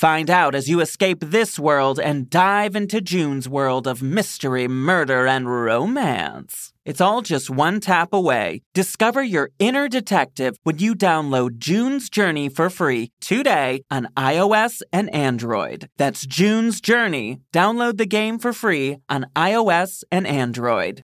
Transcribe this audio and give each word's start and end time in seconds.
Find 0.00 0.30
out 0.30 0.54
as 0.54 0.66
you 0.66 0.80
escape 0.80 1.18
this 1.20 1.58
world 1.58 2.00
and 2.00 2.30
dive 2.30 2.74
into 2.74 3.02
June's 3.02 3.46
world 3.46 3.86
of 3.86 4.00
mystery, 4.00 4.66
murder, 4.66 5.26
and 5.26 5.46
romance. 5.46 6.72
It's 6.86 7.02
all 7.02 7.20
just 7.20 7.50
one 7.50 7.80
tap 7.80 8.14
away. 8.14 8.62
Discover 8.72 9.24
your 9.24 9.50
inner 9.58 9.90
detective 9.90 10.56
when 10.62 10.78
you 10.78 10.94
download 10.94 11.58
June's 11.58 12.08
Journey 12.08 12.48
for 12.48 12.70
free 12.70 13.10
today 13.20 13.82
on 13.90 14.08
iOS 14.16 14.80
and 14.90 15.12
Android. 15.14 15.88
That's 15.98 16.24
June's 16.24 16.80
Journey. 16.80 17.42
Download 17.52 17.98
the 17.98 18.06
game 18.06 18.38
for 18.38 18.54
free 18.54 18.96
on 19.10 19.26
iOS 19.36 20.02
and 20.10 20.26
Android. 20.26 21.02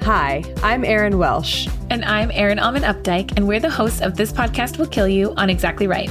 Hi, 0.00 0.42
I'm 0.62 0.82
Erin 0.82 1.18
Welsh. 1.18 1.68
And 1.90 2.06
I'm 2.06 2.30
Erin 2.30 2.58
Allmann 2.58 2.84
Updike, 2.84 3.36
and 3.36 3.46
we're 3.46 3.60
the 3.60 3.68
hosts 3.68 4.00
of 4.00 4.16
This 4.16 4.32
Podcast 4.32 4.78
Will 4.78 4.86
Kill 4.86 5.08
You 5.08 5.34
on 5.34 5.50
Exactly 5.50 5.86
Right. 5.86 6.10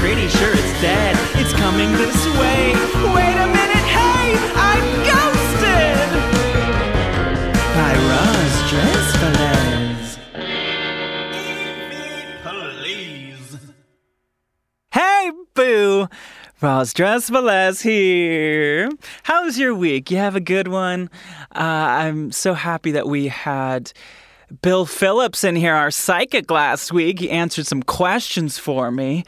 Pretty 0.00 0.28
sure 0.28 0.50
it's 0.50 0.80
dead. 0.80 1.14
It's 1.34 1.52
coming 1.52 1.92
this 1.92 2.24
way. 2.38 2.72
Wait 3.14 3.36
a 3.36 3.46
minute, 3.46 3.86
hey, 3.92 4.32
I'm 4.56 4.84
ghosted! 5.04 6.08
By 7.76 7.92
Roz 8.08 8.54
Dress 8.70 9.06
Please. 12.42 13.58
Hey, 14.90 15.30
boo! 15.52 16.08
Roz 16.62 16.94
Dress 16.94 17.82
here. 17.82 18.88
How's 19.24 19.58
your 19.58 19.74
week? 19.74 20.10
You 20.10 20.16
have 20.16 20.34
a 20.34 20.40
good 20.40 20.68
one? 20.68 21.10
Uh, 21.54 21.58
I'm 21.58 22.32
so 22.32 22.54
happy 22.54 22.92
that 22.92 23.06
we 23.06 23.28
had 23.28 23.92
Bill 24.62 24.86
Phillips 24.86 25.44
in 25.44 25.56
here, 25.56 25.74
our 25.74 25.90
psychic 25.90 26.50
last 26.50 26.90
week. 26.90 27.18
He 27.18 27.28
answered 27.28 27.66
some 27.66 27.82
questions 27.82 28.58
for 28.58 28.90
me. 28.90 29.24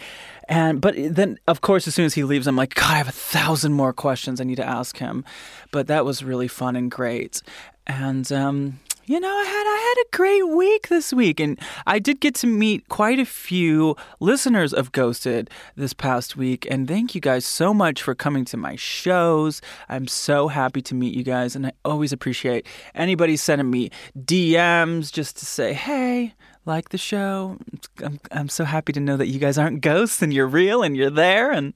And 0.53 0.83
but 0.83 0.95
then 0.99 1.39
of 1.49 1.63
course 1.63 1.89
as 1.89 1.95
soon 1.95 2.05
as 2.05 2.13
he 2.13 2.25
leaves 2.25 2.47
I'm 2.47 2.57
like 2.57 2.75
god 2.75 2.91
I 2.91 2.99
have 2.99 3.09
a 3.09 3.13
thousand 3.13 3.73
more 3.73 3.95
questions 3.95 4.39
I 4.39 4.45
need 4.45 4.57
to 4.57 4.69
ask 4.69 4.99
him. 4.99 5.25
But 5.71 5.87
that 5.87 6.05
was 6.05 6.23
really 6.23 6.49
fun 6.49 6.77
and 6.77 6.91
great. 6.91 7.41
And 7.87 8.31
um 8.31 8.79
you 9.05 9.19
know, 9.19 9.29
I 9.29 9.45
had 9.45 9.67
I 9.67 9.95
had 9.97 10.05
a 10.07 10.17
great 10.17 10.49
week 10.57 10.89
this 10.89 11.13
week, 11.13 11.41
and 11.41 11.59
I 11.89 11.99
did 11.99 12.21
get 12.21 12.37
to 12.37 12.47
meet 12.47 12.89
quite 12.89 13.19
a 13.19 13.25
few 13.25 13.97
listeners 14.21 14.73
of 14.73 14.93
Ghosted 14.93 15.51
this 15.75 15.93
past 15.93 16.37
week. 16.37 16.69
And 16.71 16.87
thank 16.87 17.13
you 17.17 17.21
guys 17.21 17.45
so 17.45 17.75
much 17.75 18.01
for 18.01 18.15
coming 18.15 18.45
to 18.47 18.57
my 18.57 18.77
shows. 18.77 19.61
I'm 19.89 20.07
so 20.07 20.47
happy 20.47 20.83
to 20.83 20.95
meet 20.95 21.15
you 21.15 21.25
guys, 21.25 21.57
and 21.57 21.67
I 21.67 21.73
always 21.85 22.13
appreciate 22.13 22.65
anybody 22.95 23.37
sending 23.37 23.71
me 23.71 23.91
DMs 24.17 25.11
just 25.11 25.37
to 25.39 25.47
say, 25.47 25.73
"Hey, 25.73 26.35
like 26.65 26.91
the 26.91 26.99
show. 26.99 27.59
I'm, 28.05 28.21
I'm 28.31 28.49
so 28.49 28.65
happy 28.65 28.93
to 28.93 29.01
know 29.01 29.17
that 29.17 29.27
you 29.27 29.39
guys 29.39 29.59
aren't 29.59 29.81
ghosts 29.81 30.23
and 30.23 30.33
you're 30.33 30.47
real 30.47 30.83
and 30.83 30.97
you're 30.97 31.11
there. 31.11 31.51
And 31.51 31.75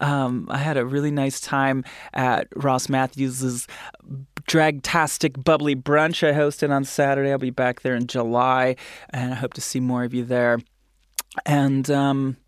um, 0.00 0.46
I 0.50 0.58
had 0.58 0.76
a 0.76 0.86
really 0.86 1.10
nice 1.10 1.40
time 1.40 1.84
at 2.14 2.48
Ross 2.54 2.88
Mathews's 2.88 3.66
Dragtastic 4.46 5.44
Bubbly 5.44 5.76
Brunch 5.76 6.26
I 6.26 6.32
hosted 6.32 6.70
on 6.70 6.84
Saturday. 6.84 7.30
I'll 7.30 7.38
be 7.38 7.50
back 7.50 7.82
there 7.82 7.94
in 7.94 8.06
July, 8.06 8.76
and 9.10 9.32
I 9.32 9.36
hope 9.36 9.54
to 9.54 9.60
see 9.60 9.80
more 9.80 10.04
of 10.04 10.14
you 10.14 10.24
there. 10.24 10.58
And 11.44 11.90
um, 11.90 12.38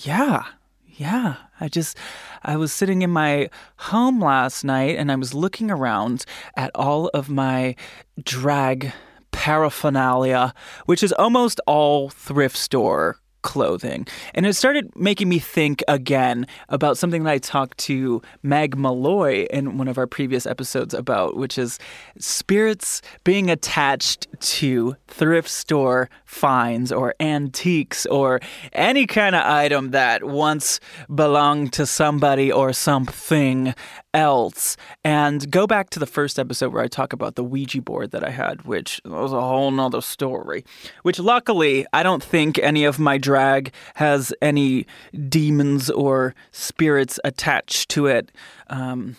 yeah, 0.00 0.44
yeah, 0.86 1.36
I 1.60 1.68
just, 1.68 1.96
I 2.42 2.56
was 2.56 2.72
sitting 2.72 3.02
in 3.02 3.10
my 3.10 3.50
home 3.76 4.20
last 4.20 4.64
night 4.64 4.96
and 4.96 5.12
I 5.12 5.16
was 5.16 5.34
looking 5.34 5.70
around 5.70 6.24
at 6.56 6.70
all 6.74 7.08
of 7.08 7.28
my 7.28 7.76
drag 8.22 8.92
paraphernalia, 9.36 10.54
which 10.86 11.02
is 11.02 11.12
almost 11.12 11.60
all 11.66 12.08
thrift 12.08 12.56
store 12.56 13.20
clothing. 13.42 14.08
And 14.34 14.44
it 14.44 14.54
started 14.54 14.90
making 14.96 15.28
me 15.28 15.38
think 15.38 15.84
again 15.86 16.48
about 16.68 16.98
something 16.98 17.22
that 17.22 17.30
I 17.30 17.38
talked 17.38 17.78
to 17.78 18.20
Meg 18.42 18.76
Malloy 18.76 19.46
in 19.50 19.78
one 19.78 19.86
of 19.86 19.98
our 19.98 20.06
previous 20.08 20.46
episodes 20.46 20.94
about, 20.94 21.36
which 21.36 21.56
is 21.56 21.78
spirits 22.18 23.02
being 23.22 23.48
attached 23.48 24.26
to 24.56 24.96
thrift 25.06 25.48
store 25.48 26.08
finds 26.24 26.90
or 26.90 27.14
antiques 27.20 28.04
or 28.06 28.40
any 28.72 29.06
kind 29.06 29.36
of 29.36 29.44
item 29.44 29.92
that 29.92 30.24
once 30.24 30.80
belonged 31.14 31.72
to 31.74 31.86
somebody 31.86 32.50
or 32.50 32.72
something 32.72 33.74
else. 34.16 34.76
And 35.04 35.48
go 35.50 35.66
back 35.66 35.90
to 35.90 36.00
the 36.00 36.06
first 36.06 36.38
episode 36.38 36.72
where 36.72 36.82
I 36.82 36.88
talk 36.88 37.12
about 37.12 37.36
the 37.36 37.44
Ouija 37.44 37.82
board 37.82 38.10
that 38.10 38.24
I 38.24 38.30
had, 38.30 38.62
which 38.62 39.00
was 39.04 39.32
a 39.32 39.40
whole 39.40 39.70
nother 39.70 40.00
story. 40.00 40.64
Which 41.02 41.20
luckily, 41.20 41.86
I 41.92 42.02
don't 42.02 42.24
think 42.24 42.58
any 42.58 42.84
of 42.84 42.98
my 42.98 43.18
drag 43.18 43.72
has 43.94 44.32
any 44.40 44.86
demons 45.28 45.90
or 45.90 46.34
spirits 46.50 47.20
attached 47.22 47.90
to 47.90 48.06
it. 48.06 48.32
Um, 48.68 49.16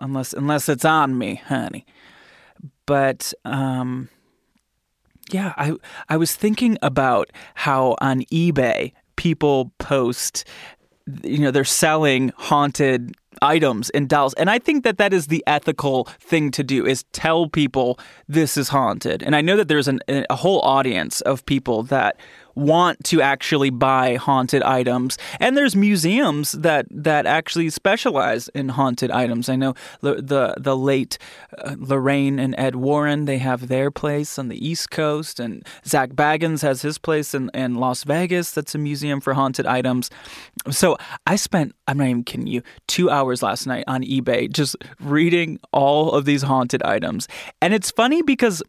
unless 0.00 0.32
unless 0.32 0.68
it's 0.68 0.84
on 0.84 1.18
me, 1.18 1.36
honey. 1.36 1.84
But 2.86 3.32
um, 3.44 4.08
yeah, 5.30 5.52
I 5.56 5.74
I 6.08 6.16
was 6.16 6.34
thinking 6.34 6.78
about 6.82 7.30
how 7.54 7.96
on 8.00 8.22
eBay 8.32 8.92
people 9.16 9.72
post 9.78 10.44
you 11.22 11.38
know 11.38 11.50
they're 11.50 11.64
selling 11.64 12.32
haunted 12.36 13.14
items 13.40 13.90
and 13.90 14.08
dolls 14.08 14.34
and 14.34 14.50
i 14.50 14.58
think 14.58 14.84
that 14.84 14.98
that 14.98 15.12
is 15.12 15.26
the 15.26 15.42
ethical 15.46 16.04
thing 16.20 16.50
to 16.50 16.62
do 16.62 16.86
is 16.86 17.02
tell 17.12 17.48
people 17.48 17.98
this 18.28 18.56
is 18.56 18.68
haunted. 18.68 19.22
And 19.22 19.34
i 19.34 19.40
know 19.40 19.56
that 19.56 19.68
there's 19.68 19.88
an, 19.88 20.00
a 20.08 20.36
whole 20.36 20.60
audience 20.60 21.20
of 21.22 21.44
people 21.46 21.82
that 21.84 22.16
want 22.54 23.02
to 23.04 23.20
actually 23.20 23.70
buy 23.70 24.16
haunted 24.16 24.62
items. 24.62 25.18
And 25.40 25.56
there's 25.56 25.76
museums 25.76 26.52
that 26.52 26.86
that 26.90 27.26
actually 27.26 27.70
specialize 27.70 28.48
in 28.48 28.70
haunted 28.70 29.10
items. 29.10 29.48
I 29.48 29.56
know 29.56 29.74
the 30.00 30.14
the, 30.16 30.54
the 30.58 30.76
late 30.76 31.18
uh, 31.58 31.76
Lorraine 31.78 32.38
and 32.38 32.54
Ed 32.58 32.76
Warren, 32.76 33.24
they 33.24 33.38
have 33.38 33.68
their 33.68 33.90
place 33.90 34.38
on 34.38 34.48
the 34.48 34.66
East 34.66 34.90
Coast, 34.90 35.40
and 35.40 35.66
Zak 35.86 36.10
Bagans 36.10 36.62
has 36.62 36.82
his 36.82 36.98
place 36.98 37.34
in, 37.34 37.50
in 37.54 37.76
Las 37.76 38.04
Vegas. 38.04 38.52
That's 38.52 38.74
a 38.74 38.78
museum 38.78 39.20
for 39.20 39.34
haunted 39.34 39.66
items. 39.66 40.10
So 40.70 40.96
I 41.26 41.36
spent, 41.36 41.74
I'm 41.88 41.98
not 41.98 42.08
even 42.08 42.24
kidding 42.24 42.46
you, 42.46 42.62
two 42.86 43.10
hours 43.10 43.42
last 43.42 43.66
night 43.66 43.84
on 43.86 44.02
eBay 44.02 44.50
just 44.50 44.76
reading 45.00 45.58
all 45.72 46.12
of 46.12 46.24
these 46.24 46.42
haunted 46.42 46.82
items. 46.82 47.28
And 47.60 47.74
it's 47.74 47.90
funny 47.90 48.22
because 48.22 48.62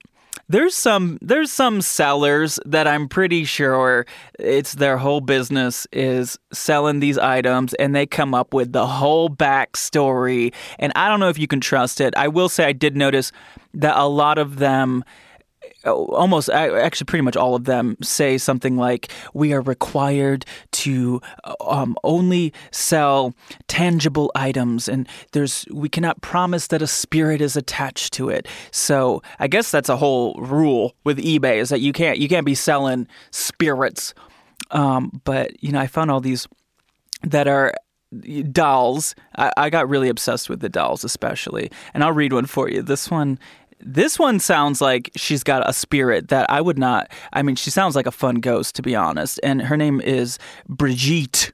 there's 0.50 0.75
some 0.75 1.18
there's 1.22 1.51
some 1.51 1.81
sellers 1.81 2.60
that 2.66 2.88
I'm 2.88 3.07
pretty 3.07 3.45
sure 3.45 4.06
it's 4.40 4.74
their 4.74 4.98
whole 4.98 5.22
business 5.22 5.88
is 5.92 6.38
selling 6.51 7.00
these 7.00 7.18
items 7.18 7.74
and 7.75 7.95
they 7.95 8.06
come 8.06 8.34
up 8.34 8.54
with 8.54 8.74
the 8.74 8.86
whole 8.86 9.30
backstory 9.30 10.54
and 10.80 10.92
I 10.95 11.07
don't 11.07 11.19
know 11.19 11.30
if 11.30 11.40
you 11.40 11.48
can 11.48 11.62
trust 11.62 12.01
it. 12.01 12.13
I 12.18 12.28
will 12.28 12.50
say 12.50 12.66
I 12.66 12.74
did 12.74 12.95
notice 12.95 13.31
that 13.74 13.98
a 13.98 14.07
lot 14.07 14.38
of 14.38 14.60
them 14.60 15.04
almost 15.86 16.50
actually 16.50 17.06
pretty 17.06 17.22
much 17.22 17.36
all 17.36 17.56
of 17.56 17.66
them 17.66 17.98
say 18.02 18.38
something 18.38 18.78
like 18.78 19.12
we 19.34 19.54
are 19.54 19.62
required 19.62 20.46
to 20.72 21.22
um, 21.62 21.96
only 22.04 22.54
sell 22.72 23.34
tangible 23.68 24.32
items 24.36 24.88
and 24.88 25.08
there's 25.32 25.66
we 25.72 25.90
cannot 25.90 26.22
promise 26.22 26.68
that 26.68 26.82
a 26.82 26.88
spirit 26.88 27.42
is 27.42 27.56
attached 27.56 28.14
to 28.14 28.30
it 28.30 28.48
so 28.72 29.22
i 29.40 29.48
guess 29.48 29.72
that's 29.72 29.90
a 29.90 29.98
whole 29.98 30.36
rule 30.36 30.96
with 31.04 31.18
ebay 31.18 31.58
is 31.58 31.70
that 31.70 31.82
you 31.82 31.92
can't 31.92 32.18
you 32.18 32.28
can't 32.28 32.46
be 32.46 32.56
selling 32.56 33.08
spirits 33.32 34.14
um, 34.72 35.22
but 35.24 35.62
you 35.64 35.72
know 35.72 35.80
i 35.80 35.88
found 35.88 36.10
all 36.10 36.22
these 36.22 36.48
that 37.24 37.48
are 37.48 37.74
dolls. 38.52 39.16
I, 39.38 39.52
I, 39.58 39.70
got 39.70 39.90
really 39.90 40.10
obsessed 40.10 40.50
with 40.50 40.60
the 40.60 40.70
dolls, 40.70 41.04
especially. 41.04 41.72
And 41.94 42.04
I'll 42.04 42.12
read 42.12 42.34
one 42.34 42.46
for 42.46 42.70
you. 42.70 42.82
This 42.82 43.10
one 43.10 43.40
this 43.86 44.18
one 44.18 44.40
sounds 44.40 44.82
like 44.82 45.12
she's 45.16 45.44
got 45.44 45.68
a 45.68 45.74
spirit 45.74 46.30
that 46.30 46.50
I 46.50 46.62
would 46.62 46.78
not. 46.78 47.12
I 47.34 47.42
mean, 47.44 47.56
she 47.56 47.70
sounds 47.70 47.96
like 47.96 48.08
a 48.08 48.12
fun 48.12 48.36
ghost, 48.36 48.76
to 48.76 48.82
be 48.82 48.96
honest. 48.96 49.40
And 49.44 49.62
her 49.62 49.78
name 49.78 50.02
is 50.02 50.40
Brigitte 50.68 51.52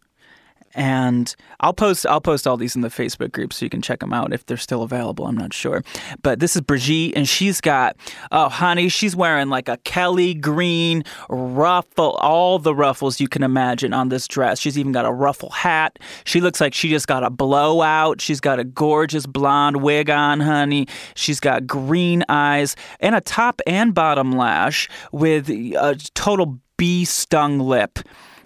and 0.80 1.36
I'll 1.60 1.74
post 1.74 2.08
I'll 2.08 2.22
post 2.22 2.48
all 2.48 2.56
these 2.56 2.74
in 2.74 2.82
the 2.82 2.88
Facebook 2.88 3.34
group 3.34 3.52
so 3.52 3.66
you 3.66 3.70
can 3.70 3.82
check 3.82 4.00
them 4.00 4.14
out 4.14 4.32
if 4.34 4.46
they're 4.46 4.56
still 4.56 4.82
available. 4.82 5.28
I'm 5.28 5.38
not 5.38 5.54
sure, 5.54 5.84
but 6.24 6.40
this 6.40 6.56
is 6.56 6.62
Brigitte, 6.62 7.18
and 7.18 7.28
she's 7.28 7.60
got 7.60 7.98
oh 8.32 8.48
honey, 8.48 8.88
she's 8.88 9.16
wearing 9.16 9.50
like 9.50 9.68
a 9.68 9.76
Kelly 9.84 10.34
green 10.34 11.04
ruffle, 11.28 12.12
all 12.22 12.60
the 12.60 12.74
ruffles 12.74 13.20
you 13.20 13.28
can 13.28 13.44
imagine 13.44 13.94
on 13.94 14.08
this 14.08 14.26
dress. 14.26 14.58
She's 14.60 14.80
even 14.80 14.94
got 14.94 15.06
a 15.06 15.12
ruffle 15.12 15.50
hat. 15.50 16.00
She 16.24 16.40
looks 16.40 16.62
like 16.62 16.74
she 16.74 16.90
just 16.90 17.08
got 17.08 17.24
a 17.24 17.30
blowout. 17.30 18.22
She's 18.22 18.40
got 18.40 18.58
a 18.58 18.64
gorgeous 18.64 19.26
blonde 19.26 19.82
wig 19.82 20.10
on, 20.10 20.40
honey. 20.40 20.88
She's 21.14 21.42
got 21.42 21.68
green 21.68 22.24
eyes 22.30 22.78
and 23.02 23.16
a 23.16 23.22
top 23.22 23.62
and 23.68 23.94
bottom 23.94 24.32
lash 24.32 24.88
with 25.12 25.50
a 25.50 26.00
total 26.14 26.62
bee 26.78 27.04
stung 27.04 27.60
lip. 27.60 28.00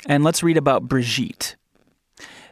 And 0.08 0.24
let's 0.24 0.42
read 0.42 0.58
about 0.58 0.88
Brigitte. 0.90 1.56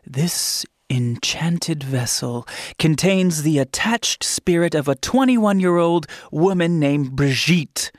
This 0.05 0.65
enchanted 0.89 1.83
vessel 1.83 2.47
contains 2.77 3.43
the 3.43 3.59
attached 3.59 4.23
spirit 4.23 4.75
of 4.75 4.87
a 4.87 4.95
21 4.95 5.59
year 5.59 5.77
old 5.77 6.07
woman 6.31 6.79
named 6.79 7.15
Brigitte. 7.15 7.91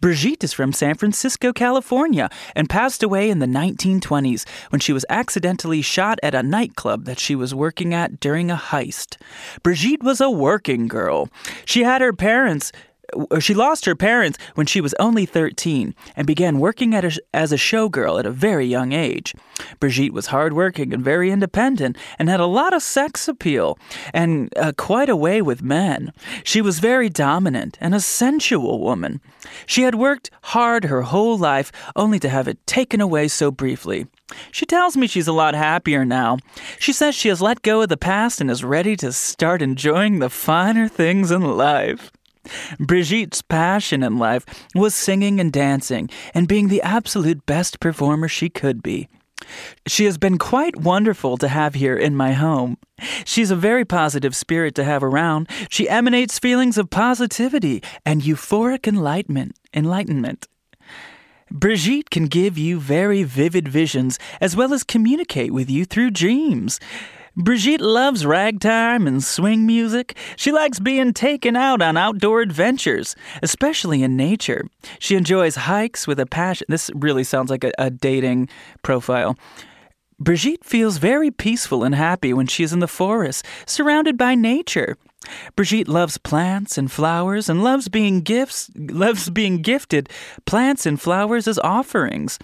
Brigitte 0.00 0.42
is 0.42 0.52
from 0.52 0.72
San 0.72 0.94
Francisco, 0.94 1.52
California, 1.52 2.30
and 2.56 2.70
passed 2.70 3.02
away 3.02 3.30
in 3.30 3.38
the 3.38 3.46
1920s 3.46 4.48
when 4.70 4.80
she 4.80 4.92
was 4.92 5.04
accidentally 5.08 5.82
shot 5.82 6.18
at 6.22 6.34
a 6.34 6.42
nightclub 6.42 7.04
that 7.04 7.18
she 7.20 7.34
was 7.34 7.54
working 7.54 7.92
at 7.92 8.18
during 8.18 8.50
a 8.50 8.56
heist. 8.56 9.16
Brigitte 9.62 10.02
was 10.02 10.20
a 10.20 10.30
working 10.30 10.88
girl. 10.88 11.28
She 11.64 11.84
had 11.84 12.00
her 12.00 12.12
parents 12.12 12.72
she 13.40 13.54
lost 13.54 13.84
her 13.84 13.94
parents 13.94 14.38
when 14.54 14.66
she 14.66 14.80
was 14.80 14.94
only 14.98 15.26
13 15.26 15.94
and 16.16 16.26
began 16.26 16.58
working 16.58 16.94
a, 16.94 17.10
as 17.32 17.52
a 17.52 17.56
showgirl 17.56 18.18
at 18.18 18.26
a 18.26 18.30
very 18.30 18.66
young 18.66 18.92
age. 18.92 19.34
Brigitte 19.80 20.12
was 20.12 20.26
hardworking 20.26 20.92
and 20.92 21.02
very 21.04 21.30
independent 21.30 21.96
and 22.18 22.28
had 22.28 22.40
a 22.40 22.46
lot 22.46 22.74
of 22.74 22.82
sex 22.82 23.28
appeal 23.28 23.78
and 24.12 24.52
uh, 24.56 24.72
quite 24.76 25.08
a 25.08 25.16
way 25.16 25.40
with 25.40 25.62
men. 25.62 26.12
She 26.44 26.60
was 26.60 26.78
very 26.78 27.08
dominant 27.08 27.78
and 27.80 27.94
a 27.94 28.00
sensual 28.00 28.80
woman. 28.80 29.20
She 29.66 29.82
had 29.82 29.94
worked 29.94 30.30
hard 30.42 30.84
her 30.84 31.02
whole 31.02 31.38
life 31.38 31.72
only 31.96 32.18
to 32.20 32.28
have 32.28 32.48
it 32.48 32.66
taken 32.66 33.00
away 33.00 33.28
so 33.28 33.50
briefly. 33.50 34.06
She 34.52 34.66
tells 34.66 34.96
me 34.96 35.06
she's 35.06 35.28
a 35.28 35.32
lot 35.32 35.54
happier 35.54 36.04
now. 36.04 36.38
She 36.78 36.92
says 36.92 37.14
she 37.14 37.28
has 37.28 37.40
let 37.40 37.62
go 37.62 37.82
of 37.82 37.88
the 37.88 37.96
past 37.96 38.40
and 38.40 38.50
is 38.50 38.62
ready 38.62 38.94
to 38.96 39.12
start 39.12 39.62
enjoying 39.62 40.18
the 40.18 40.28
finer 40.28 40.88
things 40.88 41.30
in 41.30 41.42
life. 41.42 42.10
Brigitte's 42.78 43.42
passion 43.42 44.02
in 44.02 44.18
life 44.18 44.44
was 44.74 44.94
singing 44.94 45.40
and 45.40 45.52
dancing 45.52 46.08
and 46.34 46.48
being 46.48 46.68
the 46.68 46.82
absolute 46.82 47.46
best 47.46 47.80
performer 47.80 48.28
she 48.28 48.48
could 48.48 48.82
be. 48.82 49.08
She 49.86 50.04
has 50.04 50.18
been 50.18 50.38
quite 50.38 50.76
wonderful 50.76 51.36
to 51.38 51.48
have 51.48 51.74
here 51.74 51.96
in 51.96 52.16
my 52.16 52.32
home. 52.32 52.76
She's 53.24 53.50
a 53.50 53.56
very 53.56 53.84
positive 53.84 54.34
spirit 54.34 54.74
to 54.74 54.84
have 54.84 55.02
around. 55.02 55.48
She 55.70 55.88
emanates 55.88 56.38
feelings 56.38 56.76
of 56.76 56.90
positivity 56.90 57.82
and 58.04 58.22
euphoric 58.22 58.86
enlightenment. 58.86 59.56
Enlightenment. 59.72 60.48
Brigitte 61.50 62.10
can 62.10 62.26
give 62.26 62.58
you 62.58 62.78
very 62.78 63.22
vivid 63.22 63.68
visions 63.68 64.18
as 64.40 64.54
well 64.54 64.74
as 64.74 64.84
communicate 64.84 65.52
with 65.52 65.70
you 65.70 65.84
through 65.84 66.10
dreams. 66.10 66.78
Brigitte 67.40 67.80
loves 67.80 68.26
ragtime 68.26 69.06
and 69.06 69.22
swing 69.22 69.64
music. 69.64 70.16
She 70.34 70.50
likes 70.50 70.80
being 70.80 71.12
taken 71.12 71.54
out 71.54 71.80
on 71.80 71.96
outdoor 71.96 72.40
adventures, 72.40 73.14
especially 73.44 74.02
in 74.02 74.16
nature. 74.16 74.66
She 74.98 75.14
enjoys 75.14 75.54
hikes 75.54 76.08
with 76.08 76.18
a 76.18 76.26
passion. 76.26 76.66
This 76.68 76.90
really 76.96 77.22
sounds 77.22 77.48
like 77.48 77.62
a, 77.62 77.70
a 77.78 77.90
dating 77.90 78.48
profile. 78.82 79.38
Brigitte 80.18 80.64
feels 80.64 80.98
very 80.98 81.30
peaceful 81.30 81.84
and 81.84 81.94
happy 81.94 82.32
when 82.32 82.48
she 82.48 82.64
is 82.64 82.72
in 82.72 82.80
the 82.80 82.88
forest, 82.88 83.46
surrounded 83.66 84.18
by 84.18 84.34
nature. 84.34 84.96
Brigitte 85.56 85.88
loves 85.88 86.16
plants 86.18 86.78
and 86.78 86.90
flowers 86.90 87.48
and 87.48 87.64
loves 87.64 87.88
being 87.88 88.20
gifts 88.20 88.70
loves 88.76 89.30
being 89.30 89.62
gifted 89.62 90.08
plants 90.46 90.86
and 90.86 91.00
flowers 91.00 91.48
as 91.48 91.58
offerings. 91.58 92.38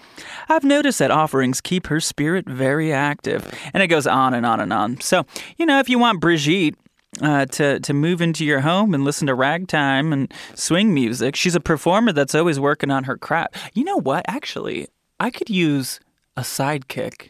I've 0.49 0.63
noticed 0.63 0.99
that 0.99 1.11
offerings 1.11 1.61
keep 1.61 1.87
her 1.87 1.99
spirit 1.99 2.47
very 2.47 2.91
active, 2.91 3.51
and 3.73 3.81
it 3.81 3.87
goes 3.87 4.07
on 4.07 4.33
and 4.33 4.45
on 4.45 4.59
and 4.59 4.73
on. 4.73 4.99
So, 4.99 5.25
you 5.57 5.65
know, 5.65 5.79
if 5.79 5.89
you 5.89 5.97
want 5.99 6.19
Brigitte 6.19 6.75
uh, 7.21 7.45
to 7.45 7.79
to 7.79 7.93
move 7.93 8.21
into 8.21 8.45
your 8.45 8.61
home 8.61 8.93
and 8.93 9.03
listen 9.03 9.27
to 9.27 9.35
ragtime 9.35 10.11
and 10.11 10.33
swing 10.53 10.93
music. 10.93 11.35
She's 11.35 11.55
a 11.55 11.59
performer 11.59 12.11
that's 12.11 12.35
always 12.35 12.59
working 12.59 12.91
on 12.91 13.05
her 13.05 13.17
craft. 13.17 13.55
You 13.73 13.83
know 13.83 13.97
what? 13.97 14.25
Actually, 14.27 14.87
I 15.19 15.29
could 15.29 15.49
use 15.49 15.99
a 16.35 16.41
sidekick. 16.41 17.29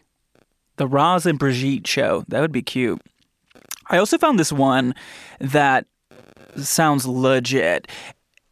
The 0.78 0.88
Roz 0.88 1.26
and 1.26 1.40
Brigitte 1.40 1.88
show. 1.88 2.26
That 2.28 2.42
would 2.42 2.52
be 2.52 2.62
cute. 2.62 3.02
I 3.88 3.98
also 3.98 4.18
found 4.18 4.40
this 4.40 4.52
one 4.52 4.96
that 5.40 5.86
sounds 6.58 7.06
legit. 7.06 7.88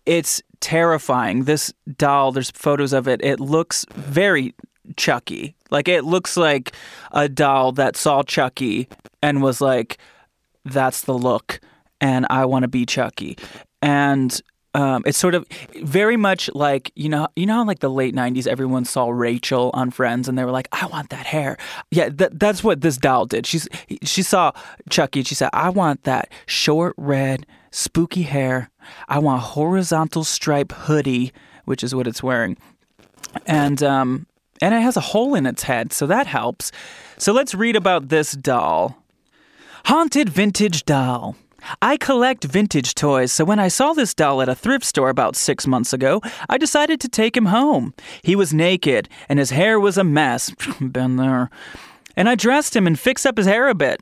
It's 0.06 0.42
terrifying. 0.60 1.46
This 1.46 1.74
doll, 1.98 2.32
there's 2.32 2.52
photos 2.52 2.94
of 2.94 3.08
it. 3.08 3.24
It 3.24 3.40
looks 3.40 3.86
very 3.92 4.54
Chucky. 4.98 5.56
Like 5.72 5.88
it 5.88 6.04
looks 6.04 6.38
like 6.38 6.74
a 7.12 7.30
doll 7.30 7.72
that 7.74 7.96
saw 7.96 8.24
Chucky 8.24 8.88
and 9.22 9.42
was 9.42 9.62
like, 9.62 9.98
that's 10.66 11.02
the 11.02 11.14
look 11.18 11.60
and 12.00 12.26
I 12.30 12.46
want 12.46 12.64
to 12.64 12.68
be 12.68 12.86
Chucky. 12.86 13.38
And 13.82 14.40
um, 14.76 15.04
it's 15.06 15.18
sort 15.18 15.36
of 15.36 15.46
very 15.84 16.18
much 16.18 16.50
like 16.54 16.92
you 16.96 17.08
know 17.08 17.28
you 17.36 17.46
know 17.46 17.64
like 17.64 17.80
the 17.80 17.90
late 17.90 18.16
'90s 18.16 18.48
everyone 18.48 18.86
saw 18.86 19.10
Rachel 19.10 19.70
on 19.74 19.92
Friends 19.92 20.28
and 20.28 20.38
they 20.38 20.44
were 20.44 20.52
like 20.52 20.68
I 20.72 20.88
want 20.88 21.10
that 21.10 21.26
hair. 21.26 21.58
Yeah 21.92 22.10
that, 22.10 22.40
that's 22.40 22.64
what 22.64 22.82
this 22.82 22.98
doll 22.98 23.26
did. 23.26 23.46
She's 23.46 23.68
she 24.02 24.24
saw 24.24 24.52
Chucky 24.90 25.20
and 25.20 25.28
she 25.28 25.36
said 25.36 25.50
I 25.54 25.70
want 25.70 26.04
that 26.04 26.32
short 26.46 26.96
red 26.98 27.46
spooky 27.72 28.24
hair. 28.24 28.72
I 29.08 29.20
want 29.20 29.44
horizontal 29.44 30.24
stripe 30.24 30.72
hoodie 30.72 31.32
which 31.66 31.84
is 31.84 31.94
what 31.94 32.08
it's 32.08 32.24
wearing. 32.24 32.58
And 33.46 33.84
um 33.84 34.26
and 34.62 34.74
it 34.74 34.82
has 34.82 34.98
a 34.98 35.02
hole 35.02 35.36
in 35.36 35.46
its 35.46 35.64
head 35.64 35.94
so 35.94 36.08
that 36.08 36.26
helps. 36.26 36.72
So 37.18 37.32
let's 37.32 37.54
read 37.54 37.76
about 37.76 38.10
this 38.10 38.32
doll. 38.32 38.98
Haunted 39.86 40.30
vintage 40.30 40.86
doll 40.86 41.36
I 41.82 41.98
collect 41.98 42.44
vintage 42.44 42.96
toys, 42.96 43.32
so 43.32 43.46
when 43.46 43.60
I 43.60 43.68
saw 43.68 43.94
this 43.94 44.14
doll 44.14 44.42
at 44.42 44.50
a 44.50 44.56
thrift 44.56 44.86
store 44.86 45.10
about 45.10 45.36
six 45.36 45.68
months 45.68 45.94
ago, 45.94 46.22
I 46.50 46.58
decided 46.58 47.00
to 47.02 47.10
take 47.10 47.36
him 47.36 47.48
home. 47.48 47.94
He 48.22 48.36
was 48.36 48.54
naked, 48.54 49.10
and 49.30 49.40
his 49.40 49.52
hair 49.52 49.80
was 49.80 49.98
a 49.98 50.04
mess. 50.04 50.50
Been 50.82 51.18
there. 51.18 51.50
And 52.16 52.30
I 52.30 52.36
dressed 52.36 52.76
him 52.76 52.88
and 52.88 53.00
fixed 53.00 53.26
up 53.26 53.38
his 53.38 53.46
hair 53.46 53.68
a 53.68 53.76
bit. 53.76 54.02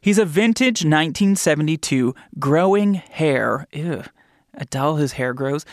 He's 0.00 0.18
a 0.18 0.24
vintage 0.24 0.84
1972 0.84 2.14
growing 2.38 2.94
hair. 2.94 3.66
Ew. 3.72 4.02
A 4.54 4.66
doll 4.66 4.96
whose 4.96 5.12
hair 5.12 5.32
grows? 5.32 5.64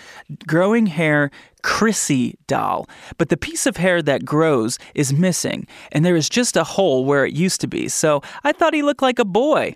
Growing 0.48 0.86
hair 0.86 1.32
Crissy 1.64 2.36
doll. 2.48 2.88
But 3.18 3.30
the 3.30 3.36
piece 3.36 3.66
of 3.66 3.78
hair 3.78 4.02
that 4.02 4.24
grows 4.24 4.80
is 4.96 5.12
missing, 5.12 5.68
and 5.92 6.06
there 6.06 6.16
is 6.16 6.30
just 6.30 6.56
a 6.56 6.64
hole 6.64 7.04
where 7.04 7.26
it 7.26 7.34
used 7.34 7.60
to 7.62 7.68
be. 7.68 7.90
So 7.90 8.22
I 8.44 8.54
thought 8.54 8.74
he 8.74 8.84
looked 8.84 9.02
like 9.02 9.20
a 9.20 9.26
boy. 9.26 9.76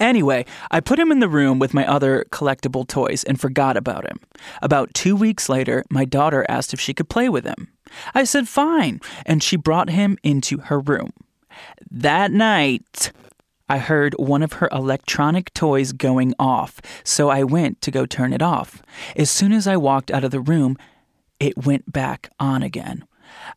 Anyway, 0.00 0.46
I 0.70 0.80
put 0.80 0.98
him 0.98 1.12
in 1.12 1.20
the 1.20 1.28
room 1.28 1.58
with 1.58 1.74
my 1.74 1.86
other 1.86 2.24
collectible 2.30 2.88
toys 2.88 3.22
and 3.22 3.38
forgot 3.38 3.76
about 3.76 4.06
him. 4.10 4.18
About 4.62 4.94
two 4.94 5.14
weeks 5.14 5.48
later, 5.50 5.84
my 5.90 6.06
daughter 6.06 6.46
asked 6.48 6.72
if 6.72 6.80
she 6.80 6.94
could 6.94 7.10
play 7.10 7.28
with 7.28 7.44
him. 7.44 7.68
I 8.14 8.24
said 8.24 8.48
fine, 8.48 9.00
and 9.26 9.42
she 9.42 9.56
brought 9.56 9.90
him 9.90 10.16
into 10.22 10.58
her 10.58 10.80
room. 10.80 11.12
That 11.90 12.32
night, 12.32 13.12
I 13.68 13.78
heard 13.78 14.14
one 14.14 14.42
of 14.42 14.54
her 14.54 14.68
electronic 14.72 15.52
toys 15.52 15.92
going 15.92 16.34
off, 16.38 16.80
so 17.04 17.28
I 17.28 17.44
went 17.44 17.80
to 17.82 17.90
go 17.90 18.06
turn 18.06 18.32
it 18.32 18.42
off. 18.42 18.82
As 19.16 19.30
soon 19.30 19.52
as 19.52 19.66
I 19.66 19.76
walked 19.76 20.10
out 20.10 20.24
of 20.24 20.30
the 20.30 20.40
room, 20.40 20.78
it 21.38 21.64
went 21.64 21.92
back 21.92 22.30
on 22.40 22.62
again. 22.62 23.04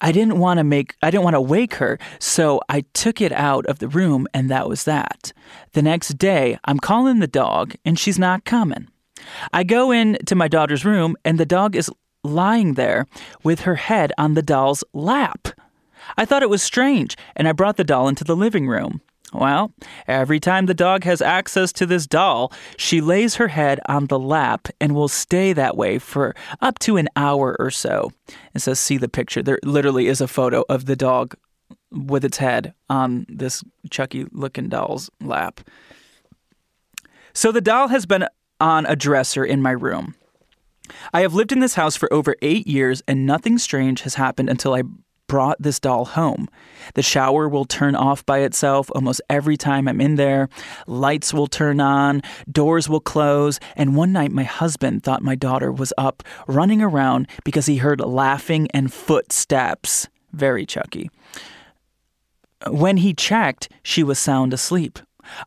I 0.02 0.12
didn't 0.12 0.40
want 0.40 0.58
to 0.60 0.64
make 0.64 0.96
I 1.02 1.12
didn't 1.12 1.24
want 1.24 1.36
to 1.36 1.42
wake 1.42 1.76
her, 1.76 2.00
so 2.20 2.62
I 2.70 2.82
took 2.94 3.22
it 3.22 3.32
out 3.32 3.66
of 3.66 3.80
the 3.80 3.88
room 3.88 4.28
and 4.34 4.50
that 4.50 4.68
was 4.68 4.84
that. 4.86 5.34
The 5.74 5.82
next 5.82 6.18
day, 6.18 6.58
I'm 6.66 6.80
calling 6.80 7.20
the 7.20 7.28
dog 7.28 7.76
and 7.86 7.98
she's 7.98 8.20
not 8.20 8.46
coming. 8.46 8.88
I 9.52 9.64
go 9.64 9.92
in 9.92 10.18
to 10.26 10.36
my 10.36 10.48
daughter's 10.48 10.86
room 10.86 11.16
and 11.24 11.40
the 11.40 11.46
dog 11.46 11.76
is 11.76 11.90
lying 12.24 12.74
there 12.76 13.06
with 13.44 13.62
her 13.62 13.76
head 13.76 14.12
on 14.18 14.34
the 14.34 14.42
doll's 14.42 14.84
lap. 14.94 15.48
I 16.18 16.26
thought 16.26 16.44
it 16.44 16.50
was 16.50 16.62
strange 16.62 17.18
and 17.36 17.48
I 17.48 17.54
brought 17.54 17.78
the 17.78 17.84
doll 17.84 18.08
into 18.08 18.24
the 18.24 18.36
living 18.36 18.68
room. 18.68 19.02
Well, 19.34 19.74
every 20.08 20.40
time 20.40 20.68
the 20.68 20.74
dog 20.74 21.04
has 21.06 21.22
access 21.22 21.74
to 21.74 21.86
this 21.86 22.06
doll, 22.06 22.52
she 22.78 23.02
lays 23.02 23.36
her 23.36 23.48
head 23.48 23.80
on 23.88 24.08
the 24.08 24.20
lap 24.20 24.68
and 24.80 24.94
will 24.94 25.08
stay 25.08 25.54
that 25.54 25.76
way 25.76 25.98
for 25.98 26.36
up 26.62 26.78
to 26.80 26.98
an 26.98 27.10
hour 27.16 27.56
or 27.58 27.72
so. 27.72 28.12
It 28.54 28.60
says, 28.60 28.80
see 28.80 28.98
the 28.98 29.10
picture. 29.10 29.42
There 29.42 29.60
literally 29.64 30.08
is 30.08 30.22
a 30.22 30.28
photo 30.28 30.64
of 30.70 30.86
the 30.86 30.96
dog 30.96 31.36
with 31.92 32.24
its 32.24 32.38
head 32.38 32.74
on 32.90 33.26
this 33.28 33.64
Chucky 33.90 34.26
looking 34.32 34.70
doll's 34.70 35.10
lap. 35.20 35.62
So 37.34 37.52
the 37.52 37.62
doll 37.62 37.88
has 37.88 38.06
been 38.06 38.28
on 38.60 38.86
a 38.86 38.96
dresser 38.96 39.44
in 39.44 39.62
my 39.62 39.72
room. 39.72 40.16
I 41.14 41.22
have 41.22 41.34
lived 41.34 41.52
in 41.52 41.60
this 41.60 41.76
house 41.76 41.96
for 41.96 42.12
over 42.14 42.36
eight 42.42 42.68
years 42.68 43.02
and 43.08 43.26
nothing 43.26 43.58
strange 43.58 44.02
has 44.02 44.16
happened 44.16 44.50
until 44.50 44.76
I 44.76 44.84
brought 45.34 45.60
this 45.60 45.80
doll 45.80 46.06
home. 46.06 46.48
The 46.94 47.02
shower 47.02 47.50
will 47.50 47.66
turn 47.66 47.96
off 47.96 48.24
by 48.24 48.42
itself 48.42 48.92
almost 48.94 49.20
every 49.32 49.58
time 49.58 49.88
I'm 49.88 50.00
in 50.00 50.14
there. 50.14 50.48
Lights 50.86 51.34
will 51.34 51.48
turn 51.48 51.80
on, 51.80 52.22
doors 52.52 52.88
will 52.88 53.00
close, 53.00 53.60
and 53.76 53.96
one 53.96 54.12
night 54.12 54.32
my 54.32 54.44
husband 54.44 55.02
thought 55.02 55.24
my 55.24 55.34
daughter 55.34 55.72
was 55.72 55.92
up 55.98 56.22
running 56.46 56.84
around 56.84 57.28
because 57.44 57.66
he 57.66 57.78
heard 57.78 58.00
laughing 58.00 58.68
and 58.76 58.94
footsteps. 58.94 60.08
Very 60.34 60.68
Chucky. 60.68 61.10
When 62.70 62.98
he 62.98 63.16
checked, 63.16 63.70
she 63.82 64.04
was 64.04 64.20
sound 64.20 64.54
asleep. 64.54 65.00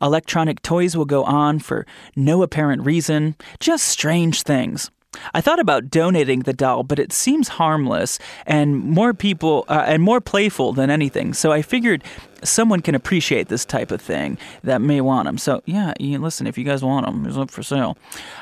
Electronic 0.02 0.62
toys 0.62 0.96
will 0.96 1.04
go 1.04 1.22
on 1.22 1.60
for 1.60 1.86
no 2.16 2.42
apparent 2.42 2.84
reason, 2.84 3.36
just 3.60 3.86
strange 3.86 4.42
things. 4.42 4.90
I 5.34 5.40
thought 5.40 5.58
about 5.58 5.90
donating 5.90 6.40
the 6.40 6.52
doll, 6.52 6.82
but 6.82 6.98
it 6.98 7.12
seems 7.12 7.48
harmless 7.48 8.18
and 8.46 8.76
more 8.76 9.14
people 9.14 9.64
uh, 9.68 9.84
and 9.86 10.02
more 10.02 10.20
playful 10.20 10.72
than 10.72 10.90
anything. 10.90 11.34
So 11.34 11.52
I 11.52 11.62
figured 11.62 12.02
someone 12.42 12.80
can 12.80 12.94
appreciate 12.94 13.48
this 13.48 13.64
type 13.64 13.90
of 13.90 14.00
thing 14.00 14.38
that 14.62 14.80
may 14.80 15.00
want 15.00 15.26
them. 15.26 15.38
So 15.38 15.62
yeah, 15.64 15.94
you, 15.98 16.18
listen, 16.18 16.46
if 16.46 16.56
you 16.58 16.64
guys 16.64 16.82
want 16.82 17.06
them, 17.06 17.26
it's 17.26 17.36
up 17.36 17.50
for 17.50 17.62
sale. 17.62 17.96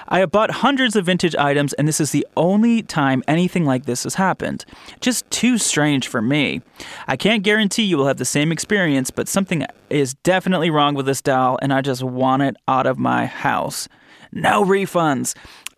I 0.08 0.18
have 0.18 0.30
bought 0.30 0.50
hundreds 0.50 0.96
of 0.96 1.06
vintage 1.06 1.34
items, 1.36 1.72
and 1.74 1.88
this 1.88 2.00
is 2.00 2.10
the 2.10 2.26
only 2.36 2.82
time 2.82 3.22
anything 3.26 3.64
like 3.64 3.86
this 3.86 4.04
has 4.04 4.14
happened. 4.16 4.64
Just 5.00 5.28
too 5.30 5.58
strange 5.58 6.08
for 6.08 6.20
me. 6.20 6.62
I 7.06 7.16
can't 7.16 7.42
guarantee 7.42 7.84
you 7.84 7.96
will 7.96 8.06
have 8.06 8.18
the 8.18 8.24
same 8.24 8.52
experience, 8.52 9.10
but 9.10 9.28
something 9.28 9.66
is 9.90 10.14
definitely 10.14 10.70
wrong 10.70 10.94
with 10.94 11.06
this 11.06 11.22
doll, 11.22 11.58
and 11.62 11.72
I 11.72 11.80
just 11.80 12.02
want 12.02 12.42
it 12.42 12.56
out 12.68 12.86
of 12.86 12.98
my 12.98 13.26
house. 13.26 13.88
No 14.32 14.64
refunds. 14.64 15.34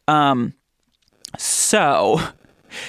Um, 0.09 0.55
so, 1.39 2.21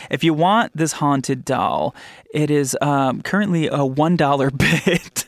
if 0.10 0.24
you 0.24 0.34
want 0.34 0.75
this 0.75 0.94
haunted 0.94 1.46
doll, 1.46 1.96
it 2.34 2.51
is 2.51 2.77
um, 2.82 3.22
currently 3.22 3.67
a 3.67 3.79
$1 3.79 4.58
bid. 4.86 5.24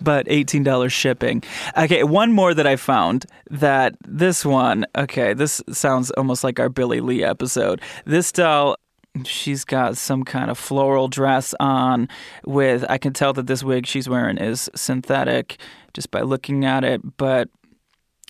but 0.00 0.26
$18 0.26 0.92
shipping. 0.92 1.42
Okay, 1.76 2.04
one 2.04 2.30
more 2.30 2.54
that 2.54 2.66
I 2.66 2.76
found 2.76 3.26
that 3.50 3.96
this 4.06 4.44
one, 4.44 4.86
okay, 4.96 5.34
this 5.34 5.62
sounds 5.72 6.10
almost 6.12 6.44
like 6.44 6.60
our 6.60 6.68
Billy 6.68 7.00
Lee 7.00 7.24
episode. 7.24 7.80
This 8.04 8.30
doll 8.32 8.76
she's 9.24 9.64
got 9.64 9.96
some 9.96 10.24
kind 10.24 10.50
of 10.50 10.58
floral 10.58 11.08
dress 11.08 11.54
on 11.58 12.08
with 12.44 12.84
I 12.88 12.98
can 12.98 13.12
tell 13.12 13.32
that 13.32 13.46
this 13.46 13.62
wig 13.62 13.86
she's 13.86 14.08
wearing 14.08 14.36
is 14.36 14.68
synthetic 14.74 15.58
just 15.94 16.10
by 16.10 16.20
looking 16.20 16.64
at 16.64 16.84
it, 16.84 17.00
but 17.16 17.48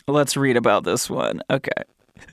let's 0.07 0.37
read 0.37 0.57
about 0.57 0.85
this 0.85 1.11
one. 1.11 1.43
Okay. 1.51 1.83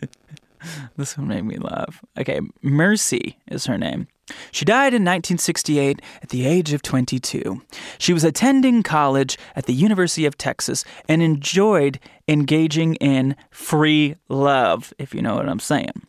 this 0.97 1.17
one 1.17 1.27
made 1.27 1.45
me 1.45 1.57
laugh. 1.57 2.03
Okay, 2.17 2.39
Mercy 2.61 3.37
is 3.47 3.65
her 3.65 3.77
name. 3.77 4.07
She 4.51 4.63
died 4.63 4.93
in 4.93 5.03
1968 5.03 6.01
at 6.21 6.29
the 6.29 6.45
age 6.45 6.71
of 6.71 6.81
22. 6.81 7.61
She 7.97 8.13
was 8.13 8.23
attending 8.23 8.81
college 8.81 9.37
at 9.55 9.65
the 9.65 9.73
University 9.73 10.25
of 10.25 10.37
Texas 10.37 10.85
and 11.09 11.21
enjoyed 11.21 11.99
engaging 12.27 12.95
in 12.95 13.35
free 13.51 14.15
love, 14.29 14.93
if 14.97 15.13
you 15.13 15.21
know 15.21 15.35
what 15.35 15.49
I'm 15.49 15.59
saying. 15.59 16.07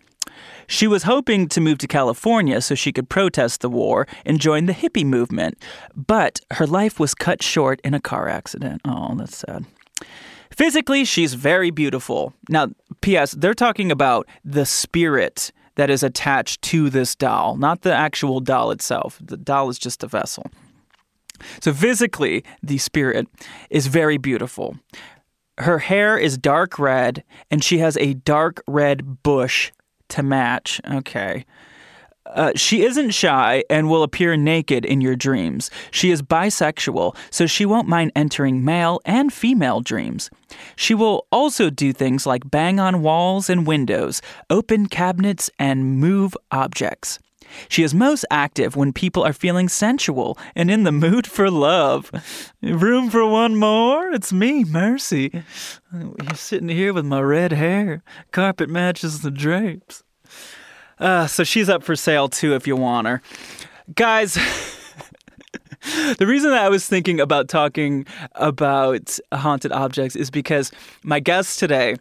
She 0.66 0.86
was 0.86 1.02
hoping 1.02 1.48
to 1.48 1.60
move 1.60 1.78
to 1.78 1.86
California 1.86 2.60
so 2.60 2.74
she 2.74 2.92
could 2.92 3.08
protest 3.08 3.60
the 3.60 3.68
war 3.68 4.06
and 4.24 4.40
join 4.40 4.66
the 4.66 4.72
hippie 4.72 5.04
movement, 5.04 5.62
but 5.94 6.40
her 6.52 6.66
life 6.66 6.98
was 6.98 7.14
cut 7.14 7.42
short 7.42 7.80
in 7.82 7.94
a 7.94 8.00
car 8.00 8.28
accident. 8.28 8.80
Oh, 8.84 9.14
that's 9.16 9.36
sad. 9.36 9.66
Physically, 10.56 11.04
she's 11.04 11.34
very 11.34 11.70
beautiful. 11.70 12.32
Now, 12.48 12.68
P.S., 13.00 13.32
they're 13.32 13.54
talking 13.54 13.90
about 13.90 14.28
the 14.44 14.64
spirit 14.64 15.52
that 15.74 15.90
is 15.90 16.02
attached 16.02 16.62
to 16.62 16.90
this 16.90 17.14
doll, 17.14 17.56
not 17.56 17.82
the 17.82 17.92
actual 17.92 18.40
doll 18.40 18.70
itself. 18.70 19.18
The 19.20 19.36
doll 19.36 19.68
is 19.68 19.78
just 19.78 20.04
a 20.04 20.06
vessel. 20.06 20.46
So, 21.60 21.72
physically, 21.72 22.44
the 22.62 22.78
spirit 22.78 23.26
is 23.70 23.88
very 23.88 24.16
beautiful. 24.16 24.76
Her 25.58 25.80
hair 25.80 26.16
is 26.16 26.38
dark 26.38 26.78
red, 26.78 27.24
and 27.50 27.62
she 27.62 27.78
has 27.78 27.96
a 27.96 28.14
dark 28.14 28.62
red 28.68 29.22
bush 29.22 29.72
to 30.10 30.22
match. 30.22 30.80
Okay. 30.88 31.44
Uh, 32.26 32.52
she 32.56 32.82
isn't 32.82 33.10
shy 33.10 33.62
and 33.68 33.88
will 33.88 34.02
appear 34.02 34.36
naked 34.36 34.84
in 34.84 35.00
your 35.00 35.14
dreams. 35.14 35.70
She 35.90 36.10
is 36.10 36.22
bisexual, 36.22 37.16
so 37.30 37.46
she 37.46 37.66
won't 37.66 37.88
mind 37.88 38.12
entering 38.16 38.64
male 38.64 39.00
and 39.04 39.32
female 39.32 39.80
dreams. 39.80 40.30
She 40.76 40.94
will 40.94 41.26
also 41.30 41.70
do 41.70 41.92
things 41.92 42.26
like 42.26 42.50
bang 42.50 42.80
on 42.80 43.02
walls 43.02 43.50
and 43.50 43.66
windows, 43.66 44.22
open 44.48 44.86
cabinets, 44.86 45.50
and 45.58 45.98
move 45.98 46.36
objects. 46.50 47.18
She 47.68 47.82
is 47.82 47.94
most 47.94 48.24
active 48.30 48.74
when 48.74 48.92
people 48.92 49.22
are 49.22 49.32
feeling 49.32 49.68
sensual 49.68 50.38
and 50.56 50.70
in 50.70 50.84
the 50.84 50.92
mood 50.92 51.26
for 51.26 51.50
love. 51.50 52.10
Room 52.62 53.10
for 53.10 53.26
one 53.26 53.56
more? 53.56 54.10
It's 54.10 54.32
me, 54.32 54.64
Mercy. 54.64 55.30
You're 55.92 56.34
sitting 56.34 56.68
here 56.68 56.92
with 56.92 57.04
my 57.04 57.20
red 57.20 57.52
hair. 57.52 58.02
Carpet 58.32 58.70
matches 58.70 59.20
the 59.20 59.30
drapes. 59.30 60.02
Uh, 60.98 61.26
so 61.26 61.44
she's 61.44 61.68
up 61.68 61.82
for 61.82 61.96
sale 61.96 62.28
too 62.28 62.54
if 62.54 62.66
you 62.66 62.76
want 62.76 63.06
her. 63.06 63.22
Guys, 63.94 64.34
the 66.18 66.26
reason 66.26 66.50
that 66.50 66.62
I 66.64 66.68
was 66.68 66.86
thinking 66.86 67.20
about 67.20 67.48
talking 67.48 68.06
about 68.34 69.18
haunted 69.32 69.72
objects 69.72 70.16
is 70.16 70.30
because 70.30 70.72
my 71.02 71.20
guest 71.20 71.58
today 71.58 71.96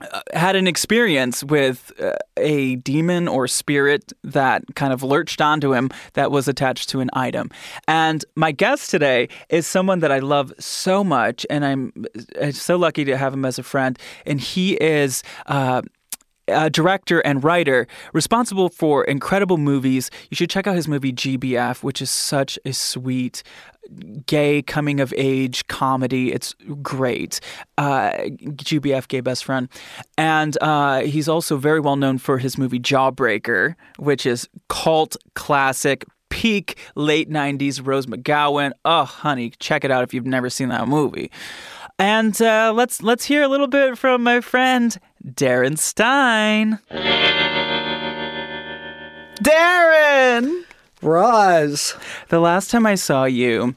uh, 0.00 0.20
had 0.32 0.54
an 0.54 0.68
experience 0.68 1.42
with 1.42 1.90
uh, 2.00 2.12
a 2.36 2.76
demon 2.76 3.26
or 3.26 3.48
spirit 3.48 4.12
that 4.22 4.62
kind 4.76 4.92
of 4.92 5.02
lurched 5.02 5.40
onto 5.40 5.74
him 5.74 5.90
that 6.12 6.30
was 6.30 6.46
attached 6.46 6.88
to 6.90 7.00
an 7.00 7.10
item. 7.14 7.50
And 7.88 8.24
my 8.36 8.52
guest 8.52 8.90
today 8.90 9.28
is 9.48 9.66
someone 9.66 9.98
that 9.98 10.12
I 10.12 10.20
love 10.20 10.52
so 10.60 11.02
much, 11.02 11.44
and 11.50 11.64
I'm 11.64 12.04
uh, 12.40 12.52
so 12.52 12.76
lucky 12.76 13.04
to 13.06 13.16
have 13.16 13.34
him 13.34 13.44
as 13.44 13.58
a 13.58 13.64
friend. 13.64 13.98
And 14.24 14.40
he 14.40 14.74
is 14.74 15.24
uh, 15.46 15.82
uh, 16.48 16.68
director 16.68 17.20
and 17.20 17.42
writer 17.44 17.86
responsible 18.12 18.68
for 18.68 19.04
incredible 19.04 19.58
movies. 19.58 20.10
You 20.30 20.36
should 20.36 20.50
check 20.50 20.66
out 20.66 20.76
his 20.76 20.88
movie 20.88 21.12
GBF, 21.12 21.82
which 21.82 22.02
is 22.02 22.10
such 22.10 22.58
a 22.64 22.72
sweet 22.72 23.42
gay 24.26 24.62
coming 24.62 25.00
of 25.00 25.14
age 25.16 25.66
comedy. 25.68 26.32
It's 26.32 26.54
great. 26.82 27.40
Uh, 27.76 28.10
GBF, 28.10 29.08
Gay 29.08 29.20
Best 29.20 29.44
Friend. 29.44 29.68
And 30.16 30.56
uh, 30.60 31.00
he's 31.00 31.28
also 31.28 31.56
very 31.56 31.80
well 31.80 31.96
known 31.96 32.18
for 32.18 32.38
his 32.38 32.58
movie 32.58 32.80
Jawbreaker, 32.80 33.74
which 33.98 34.26
is 34.26 34.48
cult 34.68 35.16
classic. 35.34 36.04
Peak 36.30 36.78
late 36.94 37.30
90s 37.30 37.84
Rose 37.84 38.04
McGowan. 38.04 38.72
Oh, 38.84 39.04
honey, 39.04 39.50
check 39.58 39.82
it 39.82 39.90
out 39.90 40.04
if 40.04 40.12
you've 40.12 40.26
never 40.26 40.50
seen 40.50 40.68
that 40.68 40.86
movie. 40.86 41.30
And 41.98 42.40
uh, 42.40 42.72
let's 42.74 43.02
let's 43.02 43.24
hear 43.24 43.42
a 43.42 43.48
little 43.48 43.66
bit 43.66 43.98
from 43.98 44.22
my 44.22 44.40
friend 44.40 44.96
Darren 45.26 45.76
Stein. 45.78 46.78
Darren, 49.42 50.64
Roz. 51.02 51.96
the 52.28 52.40
last 52.40 52.70
time 52.70 52.86
I 52.86 52.94
saw 52.96 53.24
you, 53.24 53.74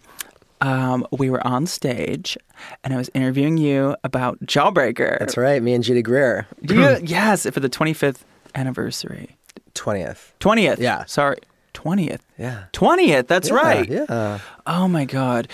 um, 0.62 1.06
we 1.12 1.30
were 1.30 1.46
on 1.46 1.66
stage, 1.68 2.38
and 2.84 2.94
I 2.94 2.98
was 2.98 3.10
interviewing 3.14 3.58
you 3.58 3.96
about 4.04 4.40
Jawbreaker. 4.46 5.20
That's 5.20 5.38
right. 5.38 5.62
Me 5.62 5.74
and 5.74 5.84
Judy 5.84 6.02
Greer. 6.02 6.48
Do 6.66 6.76
you, 6.76 6.98
yes, 7.04 7.48
for 7.50 7.60
the 7.60 7.70
25th 7.70 8.20
anniversary. 8.56 9.38
20th. 9.76 10.32
20th. 10.40 10.80
Yeah. 10.80 11.06
Sorry. 11.06 11.38
20th. 11.74 12.20
Yeah. 12.38 12.66
20th. 12.74 13.28
That's 13.28 13.50
Yeah, 13.50 13.56
right. 13.56 13.90
Yeah. 13.90 14.40
Oh 14.68 14.88
my 14.88 15.06
god. 15.06 15.48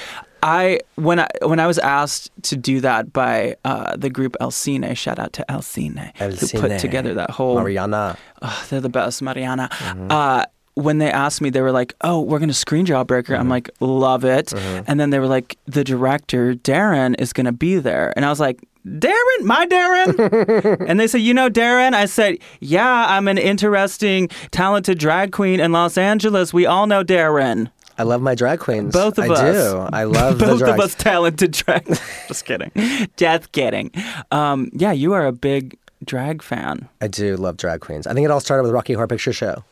I 0.47 0.79
when 0.95 1.19
I 1.19 1.27
when 1.41 1.59
I 1.59 1.67
was 1.67 1.77
asked 1.77 2.31
to 2.43 2.55
do 2.55 2.79
that 2.79 3.11
by 3.11 3.57
uh, 3.65 3.97
the 3.97 4.09
group 4.09 4.37
El 4.39 4.51
Cine, 4.51 4.95
shout 4.95 5.19
out 5.19 5.33
to 5.33 5.51
El 5.51 5.59
Cine, 5.59 6.11
El 6.21 6.31
who 6.31 6.45
Cine. 6.45 6.61
put 6.61 6.79
together 6.79 7.13
that 7.15 7.31
whole. 7.31 7.55
Mariana. 7.55 8.17
Oh, 8.41 8.65
they're 8.69 8.79
the 8.79 8.87
best, 8.87 9.21
Mariana. 9.21 9.69
Uh, 10.09 10.45
when 10.75 10.99
they 10.99 11.11
asked 11.11 11.41
me, 11.41 11.49
they 11.49 11.59
were 11.61 11.73
like, 11.73 11.95
"Oh, 11.99 12.21
we're 12.21 12.39
gonna 12.39 12.53
screen 12.53 12.85
Jawbreaker." 12.85 13.37
I'm 13.37 13.49
like, 13.49 13.69
"Love 13.81 14.23
it," 14.23 14.53
and 14.87 14.97
then 14.97 15.09
they 15.09 15.19
were 15.19 15.27
like, 15.27 15.57
"The 15.65 15.83
director 15.83 16.53
Darren 16.55 17.19
is 17.19 17.33
gonna 17.33 17.51
be 17.51 17.77
there," 17.77 18.13
and 18.15 18.23
I 18.25 18.29
was 18.29 18.39
like. 18.39 18.59
Darren, 18.87 19.41
my 19.41 19.65
Darren. 19.67 20.85
and 20.87 20.97
they 20.97 21.07
said, 21.07 21.19
You 21.19 21.33
know 21.33 21.49
Darren? 21.49 21.93
I 21.93 22.05
said, 22.05 22.37
Yeah, 22.61 23.05
I'm 23.09 23.27
an 23.27 23.37
interesting, 23.37 24.29
talented 24.51 24.97
drag 24.97 25.33
queen 25.33 25.59
in 25.59 25.73
Los 25.73 25.97
Angeles. 25.97 26.53
We 26.53 26.65
all 26.65 26.87
know 26.87 27.03
Darren. 27.03 27.69
I 27.97 28.03
love 28.03 28.21
my 28.21 28.35
drag 28.35 28.59
queens. 28.59 28.93
Both 28.93 29.17
of 29.17 29.29
I 29.29 29.33
us. 29.33 29.55
do. 29.71 29.77
I 29.91 30.03
love 30.05 30.37
the 30.39 30.45
Both 30.45 30.59
drag. 30.59 30.73
of 30.75 30.79
us 30.79 30.95
talented 30.95 31.51
drag. 31.51 31.85
Just 32.27 32.45
kidding. 32.45 32.71
Death 33.15 33.51
kidding. 33.51 33.91
Um, 34.31 34.69
yeah, 34.73 34.91
you 34.91 35.13
are 35.13 35.25
a 35.25 35.31
big 35.31 35.77
drag 36.03 36.41
fan. 36.43 36.87
I 37.01 37.07
do 37.07 37.35
love 37.37 37.57
drag 37.57 37.81
queens. 37.81 38.05
I 38.07 38.13
think 38.13 38.25
it 38.25 38.31
all 38.31 38.39
started 38.39 38.63
with 38.63 38.71
Rocky 38.71 38.93
Horror 38.93 39.07
Picture 39.07 39.33
Show. 39.33 39.63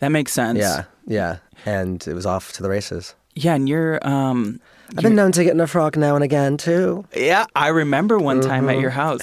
That 0.00 0.08
makes 0.08 0.32
sense. 0.32 0.58
Yeah. 0.58 0.84
Yeah. 1.06 1.38
And 1.64 2.06
it 2.06 2.12
was 2.14 2.26
off 2.26 2.52
to 2.52 2.62
the 2.62 2.68
races. 2.68 3.14
Yeah, 3.34 3.54
and 3.54 3.68
you're. 3.68 4.06
Um, 4.06 4.60
I've 4.90 5.02
been 5.02 5.14
known 5.16 5.32
to 5.32 5.42
get 5.44 5.52
in 5.52 5.60
a 5.60 5.66
frog 5.66 5.96
now 5.96 6.14
and 6.14 6.22
again 6.22 6.56
too. 6.56 7.04
yeah, 7.14 7.46
I 7.56 7.68
remember 7.68 8.18
one 8.18 8.40
time 8.40 8.68
at 8.68 8.78
your 8.78 8.90
house. 8.90 9.20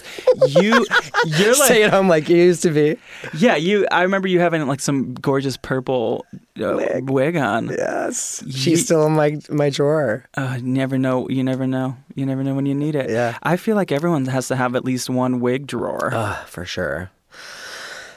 You, 0.47 0.85
you're 1.25 1.55
like, 1.55 1.65
Stay 1.65 1.83
at 1.83 1.91
home 1.91 2.07
like 2.09 2.27
you 2.27 2.35
used 2.37 2.63
to 2.63 2.71
be. 2.71 2.97
yeah, 3.33 3.55
you. 3.55 3.87
I 3.91 4.01
remember 4.01 4.27
you 4.27 4.39
having 4.39 4.67
like 4.67 4.81
some 4.81 5.13
gorgeous 5.13 5.55
purple 5.57 6.25
uh, 6.61 6.99
wig. 7.03 7.37
on. 7.37 7.69
Yes. 7.69 8.43
Ye- 8.45 8.51
She's 8.51 8.85
still 8.85 9.05
in 9.05 9.13
my 9.13 9.37
my 9.49 9.69
drawer. 9.69 10.25
Uh, 10.35 10.59
never 10.61 10.97
know. 10.97 11.29
You 11.29 11.43
never 11.43 11.65
know. 11.65 11.95
You 12.15 12.25
never 12.25 12.43
know 12.43 12.55
when 12.55 12.65
you 12.65 12.75
need 12.75 12.95
it. 12.95 13.09
Yeah. 13.09 13.37
I 13.43 13.55
feel 13.57 13.75
like 13.75 13.91
everyone 13.91 14.25
has 14.25 14.47
to 14.49 14.55
have 14.55 14.75
at 14.75 14.83
least 14.83 15.09
one 15.09 15.39
wig 15.39 15.65
drawer. 15.67 16.09
Ah, 16.13 16.43
for 16.47 16.65
sure. 16.65 17.09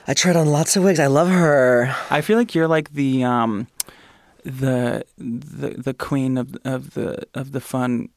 I 0.09 0.15
tried 0.15 0.37
on 0.37 0.47
lots 0.47 0.77
of 0.77 0.85
wigs. 0.85 1.01
I 1.01 1.07
love 1.07 1.29
her. 1.29 1.95
I 2.11 2.21
feel 2.21 2.39
like 2.39 2.55
you're 2.55 2.69
like 2.69 2.93
the 2.93 3.25
um 3.25 3.67
the 4.47 5.05
the 5.19 5.71
the 5.77 5.95
queen 5.95 6.39
of 6.39 6.57
of 6.65 6.95
the 6.95 7.25
of 7.35 7.53
the 7.53 7.61
fun 7.61 8.09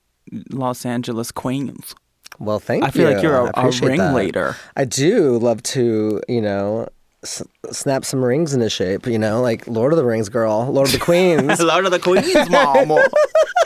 Los 0.51 0.86
Angeles 0.86 1.31
queens. 1.31 1.95
Well, 2.38 2.59
thank 2.59 2.83
you. 2.83 2.88
I 2.88 2.91
feel 2.91 3.12
like 3.12 3.24
you're 3.24 3.41
a 3.48 3.51
that. 3.51 3.81
ringleader. 3.81 4.55
I 4.77 4.86
do 4.86 5.38
love 5.39 5.62
to, 5.63 6.21
you 6.29 6.41
know, 6.41 6.88
s- 7.24 7.43
snap 7.71 8.05
some 8.05 8.24
rings 8.24 8.53
into 8.53 8.69
shape. 8.69 9.07
You 9.07 9.17
know, 9.19 9.41
like 9.41 9.67
Lord 9.67 9.91
of 9.91 9.98
the 9.98 10.05
Rings 10.05 10.29
girl, 10.29 10.71
Lord 10.71 10.88
of 10.88 10.93
the 10.93 11.00
Queens. 11.09 11.59
Lord 11.59 11.86
of 11.86 11.91
the 11.91 12.00
Queens, 12.00 12.50
mama. 12.50 13.05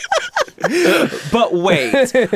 but 1.32 1.54
wait, 1.54 1.92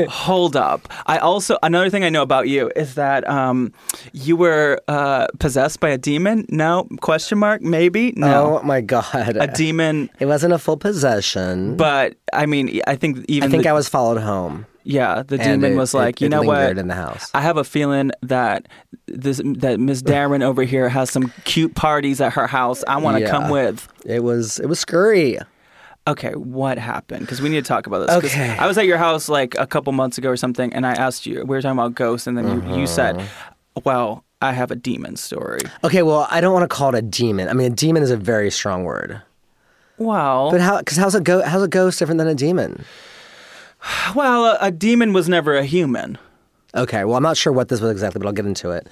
hold 0.10 0.56
up. 0.56 0.88
I 1.06 1.18
also 1.18 1.58
another 1.64 1.90
thing 1.90 2.04
I 2.04 2.10
know 2.10 2.22
about 2.22 2.48
you 2.48 2.72
is 2.76 2.96
that 2.96 3.28
um, 3.30 3.74
you 4.14 4.36
were 4.36 4.80
uh, 4.88 5.28
possessed 5.40 5.80
by 5.80 5.90
a 5.90 5.98
demon. 5.98 6.46
No 6.50 6.88
question 7.02 7.38
mark. 7.38 7.62
Maybe 7.62 8.14
no. 8.16 8.60
Oh 8.60 8.64
my 8.64 8.82
god! 8.82 9.38
A 9.38 9.48
demon, 9.48 10.10
It 10.20 10.26
wasn't 10.26 10.54
a 10.54 10.60
full 10.60 10.78
possession. 10.78 11.78
but 11.78 12.16
I 12.34 12.46
mean, 12.46 12.82
I 12.88 12.96
think 12.96 13.26
even 13.28 13.48
I 13.48 13.52
think 13.52 13.64
the, 13.64 13.70
I 13.70 13.74
was 13.74 13.88
followed 13.90 14.20
home. 14.22 14.66
yeah, 14.84 15.24
the 15.26 15.36
and 15.40 15.62
demon 15.62 15.74
it- 15.74 15.78
was 15.78 15.94
like, 15.94 16.22
it- 16.22 16.26
you 16.26 16.30
know 16.30 16.42
what? 16.44 16.78
in 16.78 16.88
the 16.88 16.96
house. 16.96 17.30
I 17.34 17.42
have 17.42 17.58
a 17.58 17.64
feeling 17.64 18.12
that 18.22 18.68
this 19.08 19.42
that 19.44 19.80
Miss 19.80 20.02
Darren 20.02 20.44
over 20.44 20.64
here 20.64 20.90
has 20.90 21.10
some 21.10 21.32
cute 21.46 21.76
parties 21.76 22.20
at 22.22 22.34
her 22.34 22.48
house. 22.48 22.84
I 22.88 22.98
want 22.98 23.18
to 23.18 23.24
Yeah. 23.24 23.32
come 23.32 23.50
with. 23.50 23.88
It 24.06 24.24
was 24.24 24.60
it 24.60 24.68
was 24.68 24.80
scurry. 24.80 25.40
Okay, 26.08 26.32
what 26.34 26.78
happened? 26.78 27.22
Because 27.22 27.42
we 27.42 27.50
need 27.50 27.64
to 27.64 27.68
talk 27.68 27.86
about 27.86 28.08
this. 28.08 28.16
Okay. 28.32 28.56
I 28.58 28.66
was 28.66 28.78
at 28.78 28.86
your 28.86 28.98
house 28.98 29.28
like 29.30 29.56
a 29.60 29.68
couple 29.68 29.92
months 29.94 30.18
ago 30.18 30.30
or 30.30 30.38
something, 30.38 30.72
and 30.74 30.86
I 30.88 30.94
asked 30.94 31.26
you. 31.26 31.40
We 31.42 31.56
were 31.56 31.62
talking 31.62 31.78
about 31.78 31.96
ghosts, 31.96 32.28
and 32.28 32.38
then 32.38 32.48
you, 32.70 32.80
you 32.80 32.88
said, 32.88 33.18
Uh-huh. 33.18 33.82
"Well, 33.84 34.24
I 34.42 34.54
have 34.54 34.72
a 34.72 34.76
demon 34.76 35.18
story." 35.18 35.60
Okay, 35.84 36.04
well, 36.04 36.26
I 36.32 36.40
don't 36.42 36.54
want 36.54 36.64
to 36.64 36.74
call 36.74 36.90
it 36.90 36.98
a 36.98 37.02
demon. 37.02 37.50
I 37.50 37.54
mean, 37.54 37.72
a 37.72 37.76
demon 37.76 38.04
is 38.04 38.12
a 38.12 38.18
very 38.18 38.50
strong 38.52 38.86
word. 38.86 39.22
Well, 39.98 40.50
But 40.52 40.62
how? 40.62 40.78
Because 40.80 40.98
how's 40.98 41.14
a 41.16 41.22
go? 41.22 41.42
How's 41.44 41.64
a 41.64 41.68
ghost 41.68 42.00
different 42.00 42.20
than 42.20 42.28
a 42.30 42.36
demon? 42.36 42.86
well, 44.16 44.46
a, 44.46 44.58
a 44.62 44.72
demon 44.72 45.12
was 45.14 45.28
never 45.28 45.56
a 45.58 45.66
human. 45.66 46.18
Okay, 46.74 47.04
well, 47.04 47.18
I'm 47.18 47.24
not 47.24 47.36
sure 47.38 47.52
what 47.52 47.68
this 47.70 47.82
was 47.82 47.92
exactly, 47.92 48.20
but 48.20 48.28
I'll 48.28 48.34
get 48.34 48.46
into 48.46 48.72
it. 48.72 48.88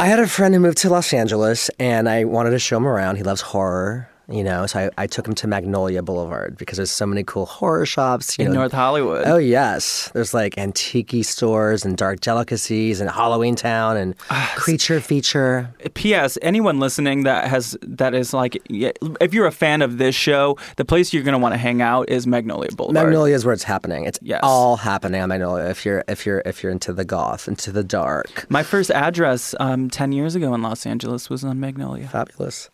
I 0.00 0.06
had 0.06 0.18
a 0.18 0.26
friend 0.26 0.54
who 0.54 0.60
moved 0.60 0.78
to 0.78 0.88
Los 0.90 1.12
Angeles, 1.12 1.70
and 1.78 2.08
I 2.08 2.24
wanted 2.24 2.50
to 2.50 2.58
show 2.58 2.78
him 2.78 2.86
around. 2.86 3.16
He 3.16 3.22
loves 3.22 3.42
horror, 3.42 4.08
you 4.30 4.44
know, 4.44 4.66
so 4.66 4.78
I, 4.96 5.02
I 5.02 5.06
took 5.06 5.26
him 5.26 5.34
to 5.34 5.46
Magnolia 5.46 6.02
Boulevard 6.02 6.56
because 6.56 6.76
there's 6.76 6.90
so 6.90 7.06
many 7.06 7.22
cool 7.24 7.46
horror 7.46 7.84
shops. 7.86 8.38
You 8.38 8.46
In 8.46 8.52
know. 8.52 8.60
North 8.60 8.72
Hollywood. 8.72 9.24
Oh 9.26 9.36
yes, 9.38 10.10
there's 10.14 10.32
like 10.32 10.56
antique 10.58 11.24
stores 11.24 11.84
and 11.84 11.96
dark 11.96 12.20
delicacies 12.20 13.00
and 13.00 13.10
Halloween 13.10 13.56
Town 13.56 13.96
and 13.96 14.14
Ah, 14.30 14.52
Creature 14.56 15.00
Feature. 15.00 15.74
P.S. 15.94 16.38
Anyone 16.42 16.78
listening 16.78 17.24
that 17.24 17.48
has 17.48 17.76
that 17.82 18.14
is 18.14 18.32
like, 18.32 18.60
if 18.68 19.34
you're 19.34 19.46
a 19.46 19.52
fan 19.52 19.82
of 19.82 19.98
this 19.98 20.14
show, 20.14 20.56
the 20.76 20.84
place 20.84 21.12
you're 21.12 21.22
gonna 21.24 21.38
want 21.38 21.52
to 21.54 21.58
hang 21.58 21.82
out 21.82 22.08
is 22.08 22.26
Magnolia 22.26 22.70
Boulevard. 22.72 23.04
Magnolia 23.06 23.34
is 23.34 23.44
where 23.44 23.52
it's 23.54 23.64
happening. 23.64 24.04
It's 24.04 24.18
Yes. 24.22 24.40
all 24.42 24.76
happening 24.76 25.20
on 25.22 25.28
Magnolia. 25.30 25.64
If 25.70 25.84
you're 25.84 26.04
if 26.06 26.24
you're 26.26 26.42
if 26.46 26.62
you're 26.62 26.72
into 26.72 26.92
the 26.92 27.04
goth, 27.04 27.48
into 27.48 27.72
the 27.72 27.82
dark, 27.84 28.46
My 28.48 28.62
first 28.62 28.90
address 28.90 29.54
um, 29.58 29.90
ten 29.90 30.12
years 30.12 30.34
ago 30.34 30.54
in 30.54 30.62
Los 30.62 30.86
Angeles 30.86 31.28
was 31.28 31.42
on 31.44 31.58
Magnolia. 31.58 32.06
fabulous. 32.08 32.70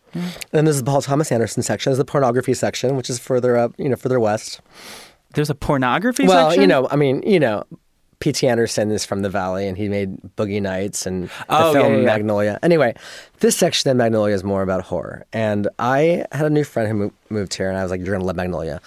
And 0.53 0.67
this 0.67 0.75
is 0.75 0.83
the 0.83 0.89
Paul 0.89 1.01
Thomas 1.01 1.31
Anderson 1.31 1.63
section. 1.63 1.91
There's 1.91 1.97
the 1.97 2.05
pornography 2.05 2.53
section, 2.53 2.95
which 2.95 3.09
is 3.09 3.19
further 3.19 3.57
up, 3.57 3.73
you 3.77 3.89
know, 3.89 3.95
further 3.95 4.19
west. 4.19 4.61
There's 5.33 5.49
a 5.49 5.55
pornography 5.55 6.25
well, 6.27 6.49
section. 6.49 6.61
you 6.61 6.67
know, 6.67 6.87
I 6.89 6.95
mean, 6.95 7.21
you 7.25 7.39
know, 7.39 7.63
P.T. 8.19 8.47
Anderson 8.47 8.89
is 8.89 9.05
from 9.05 9.21
the 9.21 9.29
Valley, 9.29 9.67
and 9.67 9.77
he 9.77 9.87
made 9.89 10.17
Boogie 10.35 10.59
Nights 10.61 11.05
and 11.05 11.25
the 11.29 11.31
Oh, 11.49 11.73
film 11.73 11.85
yeah, 11.85 11.91
yeah, 11.91 11.97
yeah. 11.99 12.05
Magnolia. 12.05 12.59
Anyway, 12.63 12.95
this 13.41 13.55
section 13.55 13.91
of 13.91 13.97
Magnolia 13.97 14.33
is 14.33 14.43
more 14.43 14.63
about 14.63 14.81
horror. 14.81 15.25
And 15.33 15.67
I 15.77 16.25
had 16.31 16.45
a 16.45 16.49
new 16.49 16.63
friend 16.63 16.87
who 16.89 16.93
mo- 16.95 17.11
moved 17.29 17.53
here, 17.53 17.69
and 17.69 17.77
I 17.77 17.83
was 17.83 17.91
like, 17.91 18.03
"You're 18.03 18.15
gonna 18.15 18.25
love 18.25 18.35
Magnolia." 18.35 18.81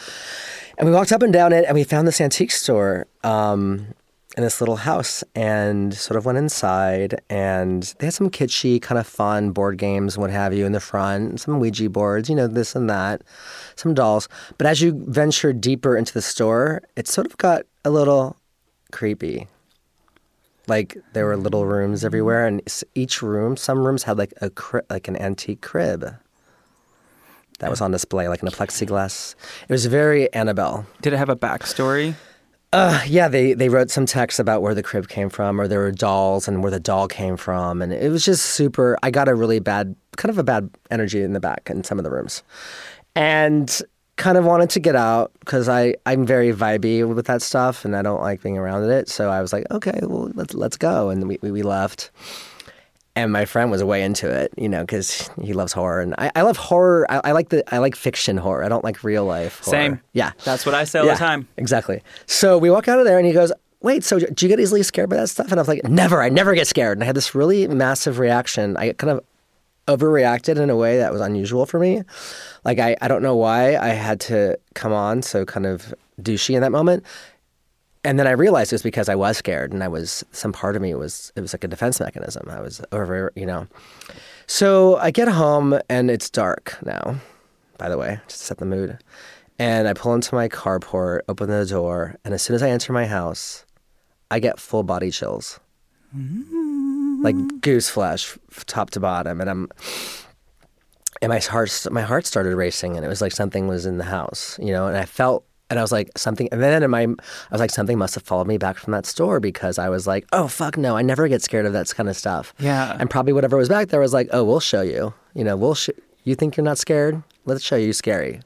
And 0.78 0.88
we 0.88 0.94
walked 0.94 1.12
up 1.12 1.22
and 1.22 1.32
down 1.32 1.52
it, 1.52 1.64
and 1.66 1.74
we 1.76 1.84
found 1.84 2.08
this 2.08 2.20
antique 2.20 2.50
store 2.50 3.06
um, 3.22 3.86
in 4.36 4.44
this 4.44 4.60
little 4.60 4.76
house, 4.76 5.24
and 5.34 5.92
sort 5.92 6.16
of 6.16 6.24
went 6.24 6.38
inside, 6.38 7.20
and 7.28 7.94
they 7.98 8.06
had 8.06 8.14
some 8.14 8.30
kitschy, 8.30 8.80
kind 8.80 8.98
of 8.98 9.06
fun 9.06 9.50
board 9.50 9.76
games, 9.76 10.14
and 10.14 10.22
what 10.22 10.30
have 10.30 10.54
you, 10.54 10.64
in 10.66 10.72
the 10.72 10.80
front, 10.80 11.40
some 11.40 11.58
Ouija 11.58 11.90
boards, 11.90 12.28
you 12.30 12.36
know, 12.36 12.46
this 12.46 12.76
and 12.76 12.88
that, 12.88 13.22
some 13.74 13.92
dolls. 13.92 14.28
But 14.56 14.66
as 14.66 14.80
you 14.80 15.02
venture 15.08 15.52
deeper 15.52 15.96
into 15.96 16.14
the 16.14 16.22
store, 16.22 16.82
it 16.96 17.08
sort 17.08 17.26
of 17.26 17.36
got 17.38 17.62
a 17.84 17.90
little 17.90 18.36
creepy. 18.92 19.48
Like 20.68 20.96
there 21.14 21.26
were 21.26 21.36
little 21.36 21.66
rooms 21.66 22.04
everywhere, 22.04 22.46
and 22.46 22.62
each 22.94 23.22
room, 23.22 23.56
some 23.56 23.84
rooms 23.84 24.04
had 24.04 24.16
like 24.16 24.32
a 24.40 24.50
cri- 24.50 24.82
like 24.88 25.08
an 25.08 25.16
antique 25.16 25.60
crib 25.62 26.14
that 27.58 27.70
was 27.70 27.80
on 27.80 27.90
display, 27.90 28.28
like 28.28 28.42
in 28.42 28.48
a 28.48 28.52
plexiglass. 28.52 29.34
It 29.68 29.72
was 29.72 29.86
very 29.86 30.32
Annabelle. 30.32 30.86
Did 31.02 31.12
it 31.12 31.16
have 31.16 31.28
a 31.28 31.36
backstory? 31.36 32.14
Uh, 32.72 33.02
yeah, 33.04 33.26
they 33.26 33.52
they 33.52 33.68
wrote 33.68 33.90
some 33.90 34.06
text 34.06 34.38
about 34.38 34.62
where 34.62 34.74
the 34.74 34.82
crib 34.82 35.08
came 35.08 35.28
from, 35.28 35.60
or 35.60 35.66
there 35.66 35.80
were 35.80 35.90
dolls 35.90 36.46
and 36.46 36.62
where 36.62 36.70
the 36.70 36.78
doll 36.78 37.08
came 37.08 37.36
from, 37.36 37.82
and 37.82 37.92
it 37.92 38.10
was 38.10 38.24
just 38.24 38.46
super. 38.46 38.96
I 39.02 39.10
got 39.10 39.28
a 39.28 39.34
really 39.34 39.58
bad, 39.58 39.96
kind 40.16 40.30
of 40.30 40.38
a 40.38 40.44
bad 40.44 40.70
energy 40.88 41.20
in 41.22 41.32
the 41.32 41.40
back 41.40 41.68
in 41.68 41.82
some 41.82 41.98
of 41.98 42.04
the 42.04 42.10
rooms, 42.10 42.44
and 43.16 43.82
kind 44.16 44.38
of 44.38 44.44
wanted 44.44 44.70
to 44.70 44.78
get 44.78 44.94
out 44.94 45.32
because 45.40 45.68
I'm 45.68 46.26
very 46.26 46.52
vibey 46.52 47.12
with 47.12 47.26
that 47.26 47.42
stuff, 47.42 47.84
and 47.84 47.96
I 47.96 48.02
don't 48.02 48.20
like 48.20 48.40
being 48.40 48.56
around 48.56 48.88
it. 48.88 49.08
So 49.08 49.30
I 49.30 49.40
was 49.40 49.52
like, 49.52 49.66
okay, 49.72 49.98
well 50.02 50.30
let's 50.34 50.54
let's 50.54 50.76
go, 50.76 51.10
and 51.10 51.26
we, 51.26 51.38
we 51.42 51.62
left. 51.62 52.12
And 53.20 53.32
my 53.32 53.44
friend 53.44 53.70
was 53.70 53.84
way 53.84 54.02
into 54.02 54.30
it, 54.30 54.52
you 54.56 54.68
know, 54.68 54.80
because 54.80 55.28
he 55.42 55.52
loves 55.52 55.72
horror, 55.72 56.00
and 56.00 56.14
I, 56.16 56.30
I 56.34 56.42
love 56.42 56.56
horror. 56.56 57.06
I, 57.10 57.20
I 57.24 57.32
like 57.32 57.50
the 57.50 57.62
I 57.74 57.78
like 57.78 57.94
fiction 57.94 58.38
horror. 58.38 58.64
I 58.64 58.68
don't 58.68 58.82
like 58.82 59.04
real 59.04 59.26
life. 59.26 59.60
Horror. 59.60 59.76
Same. 59.76 60.00
Yeah, 60.14 60.32
That's 60.44 60.64
what 60.64 60.74
I 60.74 60.84
say 60.84 61.00
all 61.00 61.06
the 61.06 61.14
time. 61.14 61.46
Exactly. 61.58 62.02
So 62.24 62.56
we 62.56 62.70
walk 62.70 62.88
out 62.88 62.98
of 62.98 63.04
there 63.04 63.18
and 63.18 63.26
he 63.26 63.32
goes, 63.34 63.52
Wait, 63.82 64.04
so 64.04 64.18
do 64.18 64.46
you 64.46 64.48
get 64.48 64.58
easily 64.58 64.82
scared 64.82 65.10
by 65.10 65.16
that 65.16 65.28
stuff? 65.28 65.50
And 65.50 65.54
I 65.54 65.60
was 65.60 65.68
like, 65.68 65.84
Never, 65.84 66.22
I 66.22 66.30
never 66.30 66.54
get 66.54 66.66
scared. 66.66 66.96
And 66.96 67.02
I 67.02 67.06
had 67.06 67.14
this 67.16 67.34
really 67.34 67.68
massive 67.68 68.18
reaction. 68.18 68.76
I 68.78 68.92
kind 68.94 69.10
of 69.10 69.24
overreacted 69.86 70.56
in 70.58 70.70
a 70.70 70.76
way 70.76 70.98
that 70.98 71.12
was 71.12 71.20
unusual 71.20 71.66
for 71.66 71.78
me. 71.78 72.02
Like, 72.64 72.78
I, 72.78 72.96
I 73.00 73.08
don't 73.08 73.22
know 73.22 73.36
why 73.36 73.76
I 73.76 73.88
had 73.88 74.20
to 74.20 74.58
come 74.74 74.92
on 74.92 75.22
so 75.22 75.44
kind 75.44 75.66
of 75.66 75.94
douchey 76.20 76.54
in 76.54 76.60
that 76.60 76.72
moment. 76.72 77.04
And 78.04 78.18
then 78.18 78.26
I 78.26 78.32
realized 78.32 78.72
it 78.72 78.76
was 78.76 78.82
because 78.82 79.08
I 79.08 79.14
was 79.14 79.36
scared, 79.36 79.72
and 79.72 79.82
I 79.82 79.88
was 79.88 80.24
some 80.32 80.52
part 80.52 80.76
of 80.76 80.82
me 80.82 80.94
was 80.94 81.32
it 81.36 81.40
was 81.40 81.52
like 81.52 81.64
a 81.64 81.68
defense 81.68 82.00
mechanism. 82.00 82.48
I 82.50 82.60
was 82.60 82.80
over, 82.92 83.32
you 83.34 83.46
know. 83.46 83.66
So 84.46 84.96
I 84.96 85.10
get 85.10 85.28
home 85.28 85.78
and 85.88 86.10
it's 86.10 86.30
dark 86.30 86.76
now. 86.84 87.16
By 87.78 87.88
the 87.88 87.98
way, 87.98 88.20
just 88.26 88.40
to 88.40 88.46
set 88.46 88.58
the 88.58 88.66
mood. 88.66 88.98
And 89.58 89.86
I 89.86 89.92
pull 89.92 90.14
into 90.14 90.34
my 90.34 90.48
carport, 90.48 91.20
open 91.28 91.50
the 91.50 91.66
door, 91.66 92.16
and 92.24 92.32
as 92.32 92.42
soon 92.42 92.56
as 92.56 92.62
I 92.62 92.70
enter 92.70 92.92
my 92.92 93.06
house, 93.06 93.66
I 94.30 94.38
get 94.38 94.58
full 94.58 94.82
body 94.82 95.10
chills, 95.10 95.60
mm-hmm. 96.16 97.22
like 97.22 97.60
goose 97.60 97.90
flesh, 97.90 98.38
top 98.66 98.90
to 98.90 99.00
bottom, 99.00 99.40
and 99.40 99.50
I'm 99.50 99.68
and 101.22 101.30
my 101.30 101.38
heart 101.38 101.86
my 101.90 102.02
heart 102.02 102.26
started 102.26 102.56
racing 102.56 102.96
and 102.96 103.04
it 103.04 103.08
was 103.08 103.20
like 103.20 103.32
something 103.32 103.66
was 103.68 103.86
in 103.86 103.98
the 103.98 104.04
house 104.04 104.58
you 104.60 104.72
know 104.72 104.86
and 104.86 104.96
i 104.96 105.04
felt 105.04 105.44
and 105.70 105.78
i 105.78 105.82
was 105.82 105.92
like 105.92 106.10
something 106.18 106.48
and 106.52 106.62
then 106.62 106.82
in 106.82 106.90
my 106.90 107.02
i 107.02 107.06
was 107.50 107.60
like 107.60 107.70
something 107.70 107.96
must 107.96 108.14
have 108.14 108.24
followed 108.24 108.46
me 108.46 108.58
back 108.58 108.76
from 108.76 108.92
that 108.92 109.06
store 109.06 109.40
because 109.40 109.78
i 109.78 109.88
was 109.88 110.06
like 110.06 110.26
oh 110.32 110.46
fuck 110.48 110.76
no 110.76 110.96
i 110.96 111.02
never 111.02 111.26
get 111.28 111.40
scared 111.42 111.64
of 111.66 111.72
that 111.72 111.88
kind 111.94 112.08
of 112.08 112.16
stuff 112.16 112.52
Yeah. 112.58 112.96
and 113.00 113.08
probably 113.08 113.32
whatever 113.32 113.56
was 113.56 113.68
back 113.68 113.88
there 113.88 114.00
was 114.00 114.12
like 114.12 114.28
oh 114.32 114.44
we'll 114.44 114.60
show 114.60 114.82
you 114.82 115.14
you 115.34 115.44
know 115.44 115.56
we'll 115.56 115.74
sh- 115.74 115.90
you 116.24 116.34
think 116.34 116.56
you're 116.56 116.64
not 116.64 116.76
scared 116.78 117.22
let's 117.46 117.62
show 117.64 117.76
you 117.76 117.92
scary 117.92 118.40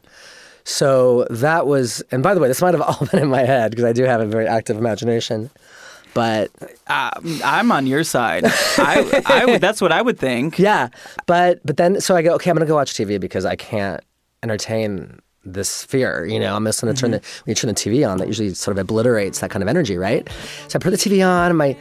so 0.64 1.26
that 1.30 1.66
was 1.66 2.02
and 2.10 2.22
by 2.22 2.34
the 2.34 2.40
way 2.40 2.48
this 2.48 2.62
might 2.62 2.74
have 2.74 2.82
all 2.88 3.06
been 3.10 3.20
in 3.22 3.28
my 3.28 3.42
head 3.44 3.70
because 3.70 3.84
i 3.84 3.92
do 3.92 4.04
have 4.04 4.20
a 4.20 4.26
very 4.26 4.46
active 4.46 4.76
imagination 4.76 5.50
but 6.14 6.48
Um, 6.86 7.40
I'm 7.44 7.72
on 7.72 7.88
your 7.88 8.04
side. 8.04 8.44
I, 8.46 9.22
I 9.26 9.46
would, 9.46 9.60
that's 9.60 9.80
what 9.80 9.90
I 9.90 10.00
would 10.00 10.16
think. 10.16 10.58
Yeah, 10.68 10.90
but 11.26 11.58
but 11.66 11.76
then 11.76 12.00
so 12.00 12.14
I 12.14 12.22
go, 12.22 12.34
okay, 12.36 12.50
I'm 12.50 12.56
gonna 12.56 12.66
go 12.66 12.76
watch 12.76 12.92
TV 12.94 13.18
because 13.18 13.44
I 13.44 13.56
can't 13.56 14.00
entertain 14.44 15.18
this 15.44 15.84
fear. 15.84 16.24
You 16.24 16.40
know, 16.40 16.56
I'm 16.56 16.64
just 16.64 16.80
gonna 16.80 16.94
turn 16.94 17.12
the 17.12 17.18
when 17.18 17.50
you 17.50 17.54
turn 17.54 17.68
the 17.68 17.74
TV 17.74 18.08
on, 18.08 18.18
that 18.18 18.26
usually 18.26 18.54
sort 18.54 18.76
of 18.76 18.82
obliterates 18.82 19.40
that 19.40 19.50
kind 19.50 19.62
of 19.62 19.68
energy, 19.68 19.96
right? 19.96 20.28
So 20.68 20.78
I 20.78 20.82
put 20.82 20.90
the 20.90 20.96
TV 20.96 21.26
on, 21.26 21.50
and 21.50 21.58
my 21.58 21.76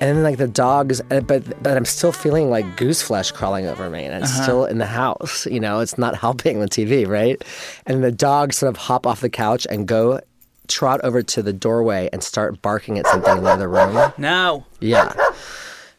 and 0.00 0.16
then 0.16 0.24
like 0.24 0.38
the 0.38 0.48
dogs, 0.48 1.00
uh, 1.10 1.20
but 1.20 1.62
but 1.62 1.76
I'm 1.76 1.84
still 1.84 2.10
feeling 2.10 2.50
like 2.50 2.76
goose 2.76 3.00
flesh 3.00 3.30
crawling 3.30 3.66
over 3.66 3.88
me, 3.88 4.04
and 4.04 4.22
it's 4.22 4.34
still 4.34 4.64
in 4.64 4.78
the 4.78 4.86
house. 4.86 5.46
You 5.46 5.60
know, 5.60 5.78
it's 5.78 5.96
not 5.96 6.16
helping 6.20 6.58
the 6.58 6.66
TV, 6.66 7.06
right? 7.06 7.40
And 7.86 8.02
the 8.02 8.10
dogs 8.10 8.58
sort 8.58 8.70
of 8.70 8.76
hop 8.76 9.06
off 9.06 9.20
the 9.20 9.30
couch 9.30 9.66
and 9.70 9.86
go 9.86 10.20
trot 10.66 11.00
over 11.04 11.22
to 11.22 11.42
the 11.42 11.52
doorway 11.52 12.08
and 12.12 12.22
start 12.22 12.60
barking 12.62 12.98
at 12.98 13.06
something 13.06 13.38
in 13.38 13.44
the 13.44 13.50
other 13.50 13.68
room. 13.68 14.12
No. 14.18 14.64
Yeah. 14.80 15.12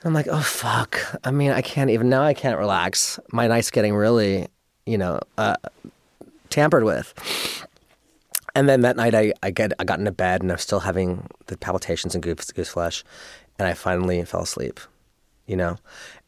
I'm 0.03 0.13
like, 0.13 0.27
oh 0.27 0.41
fuck. 0.41 0.99
I 1.23 1.31
mean, 1.31 1.51
I 1.51 1.61
can't 1.61 1.89
even 1.89 2.09
now. 2.09 2.23
I 2.23 2.33
can't 2.33 2.57
relax. 2.57 3.19
My 3.31 3.47
night's 3.47 3.71
getting 3.71 3.95
really, 3.95 4.47
you 4.85 4.97
know, 4.97 5.21
uh, 5.37 5.55
tampered 6.53 6.83
with. 6.83 7.13
And 8.55 8.69
then 8.69 8.81
that 8.81 8.95
night, 8.95 9.15
I, 9.15 9.33
I 9.41 9.49
get 9.51 9.73
I 9.79 9.83
got 9.83 9.99
into 9.99 10.11
bed 10.11 10.41
and 10.43 10.51
I'm 10.51 10.57
still 10.59 10.81
having 10.81 11.27
the 11.47 11.57
palpitations 11.57 12.13
and 12.13 12.23
goose, 12.23 12.51
goose 12.51 12.69
flesh, 12.69 13.03
and 13.57 13.67
I 13.67 13.73
finally 13.73 14.23
fell 14.25 14.41
asleep. 14.43 14.79
You 15.47 15.57
know, 15.57 15.75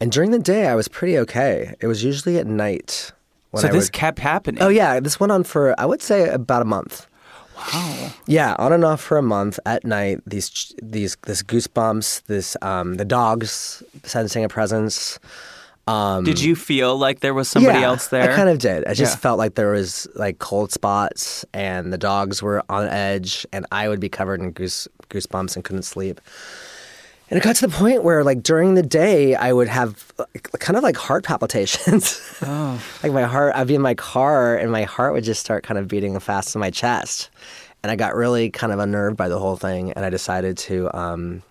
and 0.02 0.12
during 0.12 0.32
the 0.32 0.40
day 0.40 0.68
I 0.68 0.76
was 0.76 0.88
pretty 0.90 1.18
okay. 1.20 1.74
It 1.80 1.88
was 1.88 2.04
usually 2.04 2.38
at 2.38 2.48
night. 2.48 3.12
When 3.52 3.62
So 3.62 3.70
I 3.70 3.72
this 3.72 3.86
would- 3.86 3.94
kept 3.94 4.20
happening. 4.20 4.62
Oh 4.62 4.68
yeah, 4.70 5.00
this 5.00 5.20
went 5.20 5.32
on 5.32 5.44
for 5.44 5.74
I 5.80 5.86
would 5.86 6.02
say 6.02 6.28
about 6.28 6.62
a 6.62 6.66
month. 6.66 7.08
Wow. 7.56 8.12
Yeah, 8.28 8.56
on 8.60 8.74
and 8.74 8.84
off 8.84 9.00
for 9.00 9.18
a 9.18 9.22
month 9.22 9.60
at 9.66 9.86
night. 9.86 10.20
These 10.28 10.74
these 10.84 11.16
this 11.26 11.42
goosebumps, 11.44 12.24
this 12.24 12.58
um, 12.62 12.96
the 12.96 13.06
dogs 13.06 13.82
sensing 14.04 14.44
a 14.44 14.50
presence. 14.50 15.20
Um, 15.88 16.24
Did 16.24 16.42
you 16.42 16.56
feel 16.56 16.98
like 16.98 17.20
there 17.20 17.34
was 17.36 17.48
somebody 17.48 17.80
yeah, 17.80 17.86
else 17.86 18.08
there? 18.08 18.32
I 18.32 18.36
kind 18.36 18.50
of 18.50 18.58
did. 18.58 18.86
I 18.88 18.94
just 18.96 19.14
Yeah. 19.18 19.20
felt 19.20 19.38
like 19.38 19.54
there 19.54 19.72
was 19.72 20.08
like 20.16 20.40
cold 20.40 20.72
spots, 20.72 21.46
and 21.54 21.94
the 21.94 21.98
dogs 21.98 22.42
were 22.42 22.64
on 22.70 22.88
edge, 22.88 23.46
and 23.54 23.68
I 23.72 23.88
would 23.88 24.00
be 24.00 24.10
covered 24.10 24.42
in 24.42 24.52
goose 24.52 24.88
goosebumps 25.10 25.56
and 25.56 25.64
couldn't 25.64 25.84
sleep. 25.84 26.20
And 27.30 27.38
it 27.40 27.44
got 27.44 27.56
to 27.58 27.68
the 27.68 27.74
point 27.74 28.04
where, 28.04 28.24
like 28.24 28.42
during 28.44 28.74
the 28.76 28.84
day, 28.84 29.36
I 29.36 29.52
would 29.54 29.68
have 29.68 30.12
like, 30.18 30.50
kind 30.60 30.78
of 30.78 30.84
like 30.84 30.96
heart 30.98 31.24
palpitations. 31.24 32.22
Oh. 32.42 32.80
like 33.02 33.14
my 33.14 33.24
heart, 33.24 33.56
I'd 33.56 33.68
be 33.68 33.76
in 33.76 33.82
my 33.82 33.94
car, 33.96 34.56
and 34.58 34.72
my 34.72 34.84
heart 34.84 35.14
would 35.14 35.24
just 35.24 35.40
start 35.40 35.64
kind 35.64 35.78
of 35.78 35.88
beating 35.88 36.20
fast 36.20 36.54
in 36.56 36.60
my 36.62 36.70
chest. 36.70 37.30
And 37.82 37.92
I 37.92 37.96
got 37.96 38.14
really 38.16 38.50
kind 38.50 38.74
of 38.74 38.80
unnerved 38.80 39.16
by 39.18 39.30
the 39.30 39.38
whole 39.40 39.56
thing, 39.56 39.92
and 39.94 40.04
I 40.04 40.10
decided 40.10 40.58
to, 40.60 40.96
um, 40.98 41.44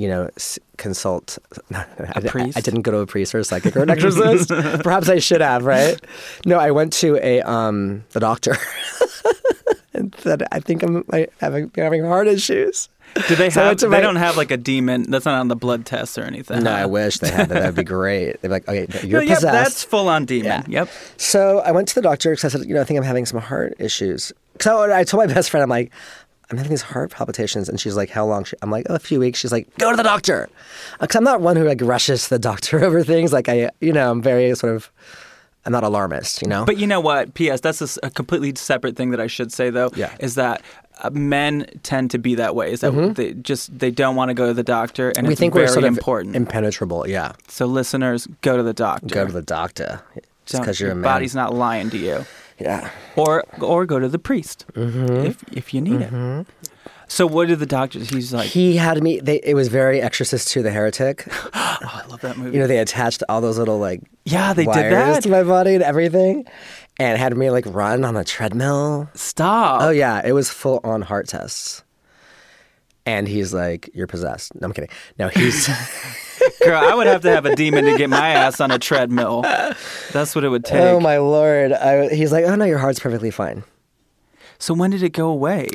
you 0.00 0.08
know, 0.08 0.30
s- 0.36 0.58
consult. 0.78 1.38
I, 1.74 1.84
I- 1.98 2.20
priest? 2.20 2.56
I 2.56 2.60
didn't 2.62 2.82
go 2.82 2.90
to 2.92 2.98
a 2.98 3.06
priest 3.06 3.34
or 3.34 3.38
a 3.38 3.44
psychic 3.44 3.76
or 3.76 3.82
an 3.82 3.90
exorcist. 3.90 4.48
Perhaps 4.82 5.08
I 5.08 5.18
should 5.18 5.40
have, 5.42 5.64
right? 5.64 6.00
No, 6.46 6.58
I 6.58 6.70
went 6.70 6.92
to 6.94 7.16
a 7.24 7.42
um, 7.42 8.04
the 8.10 8.20
doctor. 8.20 8.56
and 9.94 10.14
said, 10.18 10.42
I 10.52 10.60
think 10.60 10.82
I'm 10.82 11.04
like, 11.08 11.32
having 11.40 11.70
having 11.76 12.04
heart 12.04 12.28
issues. 12.28 12.88
Do 13.28 13.34
they 13.34 13.50
So 13.50 13.60
have? 13.64 13.78
they 13.78 13.88
my- 13.88 14.00
don't 14.00 14.16
have 14.16 14.36
like 14.36 14.50
a 14.52 14.56
demon. 14.56 15.10
That's 15.10 15.24
not 15.24 15.34
on 15.40 15.48
the 15.48 15.56
blood 15.56 15.84
test 15.84 16.16
or 16.16 16.22
anything. 16.22 16.62
No. 16.62 16.70
I 16.72 16.86
wish 16.86 17.18
they 17.18 17.28
had 17.30 17.48
that. 17.48 17.54
That'd 17.60 17.74
be 17.74 17.82
great. 17.82 18.40
They'd 18.40 18.42
be 18.42 18.48
like, 18.48 18.68
okay, 18.68 18.86
you're 19.06 19.20
yep, 19.22 19.38
possessed. 19.38 19.52
that's 19.52 19.84
full 19.84 20.08
on 20.08 20.24
demon. 20.26 20.64
Yeah. 20.68 20.80
Yep. 20.82 20.88
So 21.16 21.58
I 21.58 21.72
went 21.72 21.88
to 21.88 21.94
the 21.96 22.02
doctor 22.02 22.30
because 22.30 22.44
I 22.54 22.56
said, 22.58 22.68
you 22.68 22.74
know, 22.74 22.80
I 22.80 22.84
think 22.84 22.98
I'm 22.98 23.04
having 23.04 23.26
some 23.26 23.40
heart 23.40 23.74
issues. 23.80 24.32
So 24.60 24.92
I 24.92 25.02
told 25.04 25.26
my 25.26 25.34
best 25.34 25.50
friend, 25.50 25.62
I'm 25.62 25.70
like, 25.70 25.90
I'm 26.50 26.56
having 26.56 26.70
these 26.70 26.82
heart 26.82 27.10
palpitations, 27.12 27.68
and 27.68 27.80
she's 27.80 27.96
like, 27.96 28.10
how 28.10 28.26
long? 28.26 28.44
I'm 28.62 28.70
like, 28.70 28.86
oh, 28.90 28.94
a 28.96 28.98
few 28.98 29.20
weeks. 29.20 29.38
She's 29.38 29.52
like, 29.52 29.68
go 29.78 29.90
to 29.90 29.96
the 29.96 30.02
doctor, 30.02 30.48
because 31.00 31.16
I'm 31.16 31.24
not 31.24 31.40
one 31.40 31.56
who 31.56 31.64
like 31.64 31.80
rushes 31.82 32.24
to 32.24 32.30
the 32.30 32.38
doctor 32.38 32.84
over 32.84 33.02
things. 33.04 33.32
Like 33.32 33.48
I, 33.48 33.70
you 33.80 33.92
know, 33.92 34.10
I'm 34.10 34.20
very 34.20 34.54
sort 34.56 34.74
of, 34.74 34.90
I'm 35.64 35.72
not 35.72 35.84
alarmist, 35.84 36.42
you 36.42 36.48
know. 36.48 36.64
But 36.64 36.78
you 36.78 36.86
know 36.86 37.00
what? 37.00 37.34
P.S. 37.34 37.60
That's 37.60 37.98
a, 38.02 38.10
completely 38.10 38.52
separate 38.56 38.96
thing 38.96 39.10
that 39.10 39.20
I 39.20 39.26
should 39.28 39.52
say 39.52 39.70
though. 39.70 39.90
Yeah. 39.94 40.12
Is 40.18 40.34
that 40.34 40.62
uh, 41.02 41.10
men 41.10 41.66
tend 41.82 42.10
to 42.10 42.18
be 42.18 42.34
that 42.34 42.54
way? 42.56 42.72
Is 42.72 42.80
that 42.80 43.14
they 43.14 43.34
just 43.34 43.78
they 43.78 43.90
don't 43.90 44.16
want 44.16 44.30
to 44.30 44.34
go 44.34 44.46
to 44.48 44.54
the 44.54 44.62
doctor, 44.64 45.08
and 45.10 45.18
Mm-hmm. 45.18 45.26
we 45.28 45.32
it's 45.34 45.40
think 45.40 45.54
very 45.54 45.66
we're 45.66 45.72
sort 45.72 45.84
of 45.84 45.88
important. 45.96 46.34
impenetrable. 46.36 47.06
Yeah, 47.08 47.32
so 47.48 47.66
listeners, 47.66 48.26
go 48.42 48.56
to 48.56 48.62
the 48.62 48.74
doctor. 48.74 49.06
go 49.14 49.24
to 49.26 49.32
the 49.32 49.40
doctor 49.42 50.00
just 50.46 50.62
because 50.62 50.80
your 50.80 50.94
man. 50.96 51.02
body's 51.02 51.34
not 51.34 51.54
lying 51.54 51.90
to 51.90 51.96
you. 51.98 52.24
Yeah. 52.60 52.90
Or 53.16 53.44
or 53.60 53.86
go 53.86 53.98
to 53.98 54.08
the 54.08 54.18
priest 54.18 54.66
Mm-hmm. 54.74 55.26
if 55.26 55.42
if 55.52 55.74
you 55.74 55.80
need 55.80 56.00
it. 56.02 56.46
So 57.08 57.26
what 57.26 57.48
did 57.48 57.58
the 57.58 57.66
doctor? 57.66 57.98
He's 57.98 58.32
like, 58.32 58.48
He 58.50 58.76
had 58.76 59.02
me. 59.02 59.18
They, 59.18 59.40
it 59.42 59.54
was 59.54 59.66
very 59.66 60.00
Exorcist 60.00 60.56
II: 60.56 60.62
The 60.62 60.70
Heretic. 60.70 61.24
oh, 61.32 61.50
I 61.54 62.04
love 62.08 62.20
that 62.20 62.36
movie. 62.36 62.52
You 62.52 62.60
know, 62.60 62.68
they 62.68 62.78
attached 62.78 63.24
all 63.28 63.40
those 63.40 63.58
little 63.58 63.78
like 63.78 64.02
yeah, 64.24 64.52
they 64.52 64.64
did 64.64 64.92
that. 64.92 65.22
to 65.24 65.28
my 65.28 65.42
body 65.42 65.74
and 65.74 65.82
everything, 65.82 66.44
and 67.00 67.18
had 67.18 67.36
me 67.36 67.50
like 67.50 67.66
run 67.66 68.04
on 68.04 68.16
a 68.16 68.22
treadmill. 68.22 69.08
Stop. 69.14 69.82
Oh 69.82 69.90
yeah, 69.90 70.22
it 70.24 70.32
was 70.32 70.50
full 70.50 70.78
on 70.84 71.02
heart 71.02 71.26
tests. 71.26 71.82
And 73.06 73.26
he's 73.26 73.54
like, 73.54 73.88
"You're 73.94 74.06
possessed." 74.06 74.54
No, 74.60 74.66
I'm 74.66 74.72
kidding. 74.72 74.90
No, 75.18 75.28
he's 75.28 75.68
Girl, 76.64 76.82
I 76.82 76.94
would 76.94 77.06
have 77.06 77.22
to 77.22 77.30
have 77.30 77.46
a 77.46 77.56
demon 77.56 77.84
to 77.86 77.96
get 77.96 78.10
my 78.10 78.28
ass 78.30 78.60
on 78.60 78.70
a 78.70 78.78
treadmill. 78.78 79.42
That's 80.12 80.34
what 80.34 80.44
it 80.44 80.48
would 80.48 80.64
take. 80.64 80.80
oh 80.80 81.00
my 81.00 81.18
lord. 81.18 81.72
I, 81.72 82.08
he's 82.14 82.32
like, 82.32 82.44
"Oh 82.44 82.54
no, 82.54 82.64
your 82.64 82.78
heart's 82.78 83.00
perfectly 83.00 83.30
fine." 83.30 83.64
So 84.58 84.74
when 84.74 84.90
did 84.90 85.02
it 85.02 85.10
go 85.14 85.28
away? 85.30 85.68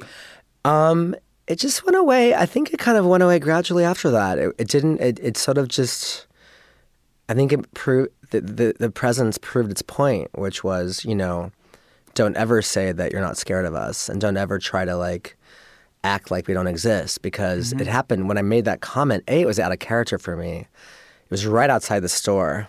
Um, 0.64 1.16
it 1.48 1.58
just 1.58 1.86
went 1.86 1.96
away. 1.98 2.36
I 2.36 2.46
think 2.46 2.74
it 2.74 2.78
kind 2.78 2.98
of 2.98 3.06
went 3.06 3.24
away 3.24 3.40
gradually 3.40 3.84
after 3.84 4.10
that. 4.12 4.38
It, 4.38 4.56
it 4.58 4.68
didn't. 4.68 5.02
It, 5.02 5.20
it 5.22 5.38
sort 5.38 5.58
of 5.58 5.68
just. 5.68 6.28
I 7.28 7.34
think 7.34 7.52
it 7.52 7.74
proved 7.74 8.12
the, 8.30 8.42
the 8.42 8.76
the 8.80 8.92
presence 8.92 9.38
proved 9.40 9.72
its 9.72 9.82
point, 9.82 10.30
which 10.38 10.64
was 10.64 11.04
you 11.04 11.16
know, 11.16 11.52
don't 12.14 12.38
ever 12.38 12.62
say 12.62 12.92
that 12.92 13.12
you're 13.12 13.22
not 13.22 13.38
scared 13.38 13.66
of 13.66 13.74
us, 13.74 14.10
and 14.10 14.22
don't 14.22 14.38
ever 14.38 14.60
try 14.60 14.86
to 14.86 14.96
like 14.96 15.36
act 16.06 16.30
like 16.32 16.48
we 16.48 16.54
don't 16.54 16.68
exist 16.68 17.22
because 17.22 17.74
it 17.74 17.88
happened 17.88 18.28
when 18.28 18.38
I 18.38 18.42
made 18.44 18.66
that 18.66 18.82
comment. 18.82 19.24
A, 19.28 19.42
it 19.42 19.46
was 19.46 19.60
out 19.60 19.72
of 19.72 19.80
character 19.80 20.18
for 20.18 20.38
me. 20.38 20.60
It 20.60 21.32
was 21.32 21.46
right 21.46 21.70
outside 21.70 22.02
the 22.02 22.10
store. 22.10 22.68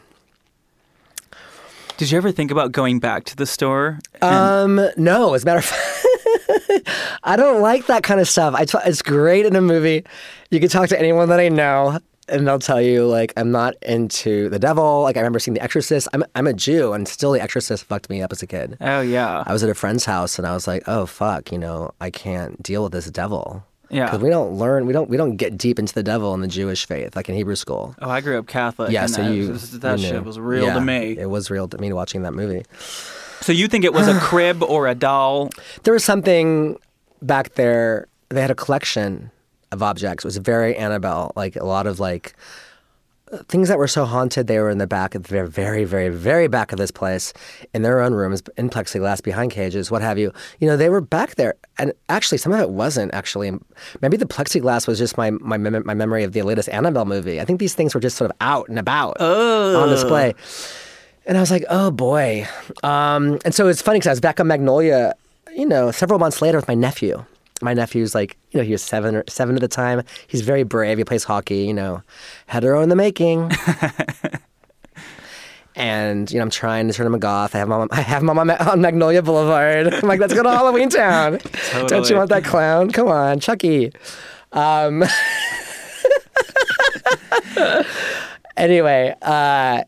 Did 1.99 2.11
you 2.11 2.19
ever 2.19 2.31
think 2.33 2.51
about 2.51 2.73
going 2.73 2.99
back 2.99 3.25
to 3.25 3.37
the 3.37 3.47
store? 3.47 3.99
and- 4.21 4.79
Um, 4.81 4.91
no, 4.97 5.35
as 5.35 5.43
a 5.43 5.47
matter 5.47 5.59
of 5.59 5.65
fact, 5.65 6.89
I 7.25 7.37
don't 7.37 7.63
like 7.63 7.87
that 7.87 8.03
kind 8.03 8.21
of 8.21 8.29
stuff. 8.29 8.55
I 8.55 8.65
t- 8.65 8.79
it's 8.85 9.01
great 9.03 9.47
in 9.47 9.57
a 9.57 9.61
movie. 9.63 10.05
You 10.51 10.61
can 10.61 10.69
talk 10.69 10.89
to 10.91 10.99
anyone 10.99 11.29
that 11.31 11.41
I 11.41 11.49
know, 11.49 11.99
and 12.29 12.47
they'll 12.47 12.59
tell 12.59 12.81
you 12.81 13.07
like 13.07 13.33
I'm 13.37 13.51
not 13.51 13.75
into 13.83 14.49
the 14.49 14.59
devil. 14.59 15.03
Like 15.03 15.17
I 15.17 15.21
remember 15.21 15.39
seeing 15.39 15.55
The 15.55 15.63
Exorcist. 15.63 16.09
I'm 16.13 16.25
I'm 16.35 16.47
a 16.47 16.53
Jew, 16.53 16.93
and 16.93 17.07
still 17.07 17.33
The 17.33 17.41
Exorcist 17.43 17.85
fucked 17.85 18.11
me 18.11 18.23
up 18.23 18.33
as 18.33 18.43
a 18.43 18.47
kid. 18.47 18.77
oh 18.81 19.01
yeah. 19.01 19.45
I 19.47 19.53
was 19.53 19.63
at 19.63 19.71
a 19.71 19.75
friend's 19.75 20.05
house, 20.05 20.39
and 20.39 20.47
I 20.47 20.53
was 20.55 20.67
like, 20.67 20.83
oh 20.87 21.07
fuck, 21.07 21.53
you 21.53 21.59
know, 21.59 21.93
I 22.01 22.11
can't 22.11 22.63
deal 22.63 22.83
with 22.83 22.93
this 22.93 23.11
devil. 23.11 23.65
Yeah. 23.89 24.07
because 24.07 24.21
we 24.21 24.31
don't 24.31 24.55
learn, 24.59 24.85
we 24.87 24.93
don't 24.93 25.09
we 25.09 25.17
don't 25.17 25.37
get 25.37 25.57
deep 25.57 25.79
into 25.79 25.95
the 25.95 26.03
devil 26.03 26.35
in 26.35 26.41
the 26.41 26.49
Jewish 26.49 26.87
faith, 26.87 27.15
like 27.15 27.29
in 27.29 27.37
Hebrew 27.37 27.55
school. 27.55 27.95
Oh, 28.03 28.11
I 28.11 28.21
grew 28.21 28.37
up 28.39 28.49
Catholic. 28.49 28.91
Yeah, 28.91 29.07
so 29.07 29.23
that, 29.23 29.33
you 29.33 29.53
that 29.53 29.99
you 30.01 30.09
shit 30.09 30.25
was 30.25 30.41
real 30.41 30.65
Yeah, 30.65 30.75
to 30.75 30.81
me. 30.81 31.17
It 31.17 31.31
was 31.31 31.51
real 31.51 31.69
to 31.69 31.79
me 31.79 31.93
watching 31.93 32.23
that 32.23 32.35
movie. 32.35 32.65
So 33.43 33.53
you 33.53 33.69
think 33.69 33.85
it 33.85 33.93
was 33.93 34.09
a 34.09 34.19
crib 34.21 34.63
or 34.65 34.89
a 34.89 34.95
doll? 34.97 35.51
there 35.85 35.95
was 35.95 36.05
something 36.05 36.77
back 37.23 37.55
there. 37.55 38.09
They 38.29 38.41
had 38.41 38.51
a 38.51 38.57
collection 38.57 39.31
of 39.73 39.83
objects. 39.83 40.25
It 40.25 40.29
was 40.29 40.37
very 40.39 40.77
Annabelle, 40.77 41.33
like 41.37 41.57
a 41.57 41.65
lot 41.65 41.87
of 41.87 42.01
like 42.01 42.35
things 43.49 43.69
that 43.69 43.79
were 43.79 43.89
so 43.89 44.05
haunted, 44.05 44.47
they 44.47 44.59
were 44.61 44.71
in 44.71 44.79
the 44.79 44.87
back, 44.87 45.15
at 45.15 45.25
the 45.25 45.29
very, 45.29 45.49
very, 45.49 45.85
very, 45.85 46.09
very 46.09 46.47
back 46.47 46.73
of 46.73 46.79
this 46.79 46.91
place, 46.91 47.33
in 47.75 47.83
their 47.83 48.01
own 48.01 48.15
rooms, 48.15 48.43
in 48.57 48.71
plexiglass, 48.71 49.23
behind 49.23 49.51
cages, 49.51 49.91
what 49.91 50.03
have 50.03 50.19
you. 50.19 50.33
You 50.61 50.69
know, 50.69 50.77
they 50.77 50.89
were 50.89 51.01
back 51.01 51.35
there, 51.35 51.55
and 51.79 51.93
actually, 52.09 52.39
some 52.39 52.53
of 52.53 52.61
it 52.61 52.71
wasn't 52.71 53.13
actually. 53.15 53.53
Maybe 54.01 54.17
the 54.17 54.27
plexiglass 54.27 54.87
was 54.87 54.99
just 54.99 55.17
my 55.17 55.31
my 55.31 55.59
mem- 55.59 55.85
my 55.85 55.95
memory 55.95 56.23
of 56.25 56.33
the 56.33 56.43
latest 56.43 56.69
Annabelle 56.69 57.05
movie. 57.05 57.41
I 57.41 57.45
think 57.45 57.59
these 57.59 57.75
things 57.75 57.95
were 57.95 58.01
just 58.01 58.17
sort 58.17 58.31
of 58.31 58.37
out 58.41 58.69
and 58.69 58.79
about 58.79 59.21
on 59.21 59.89
display. 59.89 60.35
And 61.27 61.37
I 61.37 61.41
was 61.41 61.51
like, 61.51 61.65
oh 61.69 61.91
boy. 61.91 62.47
Um, 62.85 63.41
and 63.45 63.53
so 63.53 63.67
it's 63.67 63.83
funny 63.83 63.99
because 63.99 64.07
I 64.07 64.13
was 64.13 64.21
back 64.21 64.39
on 64.39 64.47
Magnolia, 64.47 65.15
you 65.57 65.67
know, 65.67 65.91
several 65.91 66.21
months 66.21 66.41
later 66.41 66.59
with 66.59 66.69
my 66.69 66.75
nephew. 66.75 67.25
My 67.63 67.75
nephew's 67.75 68.15
like, 68.15 68.37
you 68.51 68.61
know, 68.61 68.65
he 68.65 68.73
was 68.73 68.83
seven 68.83 69.17
or 69.17 69.25
seven 69.29 69.55
at 69.55 69.61
the 69.61 69.69
time. 69.69 70.03
He's 70.27 70.43
very 70.43 70.63
brave. 70.63 70.99
He 70.99 71.05
plays 71.05 71.25
hockey, 71.25 71.65
you 71.65 71.75
know, 71.75 72.03
hetero 72.47 72.83
in 72.83 72.89
the 72.89 72.97
making. 72.97 73.51
and 75.77 76.31
you 76.31 76.39
know, 76.39 76.43
I'm 76.43 76.51
trying 76.51 76.89
to 76.89 76.95
turn 76.95 77.07
him 77.07 77.15
a 77.15 77.19
goth. 77.19 77.55
I 77.55 77.59
have 77.59 77.69
him 77.69 77.73
on, 77.73 77.89
I 77.91 78.01
have 78.01 78.23
him 78.23 78.31
on, 78.31 78.51
on 78.51 78.81
Magnolia 78.81 79.23
Boulevard. 79.23 79.93
I'm 79.93 80.09
like, 80.09 80.21
let's 80.21 80.35
go 80.35 80.43
to 80.43 80.51
Halloween 80.51 80.89
Town. 80.89 81.39
Don't 81.87 82.09
you 82.11 82.17
want 82.17 82.31
that 82.31 82.45
clown? 82.45 82.91
Come 82.91 83.09
on, 83.09 83.41
Chucky. 83.41 83.93
Um, 84.53 85.05
anyway, 88.57 89.15
uh, 89.23 89.83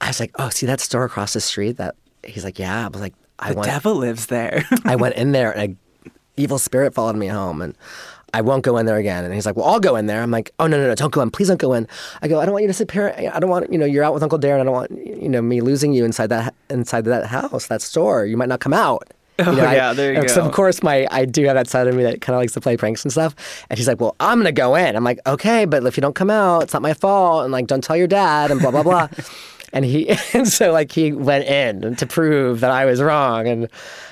I 0.00 0.06
was 0.06 0.20
like, 0.20 0.32
oh, 0.38 0.50
see 0.50 0.66
that 0.66 0.80
store 0.80 1.04
across 1.04 1.32
the 1.32 1.40
street? 1.40 1.78
That 1.78 1.96
he's 2.24 2.44
like, 2.44 2.58
yeah. 2.58 2.84
I 2.84 2.88
was 2.88 3.00
like, 3.00 3.14
I 3.38 3.50
The 3.50 3.56
went, 3.56 3.66
devil 3.66 3.94
lives 3.96 4.26
there. 4.26 4.64
I 4.84 4.96
went 4.96 5.16
in 5.16 5.32
there, 5.32 5.56
and 5.56 5.72
a 5.72 5.76
evil 6.36 6.58
spirit 6.58 6.94
followed 6.94 7.16
me 7.16 7.26
home, 7.28 7.62
and 7.62 7.76
I 8.32 8.40
won't 8.40 8.64
go 8.64 8.76
in 8.78 8.86
there 8.86 8.96
again. 8.96 9.24
And 9.24 9.32
he's 9.32 9.46
like, 9.46 9.56
well, 9.56 9.66
I'll 9.66 9.78
go 9.80 9.94
in 9.96 10.06
there. 10.06 10.22
I'm 10.22 10.30
like, 10.30 10.50
oh 10.58 10.66
no, 10.66 10.76
no, 10.76 10.88
no, 10.88 10.94
don't 10.94 11.12
go 11.12 11.20
in. 11.20 11.30
Please 11.30 11.48
don't 11.48 11.60
go 11.60 11.72
in. 11.72 11.86
I 12.20 12.26
go, 12.28 12.40
I 12.40 12.44
don't 12.44 12.52
want 12.52 12.62
you 12.62 12.68
to 12.68 12.74
sit 12.74 12.90
here. 12.90 13.14
I 13.32 13.38
don't 13.38 13.50
want, 13.50 13.72
you 13.72 13.78
know, 13.78 13.86
you're 13.86 14.02
out 14.02 14.12
with 14.14 14.22
Uncle 14.24 14.38
Darren. 14.40 14.60
I 14.60 14.64
don't 14.64 14.72
want, 14.72 14.90
you 14.90 15.28
know, 15.28 15.40
me 15.40 15.60
losing 15.60 15.92
you 15.92 16.04
inside 16.04 16.28
that 16.28 16.52
inside 16.68 17.04
that 17.04 17.26
house, 17.26 17.66
that 17.68 17.80
store. 17.82 18.24
You 18.26 18.36
might 18.36 18.48
not 18.48 18.60
come 18.60 18.72
out. 18.74 19.08
Oh, 19.36 19.50
you 19.50 19.50
Oh, 19.50 19.54
know, 19.64 19.64
I- 19.68 19.74
yeah, 19.74 19.92
there 19.92 20.12
you 20.22 20.28
So 20.28 20.42
go. 20.42 20.46
of 20.46 20.52
course, 20.52 20.80
my 20.80 21.08
I 21.10 21.24
do 21.24 21.44
have 21.46 21.56
that 21.56 21.66
side 21.66 21.88
of 21.88 21.94
me 21.96 22.04
that 22.04 22.20
kind 22.20 22.36
of 22.36 22.40
likes 22.40 22.52
to 22.52 22.60
play 22.60 22.76
pranks 22.76 23.02
and 23.04 23.10
stuff. 23.10 23.34
And 23.68 23.76
she's 23.76 23.88
like, 23.88 24.00
"Well, 24.00 24.14
I'm 24.20 24.38
gonna 24.38 24.52
go 24.52 24.76
in." 24.76 24.94
I'm 24.94 25.02
like, 25.02 25.18
"Okay, 25.26 25.64
but 25.64 25.84
if 25.84 25.96
you 25.96 26.00
don't 26.02 26.14
come 26.14 26.30
out, 26.30 26.62
it's 26.62 26.72
not 26.72 26.82
my 26.82 26.94
fault." 26.94 27.42
And 27.42 27.52
like, 27.52 27.66
don't 27.66 27.82
tell 27.82 27.96
your 27.96 28.06
dad 28.06 28.52
and 28.52 28.60
blah 28.60 28.70
blah 28.70 28.84
blah. 28.84 29.08
and 29.74 29.84
he 29.84 30.08
and 30.32 30.48
so 30.48 30.72
like 30.72 30.90
he 30.92 31.12
went 31.12 31.44
in 31.44 31.96
to 31.96 32.06
prove 32.06 32.60
that 32.60 32.70
I 32.70 32.86
was 32.86 33.02
wrong. 33.02 33.46
And 33.46 33.68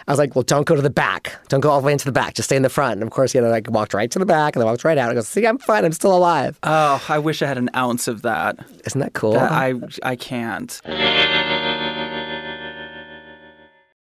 I 0.06 0.12
was 0.12 0.18
like, 0.18 0.34
"Well, 0.34 0.42
don't 0.42 0.66
go 0.66 0.74
to 0.74 0.82
the 0.82 0.90
back. 0.90 1.34
Don't 1.48 1.60
go 1.60 1.70
all 1.70 1.80
the 1.80 1.86
way 1.86 1.92
into 1.92 2.04
the 2.04 2.12
back. 2.12 2.34
Just 2.34 2.48
stay 2.48 2.56
in 2.56 2.62
the 2.62 2.68
front." 2.68 2.94
And 2.94 3.02
of 3.04 3.10
course, 3.10 3.32
he 3.32 3.38
had 3.38 3.48
like 3.48 3.70
walked 3.70 3.94
right 3.94 4.10
to 4.10 4.18
the 4.18 4.26
back 4.26 4.54
and 4.54 4.60
then 4.60 4.66
walked 4.66 4.84
right 4.84 4.98
out. 4.98 5.10
I 5.10 5.14
go, 5.14 5.22
"See, 5.22 5.46
I'm 5.46 5.58
fine. 5.58 5.86
I'm 5.86 5.92
still 5.92 6.14
alive." 6.14 6.58
oh, 6.64 7.02
I 7.08 7.18
wish 7.18 7.40
I 7.40 7.46
had 7.46 7.58
an 7.58 7.70
ounce 7.74 8.08
of 8.08 8.22
that. 8.22 8.58
Isn't 8.84 9.00
that 9.00 9.14
cool? 9.14 9.34
That 9.34 9.50
I 9.50 9.74
I 10.02 10.16
can't. 10.16 10.80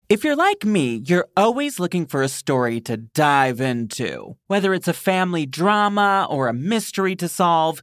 If 0.09 0.25
you're 0.25 0.37
like 0.37 0.65
me, 0.65 1.03
you're 1.05 1.29
always 1.37 1.79
looking 1.79 2.07
for 2.07 2.23
a 2.23 2.29
story 2.29 2.81
to 2.83 2.97
dive 2.97 3.61
into. 3.61 4.37
Whether 4.47 4.73
it's 4.73 4.89
a 4.89 4.95
family 4.95 5.45
drama 5.45 6.27
or 6.31 6.49
a 6.49 6.55
mystery 6.55 7.15
to 7.17 7.29
solve, 7.29 7.83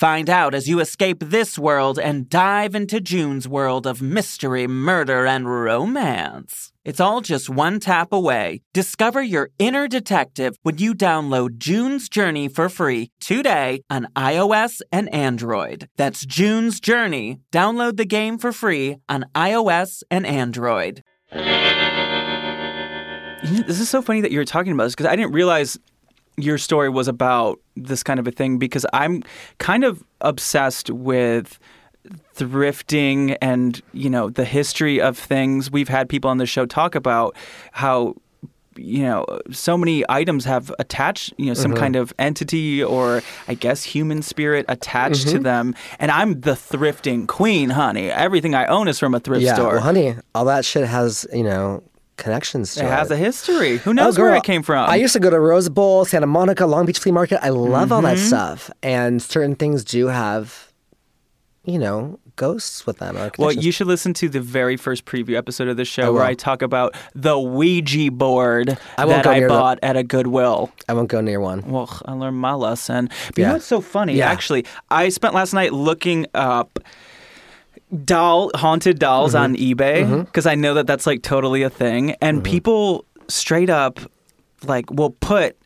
Find 0.00 0.30
out 0.30 0.54
as 0.54 0.66
you 0.66 0.80
escape 0.80 1.18
this 1.20 1.58
world 1.58 1.98
and 1.98 2.26
dive 2.26 2.74
into 2.74 3.02
June's 3.02 3.46
world 3.46 3.86
of 3.86 4.00
mystery, 4.00 4.66
murder, 4.66 5.26
and 5.26 5.46
romance. 5.46 6.72
It's 6.86 7.00
all 7.00 7.20
just 7.20 7.50
one 7.50 7.80
tap 7.80 8.10
away. 8.10 8.62
Discover 8.72 9.22
your 9.22 9.50
inner 9.58 9.88
detective 9.88 10.56
when 10.62 10.78
you 10.78 10.94
download 10.94 11.58
June's 11.58 12.08
Journey 12.08 12.48
for 12.48 12.70
free 12.70 13.10
today 13.20 13.82
on 13.90 14.06
iOS 14.16 14.80
and 14.90 15.12
Android. 15.12 15.86
That's 15.98 16.24
June's 16.24 16.80
Journey. 16.80 17.40
Download 17.52 17.98
the 17.98 18.06
game 18.06 18.38
for 18.38 18.52
free 18.52 18.96
on 19.06 19.26
iOS 19.34 20.02
and 20.10 20.24
Android. 20.26 21.02
This 23.42 23.80
is 23.80 23.90
so 23.90 24.00
funny 24.00 24.22
that 24.22 24.32
you're 24.32 24.44
talking 24.46 24.72
about 24.72 24.84
this 24.84 24.94
because 24.94 25.12
I 25.12 25.16
didn't 25.16 25.32
realize 25.32 25.78
your 26.44 26.58
story 26.58 26.88
was 26.88 27.08
about 27.08 27.60
this 27.76 28.02
kind 28.02 28.20
of 28.20 28.26
a 28.26 28.30
thing 28.30 28.58
because 28.58 28.86
I'm 28.92 29.22
kind 29.58 29.84
of 29.84 30.02
obsessed 30.20 30.90
with 30.90 31.58
thrifting 32.34 33.36
and 33.42 33.80
you 33.92 34.10
know 34.10 34.30
the 34.30 34.44
history 34.44 35.00
of 35.00 35.18
things. 35.18 35.70
We've 35.70 35.88
had 35.88 36.08
people 36.08 36.30
on 36.30 36.38
the 36.38 36.46
show 36.46 36.66
talk 36.66 36.94
about 36.94 37.36
how 37.72 38.16
you 38.76 39.02
know 39.02 39.26
so 39.50 39.76
many 39.76 40.04
items 40.08 40.44
have 40.44 40.72
attached 40.78 41.34
you 41.36 41.46
know 41.46 41.54
some 41.54 41.72
mm-hmm. 41.72 41.80
kind 41.80 41.96
of 41.96 42.14
entity 42.18 42.82
or 42.82 43.20
i 43.48 43.54
guess 43.54 43.82
human 43.82 44.22
spirit 44.22 44.64
attached 44.68 45.28
to 45.28 45.34
mm-hmm. 45.34 45.42
them. 45.42 45.74
And 45.98 46.10
i'm 46.10 46.40
the 46.40 46.52
thrifting 46.52 47.26
queen 47.26 47.70
honey. 47.70 48.10
Everything 48.10 48.54
i 48.54 48.66
own 48.66 48.88
is 48.88 48.98
from 48.98 49.14
a 49.14 49.20
thrift 49.20 49.42
yeah, 49.42 49.54
store. 49.54 49.74
well, 49.74 49.82
honey, 49.82 50.14
all 50.34 50.44
that 50.46 50.64
shit 50.64 50.86
has 50.86 51.26
you 51.32 51.42
know 51.42 51.82
connections 52.20 52.74
to 52.76 52.82
it 52.84 52.86
it. 52.86 52.90
has 52.90 53.10
a 53.10 53.16
history 53.16 53.78
who 53.78 53.90
Oh, 53.90 53.92
knows 53.92 54.18
where 54.18 54.34
it 54.36 54.44
came 54.44 54.62
from 54.62 54.88
I 54.88 54.94
used 54.96 55.14
to 55.14 55.20
go 55.20 55.30
to 55.30 55.40
Rose 55.40 55.68
Bowl, 55.68 56.04
Santa 56.04 56.26
Monica, 56.28 56.66
Long 56.66 56.86
Beach 56.86 56.98
Flea 57.00 57.10
Market. 57.12 57.44
I 57.44 57.48
love 57.48 57.90
all 57.90 58.02
that 58.02 58.16
Mm-hmm. 58.18 58.26
stuff, 58.26 58.70
and 58.82 59.20
certain 59.20 59.56
things 59.56 59.82
do 59.84 60.06
have, 60.06 60.70
you 61.64 61.78
know, 61.78 62.18
ghosts 62.36 62.86
with 62.86 62.98
them. 62.98 63.18
Well, 63.38 63.52
you 63.52 63.70
should 63.70 63.86
listen 63.86 64.14
to 64.14 64.28
the 64.30 64.40
very 64.40 64.76
first 64.78 65.04
preview 65.04 65.36
episode 65.36 65.68
of 65.68 65.76
the 65.76 65.84
show 65.84 66.04
I 66.04 66.10
where. 66.10 66.22
I 66.24 66.34
talk 66.34 66.62
about 66.62 66.94
the 67.14 67.38
Ouija 67.38 68.10
board 68.10 68.78
I 68.96 69.04
that 69.06 69.26
I 69.26 69.40
near 69.40 69.48
the- 69.48 69.54
bought 69.54 69.78
at 69.82 69.94
a 69.96 70.02
Goodwill. 70.02 70.70
I 70.88 70.94
won't 70.94 71.08
go 71.08 71.20
near 71.20 71.38
one. 71.40 71.62
Well, 71.70 71.90
I 72.06 72.12
learned 72.12 72.38
my 72.38 72.54
lesson. 72.54 73.10
But 73.26 73.38
you 73.38 73.42
Yeah. 73.42 73.48
know 73.48 73.54
what's 73.54 73.66
so 73.66 73.80
funny? 73.82 74.14
Yeah. 74.14 74.30
Actually, 74.30 74.64
I 74.90 75.10
spent 75.10 75.34
last 75.34 75.52
night 75.52 75.72
looking 75.74 76.26
up 76.32 76.78
doll 78.04 78.50
haunted 78.54 78.98
dolls 78.98 79.34
on 79.34 79.54
Mm-hmm. 79.56 79.80
eBay 79.80 80.24
because 80.24 80.46
I 80.46 80.54
know 80.54 80.74
that 80.74 80.86
that's 80.86 81.06
like 81.06 81.22
totally 81.22 81.62
a 81.62 81.70
thing, 81.70 82.12
and 82.20 82.38
Mm-hmm. 82.38 82.44
people 82.52 83.04
straight 83.28 83.70
up 83.70 83.98
like 84.64 84.90
will 84.90 85.10
put 85.10 85.56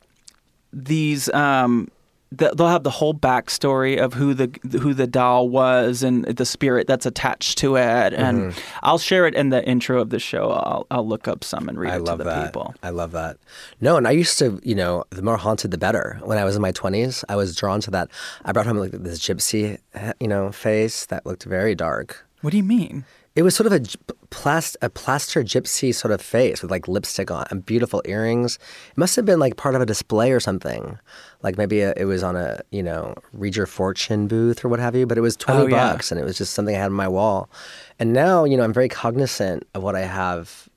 these 0.73 1.29
um 1.31 1.89
they'll 2.38 2.68
have 2.68 2.83
the 2.83 2.90
whole 2.90 3.14
backstory 3.14 3.99
of 3.99 4.14
who 4.14 4.35
the 4.35 4.51
who 4.81 4.94
the 4.94 5.07
doll 5.07 5.49
was 5.49 6.03
and 6.03 6.25
the 6.25 6.44
spirit 6.47 6.87
that's 6.87 7.07
attached 7.07 7.59
to 7.59 7.77
it 7.77 8.12
and 8.14 8.35
Mm-hmm. 8.35 8.61
I'll 8.83 8.99
share 8.99 9.27
it 9.27 9.35
in 9.35 9.51
the 9.51 9.64
intro 9.66 10.01
of 10.01 10.11
the 10.11 10.18
show 10.18 10.51
I'll 10.51 10.87
I'll 10.90 11.07
look 11.07 11.29
up 11.29 11.44
some 11.44 11.68
and 11.68 11.79
read 11.79 11.92
I 11.92 11.97
it 11.97 12.03
love 12.03 12.18
to 12.18 12.25
the 12.25 12.31
that. 12.31 12.47
people 12.47 12.75
I 12.83 12.90
love 12.90 13.12
that. 13.12 13.37
No, 13.81 13.97
and 13.97 14.07
I 14.09 14.11
used 14.12 14.38
to, 14.40 14.61
you 14.62 14.75
know, 14.75 15.05
the 15.11 15.23
more 15.23 15.37
haunted, 15.37 15.70
the 15.70 15.79
better. 15.79 16.20
When 16.25 16.38
I 16.38 16.44
was 16.44 16.57
in 16.57 16.62
my 16.62 16.73
twenties, 16.73 17.25
I 17.29 17.37
was 17.37 17.55
drawn 17.57 17.81
to 17.83 17.90
that. 17.92 18.09
I 18.44 18.53
brought 18.53 18.66
home 18.66 18.79
like 18.79 18.92
this 18.92 19.18
gypsy, 19.20 19.79
you 20.20 20.29
know, 20.29 20.53
face 20.53 21.07
that 21.07 21.25
looked 21.27 21.44
very 21.44 21.75
dark. 21.75 22.27
what 22.42 22.51
do 22.51 22.57
you 22.57 22.62
mean 22.64 23.05
It 23.37 23.42
was 23.42 23.57
sort 23.57 23.66
of 23.66 23.73
a 23.73 24.14
plast 24.31 24.77
a 24.81 24.88
plaster 24.88 25.42
gypsy 25.42 25.92
sort 25.92 26.12
of 26.12 26.20
face 26.20 26.62
with 26.62 26.70
like 26.70 26.87
lipstick 26.87 27.31
on 27.33 27.47
and 27.51 27.66
beautiful 27.66 28.01
earrings. 28.05 28.57
It 28.90 28.97
must 28.99 29.16
have 29.16 29.25
been 29.25 29.40
like 29.40 29.57
part 29.57 29.75
of 29.75 29.81
a 29.83 29.87
display 29.87 30.31
or 30.31 30.38
something. 30.38 30.99
Like 31.42 31.59
maybe 31.59 31.81
a, 31.81 31.92
it 31.97 32.05
was 32.05 32.23
on 32.23 32.37
a 32.37 32.61
you 32.70 32.83
know 32.83 33.14
read 33.33 33.57
your 33.57 33.66
fortune 33.66 34.29
booth 34.29 34.64
or 34.64 34.68
what 34.68 34.79
have 34.79 34.94
you. 34.94 35.05
But 35.07 35.18
it 35.18 35.23
was 35.23 35.37
twenty 35.37 35.62
Oh, 35.62 35.66
yeah. 35.66 35.92
bucks 35.92 36.12
and 36.12 36.20
it 36.20 36.25
was 36.25 36.38
just 36.38 36.55
something 36.55 36.77
I 36.77 36.79
had 36.79 36.87
on 36.87 36.92
my 36.92 37.09
wall. 37.09 37.51
And 37.99 38.12
now 38.12 38.44
you 38.44 38.57
know 38.57 38.62
I'm 38.62 38.73
very 38.73 38.88
cognizant 38.88 39.66
of 39.75 39.83
what 39.83 39.97
I 39.97 40.03
have 40.03 40.68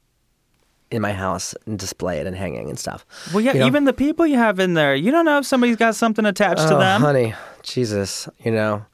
in 0.89 1.01
my 1.01 1.11
house 1.13 1.53
and 1.67 1.77
displayed 1.77 2.25
and 2.25 2.35
hanging 2.35 2.69
and 2.69 2.79
stuff. 2.79 3.05
Well, 3.33 3.41
yeah, 3.41 3.53
You 3.53 3.59
know? 3.59 3.67
even 3.67 3.83
the 3.83 3.91
people 3.93 4.25
you 4.25 4.37
have 4.37 4.57
in 4.57 4.73
there, 4.73 4.95
you 4.95 5.11
don't 5.11 5.25
know 5.25 5.37
if 5.37 5.45
somebody's 5.45 5.75
got 5.75 5.95
something 5.97 6.25
attached 6.25 6.61
to 6.69 6.77
Oh, 6.77 6.79
them. 6.79 7.01
honey, 7.01 7.33
Jesus, 7.61 8.29
you 8.39 8.51
know. 8.51 8.85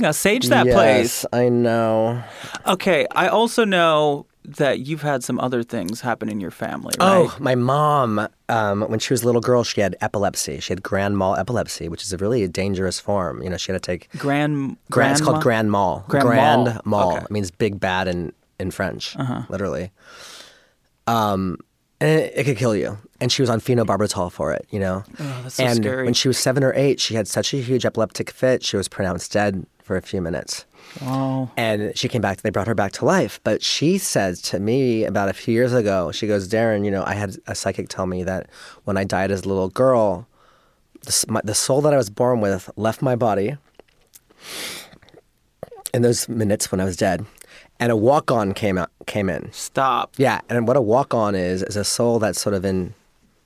Gotta 0.00 0.12
sage 0.14 0.48
that 0.48 0.64
place. 0.64 1.24
yes, 1.24 1.26
place. 1.26 1.40
I 1.44 1.48
know. 1.48 2.22
Okay, 2.66 3.06
I 3.12 3.28
also 3.28 3.64
know 3.64 4.26
that 4.44 4.80
you've 4.80 5.02
had 5.02 5.22
some 5.22 5.38
other 5.38 5.62
things 5.62 6.00
happen 6.00 6.28
in 6.28 6.40
your 6.40 6.50
family, 6.50 6.94
right? 6.98 7.06
Oh, 7.06 7.36
my 7.38 7.54
mom, 7.54 8.26
um, 8.48 8.82
when 8.82 8.98
she 8.98 9.12
was 9.12 9.22
a 9.22 9.26
little 9.26 9.40
girl, 9.40 9.62
she 9.64 9.80
had 9.80 9.96
epilepsy. 10.00 10.60
She 10.60 10.72
had 10.72 10.82
grand 10.82 11.18
mal 11.18 11.36
epilepsy, 11.36 11.88
which 11.88 12.02
is 12.02 12.12
a 12.12 12.16
really 12.16 12.46
dangerous 12.48 12.98
form. 12.98 13.42
You 13.42 13.50
know, 13.50 13.56
she 13.56 13.72
had 13.72 13.82
to 13.82 13.86
take 13.86 14.10
grand, 14.18 14.76
grand. 14.90 15.12
It's 15.12 15.20
called 15.20 15.42
grand 15.42 15.70
mal. 15.70 16.04
Grand 16.08 16.26
grand 16.26 16.64
mal. 16.64 16.82
mal. 16.84 17.08
Okay. 17.08 17.16
Uh-huh. 17.18 17.26
It 17.26 17.30
means 17.30 17.50
big 17.50 17.78
bad 17.78 18.08
in 18.08 18.32
in 18.58 18.70
French, 18.70 19.16
literally. 19.48 19.90
Um, 21.06 21.58
and 22.00 22.08
it, 22.10 22.32
it 22.36 22.44
could 22.44 22.56
kill 22.56 22.76
you. 22.76 22.98
And 23.20 23.30
she 23.30 23.42
was 23.42 23.50
on 23.50 23.60
phenobarbital 23.60 24.32
for 24.32 24.52
it. 24.52 24.66
You 24.70 24.80
know. 24.80 25.04
Oh, 25.18 25.40
that's 25.42 25.56
so 25.56 25.64
and 25.64 25.76
scary. 25.76 26.04
when 26.04 26.14
she 26.14 26.28
was 26.28 26.38
seven 26.38 26.64
or 26.64 26.72
eight, 26.74 26.98
she 27.00 27.14
had 27.14 27.28
such 27.28 27.52
a 27.52 27.58
huge 27.58 27.84
epileptic 27.84 28.30
fit. 28.30 28.64
She 28.64 28.76
was 28.76 28.88
pronounced 28.88 29.32
dead 29.32 29.66
for 29.90 29.96
a 29.96 30.02
few 30.02 30.22
minutes. 30.22 30.66
Oh, 31.02 31.50
And 31.56 31.98
she 31.98 32.06
came 32.06 32.22
back, 32.22 32.42
they 32.42 32.50
brought 32.50 32.68
her 32.68 32.76
back 32.76 32.92
to 32.92 33.04
life. 33.04 33.40
But 33.42 33.60
she 33.60 33.98
said 33.98 34.36
to 34.36 34.60
me 34.60 35.02
about 35.02 35.28
a 35.28 35.32
few 35.32 35.52
years 35.52 35.72
ago, 35.72 36.12
she 36.12 36.28
goes, 36.28 36.48
Darren, 36.48 36.84
you 36.84 36.92
know, 36.92 37.02
I 37.04 37.14
had 37.14 37.38
a 37.48 37.56
psychic 37.56 37.88
tell 37.88 38.06
me 38.06 38.22
that 38.22 38.48
when 38.84 38.96
I 38.96 39.02
died 39.02 39.32
as 39.32 39.42
a 39.42 39.48
little 39.48 39.68
girl, 39.68 40.28
the, 41.02 41.24
my, 41.28 41.40
the 41.42 41.56
soul 41.56 41.80
that 41.80 41.92
I 41.92 41.96
was 41.96 42.08
born 42.08 42.40
with 42.40 42.70
left 42.76 43.02
my 43.02 43.16
body 43.16 43.56
in 45.92 46.02
those 46.02 46.28
minutes 46.28 46.70
when 46.70 46.80
I 46.80 46.84
was 46.84 46.96
dead. 46.96 47.26
And 47.80 47.90
a 47.90 47.96
walk 47.96 48.30
on 48.30 48.54
came 48.54 48.78
out, 48.78 48.90
came 49.06 49.28
in. 49.28 49.50
stop. 49.50 50.14
Yeah. 50.18 50.40
And 50.48 50.68
what 50.68 50.76
a 50.76 50.80
walk 50.80 51.14
on 51.14 51.34
is, 51.34 51.64
is 51.64 51.74
a 51.74 51.82
soul 51.84 52.20
that's 52.20 52.40
sort 52.40 52.54
of 52.54 52.64
in 52.64 52.94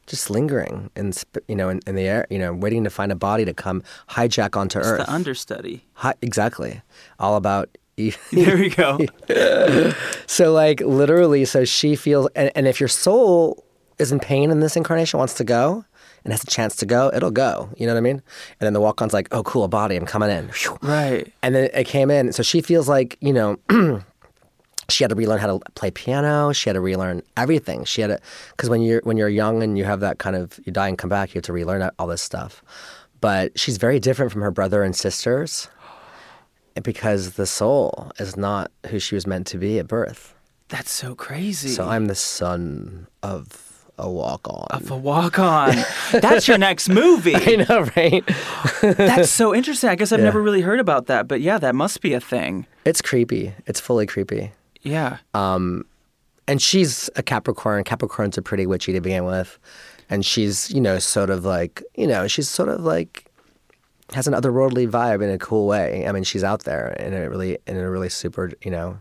just 0.07 0.31
lingering 0.31 0.91
in, 0.97 1.13
you 1.49 1.57
know, 1.57 1.69
in, 1.69 1.81
in 1.87 1.95
the 1.95 2.07
air, 2.07 2.27
you 2.31 2.39
know, 2.39 2.53
waiting 2.53 2.85
to 2.85 2.91
find 2.91 3.11
a 3.13 3.15
body 3.17 3.45
to 3.45 3.55
come 3.55 3.83
hijack 4.11 4.57
onto 4.57 4.79
It's 4.79 4.89
earth. 4.89 5.07
the 5.07 5.13
understudy. 5.13 5.85
Hi, 5.95 6.15
exactly. 6.23 6.83
All 7.19 7.37
about 7.37 7.69
There 8.33 8.57
we 8.57 8.71
go. 8.71 8.99
So 10.27 10.53
like 10.53 10.81
literally, 10.81 11.45
so 11.45 11.65
she 11.65 11.95
feels, 11.97 12.29
and, 12.35 12.51
and 12.55 12.67
if 12.67 12.81
your 12.81 12.89
soul 12.89 13.65
is 13.99 14.11
in 14.11 14.19
pain 14.19 14.51
in 14.51 14.61
this 14.61 14.77
incarnation, 14.77 15.19
wants 15.19 15.35
to 15.35 15.45
go, 15.45 15.85
and 16.25 16.33
has 16.33 16.43
a 16.43 16.47
chance 16.47 16.75
to 16.77 16.87
go, 16.87 17.11
it'll 17.15 17.31
go. 17.31 17.69
You 17.77 17.87
know 17.87 17.93
what 17.93 17.99
I 17.99 18.03
mean? 18.03 18.17
And 18.17 18.23
then 18.67 18.73
the 18.73 18.81
walk-on's 18.81 19.13
like, 19.13 19.29
oh, 19.31 19.43
cool, 19.43 19.63
a 19.65 19.69
body, 19.69 19.95
I'm 19.97 20.07
coming 20.07 20.31
in. 20.31 20.51
Right. 20.83 21.31
And 21.43 21.55
then 21.55 21.71
it 21.73 21.85
came 21.87 22.11
in. 22.11 22.33
So 22.33 22.43
she 22.43 22.61
feels 22.63 22.89
like 22.89 23.17
you 23.21 23.33
know. 23.33 23.59
She 24.89 25.05
had 25.05 25.09
to 25.11 25.15
relearn 25.15 25.39
how 25.41 25.59
to 25.59 25.71
play 25.75 25.91
piano. 25.91 26.53
She 26.53 26.69
had 26.69 26.75
to 26.75 26.81
relearn 26.81 27.23
everything. 27.37 27.85
She 27.85 28.01
had 28.03 28.09
to, 28.09 28.21
because 28.51 28.69
when 28.69 28.83
you're 28.83 29.01
when 29.05 29.17
you're 29.17 29.29
young 29.29 29.63
and 29.63 29.77
you 29.79 29.85
have 29.85 30.01
that 30.01 30.19
kind 30.19 30.37
of 30.37 30.59
you 30.65 30.73
die 30.73 30.89
and 30.89 30.99
come 30.99 31.11
back, 31.11 31.31
you 31.35 31.39
have 31.39 31.45
to 31.45 31.53
relearn 31.53 31.89
all 31.99 32.07
this 32.07 32.23
stuff. 32.23 32.63
But 33.21 33.59
she's 33.59 33.79
very 33.79 33.99
different 33.99 34.33
from 34.33 34.43
her 34.43 34.51
brother 34.51 34.83
and 34.83 34.95
sisters, 34.95 35.69
because 36.83 37.33
the 37.33 37.47
soul 37.47 38.11
is 38.19 38.37
not 38.37 38.71
who 38.89 38.99
she 38.99 39.15
was 39.15 39.27
meant 39.27 39.47
to 39.49 39.59
be 39.59 39.79
at 39.79 39.87
birth. 39.87 40.35
That's 40.69 40.91
so 40.91 41.15
crazy. 41.15 41.69
So 41.69 41.89
I'm 41.89 42.07
the 42.07 42.15
son 42.15 43.07
of 43.23 43.71
a 43.97 44.11
walk 44.11 44.49
on. 44.49 44.67
of 44.71 44.91
a 44.91 44.97
walk 44.97 45.39
on. 45.39 45.77
That's 46.13 46.49
your 46.49 46.59
next 46.59 46.89
movie. 46.89 47.35
I 47.37 47.65
know, 47.69 47.89
right? 47.97 48.25
That's 48.83 49.31
so 49.31 49.55
interesting. 49.55 49.89
I 49.91 49.95
guess 49.95 50.11
I've 50.11 50.21
never 50.21 50.43
really 50.43 50.63
heard 50.63 50.81
about 50.81 51.07
that, 51.07 51.29
but 51.29 51.41
yeah, 51.41 51.59
that 51.59 51.75
must 51.75 52.01
be 52.01 52.13
a 52.13 52.21
thing. 52.21 52.67
It's 52.85 53.01
creepy. 53.01 53.55
It's 53.67 53.79
fully 53.79 54.05
creepy. 54.07 54.53
Yeah. 54.85 55.19
And 56.47 56.61
she's 56.61 57.09
a 57.17 57.23
Capricorn. 57.23 57.85
Capricorns 57.85 58.37
are 58.37 58.43
pretty 58.43 58.67
witchy 58.67 58.93
to 58.93 59.01
begin 59.01 59.25
with. 59.25 59.59
And 60.11 60.25
she's, 60.25 60.71
you 60.71 60.81
know, 60.81 60.99
sort 60.99 61.31
of 61.31 61.45
like, 61.45 61.83
you 61.97 62.07
know, 62.07 62.29
she's 62.29 62.49
sort 62.49 62.69
of 62.69 62.81
like 62.83 63.25
has 64.13 64.27
an 64.27 64.35
otherworldly 64.35 64.89
vibe 64.89 65.23
in 65.25 65.31
a 65.31 65.39
cool 65.39 65.67
way. 65.67 66.07
I 66.07 66.13
mean, 66.13 66.25
she's 66.25 66.45
out 66.45 66.65
there 66.65 66.89
in 67.01 67.15
a 67.15 67.31
really 67.31 67.57
in 67.67 67.79
a 67.79 67.91
really 67.91 68.11
super, 68.11 68.53
you 68.63 68.71
know, 68.71 68.99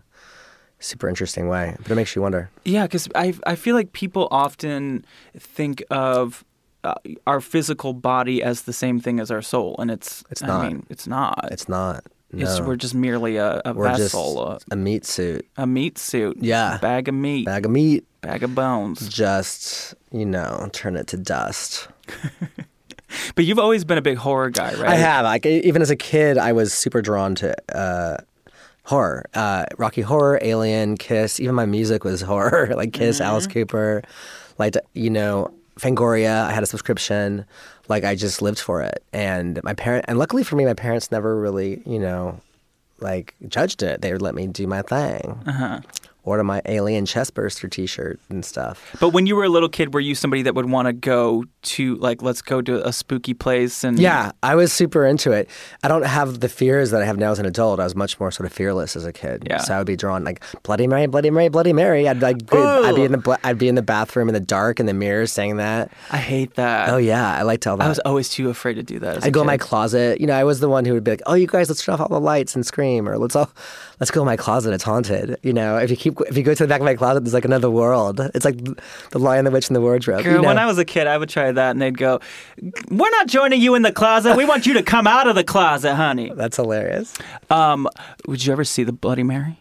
super 0.80 1.10
interesting 1.10 1.50
way. 1.50 1.76
But 1.84 1.91
it 1.91 1.96
makes 1.96 2.15
you 2.15 2.22
wonder. 2.22 2.50
Yeah, 2.63 2.84
because 2.84 3.10
I 3.13 3.34
I 3.46 3.56
feel 3.56 3.76
like 3.76 3.91
people 3.91 4.30
often 4.32 5.04
think 5.38 5.84
of 5.91 6.46
uh, 6.86 6.93
our 7.28 7.41
physical 7.41 7.91
body 7.93 8.41
as 8.41 8.62
the 8.62 8.74
same 8.74 9.02
thing 9.02 9.19
as 9.19 9.30
our 9.30 9.41
soul, 9.41 9.76
and 9.80 9.91
it's 9.91 10.24
It's 10.32 10.41
I 10.41 10.48
not. 10.48 10.65
mean, 10.65 10.86
it's 10.89 11.08
not. 11.08 11.50
It's 11.52 11.67
not. 11.67 12.06
No. 12.34 12.43
It's- 12.43 12.60
we're 12.62 12.76
just 12.76 12.96
merely 12.96 13.38
a, 13.38 13.62
a 13.63 13.74
We're 13.74 13.96
vessel, 13.96 14.54
just 14.54 14.65
a 14.72 14.76
meat 14.76 15.06
suit, 15.06 15.46
a, 15.58 15.63
a 15.63 15.67
meat 15.67 15.98
suit, 15.98 16.38
Yeah. 16.41 16.78
bag 16.82 17.08
of 17.08 17.15
meat, 17.15 17.46
bag 17.46 17.65
of 17.65 17.72
meat. 17.72 18.06
bag 18.22 18.43
of 18.43 18.56
bones. 18.56 19.08
Just 19.08 19.93
you 20.12 20.26
know, 20.26 20.67
turn 20.74 20.96
it 20.96 21.08
to 21.08 21.17
dust. 21.17 21.88
But 23.36 23.46
you've 23.46 23.60
always 23.60 23.84
been 23.86 24.00
a 24.00 24.02
big 24.02 24.17
horror 24.17 24.50
guy, 24.50 24.74
right? 24.74 24.89
I 24.89 24.96
have. 24.96 25.24
Like 25.26 25.46
even 25.46 25.84
as 25.84 25.91
a 25.91 25.96
kid, 25.96 26.38
I 26.39 26.52
was 26.52 26.74
super 26.74 27.00
drawn 27.00 27.36
to 27.36 27.56
uh, 27.78 28.17
horror, 28.86 29.26
uh, 29.36 29.65
Rocky 29.78 30.02
Horror, 30.02 30.39
Alien, 30.41 30.98
Kiss. 30.98 31.39
Even 31.39 31.54
my 31.54 31.67
music 31.67 32.04
was 32.04 32.22
horror, 32.32 32.74
like 32.76 32.91
Kiss, 32.91 33.22
Alice 33.22 33.46
Cooper, 33.46 34.02
like 34.58 34.76
you 34.93 35.12
know, 35.12 35.54
Fangoria. 35.79 36.45
I 36.45 36.51
had 36.51 36.63
a 36.63 36.67
subscription. 36.67 37.45
Like 37.88 38.03
I 38.03 38.15
just 38.15 38.41
lived 38.41 38.59
for 38.59 38.81
it, 38.81 39.03
and 39.12 39.62
my 39.63 39.73
parent. 39.73 40.05
And 40.07 40.17
luckily 40.17 40.43
for 40.43 40.55
me, 40.55 40.65
my 40.65 40.73
parents 40.73 41.12
never 41.12 41.39
really, 41.39 41.81
you 41.86 41.99
know, 41.99 42.39
like 42.99 43.36
judged 43.47 43.83
it. 43.83 44.01
They 44.01 44.12
would 44.13 44.21
let 44.21 44.36
me 44.36 44.47
do 44.47 44.67
my 44.67 44.81
thing. 44.81 45.41
Uh-huh. 45.45 45.81
Order 46.25 46.43
my 46.45 46.62
Alien 46.65 47.05
Chestburster 47.05 47.69
T-shirt 47.69 48.17
and 48.29 48.45
stuff. 48.45 48.95
But 49.01 49.09
when 49.09 49.25
you 49.25 49.36
were 49.36 49.43
a 49.43 49.49
little 49.49 49.67
kid, 49.67 49.93
were 49.93 49.99
you 49.99 50.15
somebody 50.15 50.41
that 50.43 50.55
would 50.55 50.69
want 50.69 50.86
to 50.86 50.93
go 50.93 51.43
to 51.63 51.95
like, 51.95 52.21
let's 52.21 52.41
go 52.41 52.62
to 52.62 52.88
a 52.88 52.93
spooky 52.93 53.33
place 53.33 53.83
and 53.83 53.99
Yeah, 53.99 54.31
I 54.41 54.55
was 54.55 54.71
super 54.71 55.05
into 55.05 55.31
it. 55.31 55.49
I 55.83 55.89
don't 55.89 56.05
have 56.05 56.39
the 56.39 56.47
fears 56.47 56.91
that 56.91 57.01
I 57.01 57.05
have 57.05 57.17
now 57.17 57.31
as 57.31 57.39
an 57.39 57.45
adult. 57.45 57.81
I 57.81 57.83
was 57.83 57.95
much 57.95 58.19
more 58.21 58.31
sort 58.31 58.47
of 58.47 58.53
fearless 58.53 58.95
as 58.95 59.05
a 59.05 59.12
kid. 59.12 59.45
Yeah. 59.49 59.57
So 59.57 59.73
I 59.73 59.77
would 59.79 59.88
be 59.88 59.97
drawn 59.97 60.23
like 60.23 60.41
Bloody 60.63 60.88
Mary, 60.88 61.07
Bloody 61.07 61.29
Mary, 61.29 61.49
Bloody 61.49 61.73
Mary. 61.73 62.07
I'd 62.07 62.21
like 62.21 62.38
I'd 62.53 62.95
be 62.95 63.03
in 63.03 63.12
the 63.12 63.39
I'd 63.43 63.57
be 63.57 63.67
in 63.67 63.75
the 63.75 63.81
bathroom 63.81 64.29
in 64.29 64.33
the 64.33 64.39
dark 64.39 64.79
in 64.79 64.86
the 64.86 64.93
mirror 64.93 65.25
saying 65.25 65.57
that. 65.57 65.91
I 66.09 66.17
hate 66.17 66.55
that. 66.55 66.88
Oh 66.88 66.97
yeah, 66.97 67.38
I 67.38 67.41
like 67.41 67.59
to 67.59 67.65
tell 67.65 67.77
that. 67.77 67.86
I 67.86 67.89
was 67.89 67.99
always 67.99 68.29
too 68.29 68.49
afraid 68.49 68.75
to 68.75 68.83
do 68.83 68.99
that. 68.99 69.25
I'd 69.25 69.33
go 69.33 69.41
in 69.41 69.47
my 69.47 69.57
closet. 69.57 70.21
You 70.21 70.27
know, 70.27 70.36
I 70.36 70.45
was 70.45 70.62
the 70.62 70.69
one 70.69 70.86
who 70.86 70.93
would 70.93 71.03
be 71.03 71.12
like, 71.12 71.21
"Oh, 71.25 71.33
you 71.33 71.47
guys, 71.47 71.69
let's 71.69 71.83
turn 71.83 71.93
off 71.95 71.99
all 72.01 72.07
the 72.07 72.19
lights 72.19 72.55
and 72.55 72.65
scream," 72.65 73.09
or 73.09 73.17
"Let's 73.17 73.36
all, 73.36 73.51
let's 73.99 74.12
go 74.12 74.21
in 74.21 74.25
my 74.25 74.38
closet. 74.38 74.73
It's 74.73 74.84
haunted." 74.84 75.38
You 75.43 75.53
know, 75.53 75.77
if 75.77 75.89
you 75.89 75.97
keep 75.97 76.19
if 76.21 76.38
you 76.38 76.43
go 76.43 76.53
to 76.53 76.63
the 76.63 76.67
back 76.67 76.82
of 76.82 76.86
my 76.86 76.95
closet, 76.95 77.23
there's 77.23 77.34
like 77.34 77.45
another 77.45 77.69
world. 77.69 78.19
It's 78.34 78.45
like 78.45 78.58
the 79.12 79.19
Lion, 79.19 79.45
the 79.45 79.51
Witch, 79.51 79.67
and 79.69 79.75
the 79.75 79.82
Wardrobe. 79.82 80.23
Girl, 80.23 80.36
you 80.36 80.41
know? 80.41 80.47
when 80.47 80.58
I 80.58 80.65
was 80.65 80.77
a 80.77 80.86
kid, 80.86 81.08
I 81.08 81.17
would 81.17 81.29
try 81.29 81.51
that, 81.51 81.71
and 81.71 81.82
they'd 81.82 81.97
go, 81.97 82.19
"We're 82.89 83.12
not 83.12 83.27
joining 83.27 83.62
you 83.62 83.75
in 83.75 83.82
the 83.82 83.91
closet. 83.91 84.36
We 84.38 84.45
want 84.45 84.65
you 84.65 84.73
to 84.75 84.84
come 84.84 85.08
out 85.08 85.27
of 85.27 85.36
the 85.36 85.43
closet, 85.43 85.95
honey." 85.95 86.32
That's 86.36 86.58
hilarious. 86.58 87.13
Um, 87.49 87.88
would 88.27 88.45
you 88.45 88.51
ever 88.51 88.63
see 88.63 88.84
the 88.84 88.93
Bloody 88.93 89.23
Mary? 89.23 89.60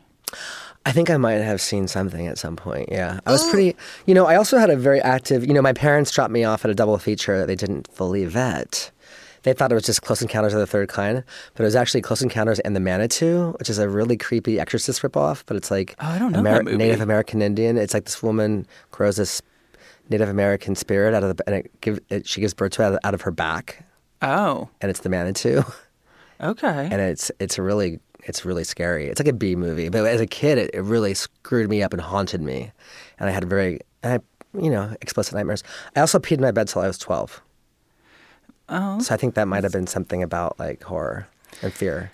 I 0.84 0.92
think 0.92 1.10
I 1.10 1.16
might 1.16 1.34
have 1.34 1.60
seen 1.60 1.86
something 1.86 2.26
at 2.26 2.38
some 2.38 2.56
point. 2.56 2.88
Yeah, 2.90 3.20
I 3.24 3.30
was 3.30 3.48
pretty. 3.50 3.76
You 4.06 4.14
know, 4.14 4.26
I 4.26 4.34
also 4.36 4.58
had 4.58 4.70
a 4.70 4.76
very 4.76 5.00
active. 5.00 5.46
You 5.46 5.54
know, 5.54 5.62
my 5.62 5.72
parents 5.72 6.10
dropped 6.10 6.32
me 6.32 6.44
off 6.44 6.64
at 6.64 6.70
a 6.70 6.74
double 6.74 6.98
feature 6.98 7.38
that 7.38 7.46
they 7.46 7.54
didn't 7.54 7.88
fully 7.92 8.24
vet. 8.24 8.90
They 9.44 9.52
thought 9.52 9.72
it 9.72 9.74
was 9.74 9.84
just 9.84 10.02
Close 10.02 10.22
Encounters 10.22 10.52
of 10.54 10.60
the 10.60 10.66
Third 10.66 10.88
Kind, 10.88 11.24
but 11.54 11.62
it 11.62 11.66
was 11.66 11.74
actually 11.76 12.00
Close 12.02 12.22
Encounters 12.22 12.60
and 12.60 12.76
the 12.76 12.80
Manitou, 12.80 13.52
which 13.58 13.68
is 13.68 13.78
a 13.78 13.88
really 13.88 14.16
creepy 14.16 14.60
Exorcist 14.60 15.02
ripoff. 15.02 15.42
But 15.46 15.56
it's 15.56 15.70
like 15.70 15.96
Oh, 16.00 16.06
I 16.06 16.18
don't 16.18 16.32
know. 16.32 16.42
Native 16.60 17.00
American 17.00 17.42
Indian. 17.42 17.76
It's 17.76 17.94
like 17.94 18.04
this 18.04 18.22
woman 18.22 18.66
grows 18.92 19.16
this 19.16 19.42
Native 20.10 20.28
American 20.28 20.74
spirit 20.74 21.14
out 21.14 21.22
of 21.24 21.36
the, 21.36 21.44
and 21.46 21.56
it 21.56 21.80
give, 21.80 21.98
it, 22.08 22.26
she 22.28 22.40
gives 22.40 22.54
birth 22.54 22.72
to 22.72 22.82
it 22.82 22.86
out 22.86 22.92
of, 22.94 22.98
out 23.04 23.14
of 23.14 23.22
her 23.22 23.30
back, 23.30 23.84
Oh, 24.20 24.68
and 24.80 24.90
it's 24.90 25.00
the 25.00 25.08
Manitou. 25.08 25.64
okay. 26.40 26.88
and 26.90 27.00
it's 27.00 27.30
it's 27.40 27.58
really 27.58 27.98
it's 28.24 28.44
really 28.44 28.64
scary. 28.64 29.08
It's 29.08 29.18
like 29.20 29.28
a 29.28 29.32
B 29.32 29.56
movie, 29.56 29.88
but 29.88 30.04
as 30.06 30.20
a 30.20 30.26
kid, 30.26 30.58
it, 30.58 30.70
it 30.74 30.82
really 30.82 31.14
screwed 31.14 31.68
me 31.68 31.82
up 31.82 31.92
and 31.92 32.00
haunted 32.02 32.40
me, 32.40 32.70
and 33.18 33.28
I 33.28 33.32
had 33.32 33.48
very 33.48 33.80
I, 34.04 34.18
you 34.54 34.70
know 34.70 34.94
explicit 35.00 35.34
nightmares. 35.34 35.62
I 35.96 36.00
also 36.00 36.18
peed 36.18 36.32
in 36.36 36.40
my 36.42 36.50
bed 36.52 36.68
till 36.68 36.82
I 36.82 36.86
was 36.88 36.98
twelve, 36.98 37.40
oh, 38.72 38.98
so 39.00 39.14
I 39.14 39.16
think 39.16 39.34
that 39.34 39.46
might 39.46 39.62
have 39.64 39.72
been 39.72 39.86
something 39.86 40.22
about 40.22 40.58
like 40.58 40.82
horror 40.82 41.28
and 41.62 41.72
fear. 41.72 42.10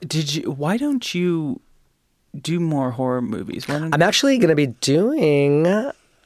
did 0.00 0.34
you? 0.34 0.50
Why 0.50 0.76
don't 0.76 1.14
you 1.14 1.60
do 2.40 2.58
more 2.60 2.90
horror 2.92 3.22
movies? 3.22 3.66
Why 3.68 3.78
don't, 3.78 3.94
I'm 3.94 4.02
actually 4.02 4.38
going 4.38 4.50
to 4.50 4.54
be 4.56 4.66
doing. 4.66 5.66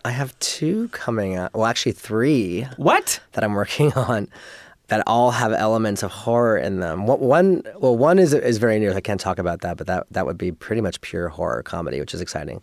I 0.04 0.10
have 0.10 0.36
two 0.40 0.88
coming 0.88 1.36
out. 1.36 1.52
Well, 1.54 1.66
actually 1.66 1.92
three 1.92 2.66
what? 2.76 3.20
that 3.32 3.44
I'm 3.44 3.54
working 3.54 3.92
on. 3.96 4.28
That 4.88 5.04
all 5.06 5.30
have 5.30 5.52
elements 5.52 6.02
of 6.02 6.10
horror 6.10 6.58
in 6.58 6.80
them. 6.80 7.06
One- 7.06 7.20
One, 7.20 7.62
well, 7.78 7.96
one 7.96 8.18
is 8.18 8.34
is 8.34 8.58
very 8.58 8.78
new. 8.78 8.92
I 8.92 9.00
can't 9.00 9.20
talk 9.20 9.38
about 9.38 9.60
that, 9.62 9.76
but 9.78 9.86
that 9.86 10.06
that 10.10 10.26
would 10.26 10.36
be 10.36 10.52
pretty 10.52 10.82
much 10.82 11.00
pure 11.00 11.28
horror 11.28 11.62
comedy, 11.62 11.98
which 12.00 12.12
is 12.14 12.20
exciting. 12.20 12.60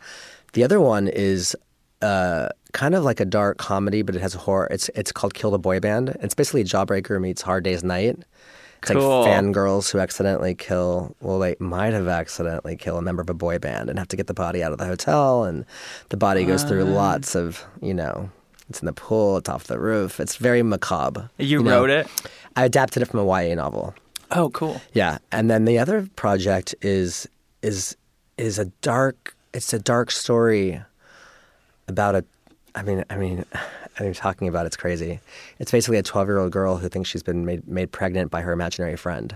The 0.54 0.64
other 0.64 0.80
one 0.80 1.08
is 1.08 1.56
uh, 2.02 2.50
kind 2.72 2.96
of 2.96 3.04
like 3.04 3.20
a 3.20 3.26
dark 3.26 3.58
comedy, 3.58 4.02
but 4.02 4.16
it 4.16 4.22
has 4.22 4.34
horror. 4.34 4.68
It's 4.72 4.90
it's 4.96 5.12
called 5.12 5.34
Kill 5.34 5.52
the 5.52 5.60
Boy 5.60 5.80
Band. 5.80 6.16
It's 6.22 6.34
basically 6.34 6.64
Jawbreaker 6.64 7.20
meets 7.20 7.42
Hard 7.42 7.64
Day's 7.64 7.84
Night, 7.84 8.18
It's 8.82 8.92
Cool. 8.92 9.22
like 9.22 9.30
fangirls 9.32 9.92
who 9.92 10.00
accidentally 10.00 10.56
kill, 10.56 11.16
well, 11.22 11.40
they 11.40 11.56
might 11.60 11.94
have 11.94 12.08
accidentally 12.08 12.76
killed 12.78 13.00
a 13.00 13.02
member 13.02 13.22
of 13.22 13.30
a 13.30 13.34
boy 13.34 13.60
band 13.60 13.90
and 13.90 14.00
have 14.00 14.08
to 14.10 14.16
get 14.18 14.28
the 14.28 14.34
body 14.34 14.64
out 14.64 14.72
of 14.72 14.78
the 14.78 14.86
hotel. 14.86 15.44
And 15.44 15.66
the 16.10 16.18
body 16.18 16.46
goes 16.46 16.64
through 16.64 16.84
lots 16.86 17.36
of, 17.36 17.64
you 17.82 17.94
know, 17.94 18.30
it's 18.70 18.80
in 18.82 18.86
the 18.86 18.94
pool, 18.94 19.38
it's 19.38 19.50
off 19.50 19.66
the 19.66 19.80
roof. 19.80 20.20
It's 20.20 20.36
very 20.38 20.62
macabre. 20.64 21.30
You, 21.38 21.62
know? 21.64 21.82
wrote 21.82 21.90
it. 21.90 22.08
I 22.56 22.66
adapted 22.66 23.02
it 23.04 23.08
from 23.08 23.20
a 23.20 23.26
YA 23.26 23.56
novel. 23.56 23.96
Oh, 24.32 24.50
cool. 24.52 24.80
Yeah, 24.94 25.18
and 25.32 25.50
then 25.50 25.66
the 25.66 25.80
other 25.80 26.08
project 26.16 26.76
is 26.82 27.28
is 27.64 27.98
is 28.38 28.60
a 28.60 28.66
dark. 28.82 29.36
It's 29.54 29.74
a 29.74 29.80
dark 29.80 30.12
story 30.12 30.82
about 31.90 32.16
a. 32.16 32.26
I 32.76 32.84
mean, 32.84 33.04
I 33.10 33.18
mean, 33.18 33.46
I 34.00 34.04
mean, 34.04 34.14
talking 34.14 34.48
about 34.48 34.66
it's 34.66 34.78
crazy. 34.78 35.20
It's 35.60 35.72
basically 35.72 35.98
a 35.98 36.04
twelve-year-old 36.04 36.52
girl 36.52 36.78
who 36.78 36.88
thinks 36.88 37.10
she's 37.10 37.24
been 37.24 37.46
made 37.46 37.68
made 37.68 37.92
pregnant 37.92 38.32
by 38.32 38.42
her 38.42 38.52
imaginary 38.54 38.96
friend. 38.96 39.36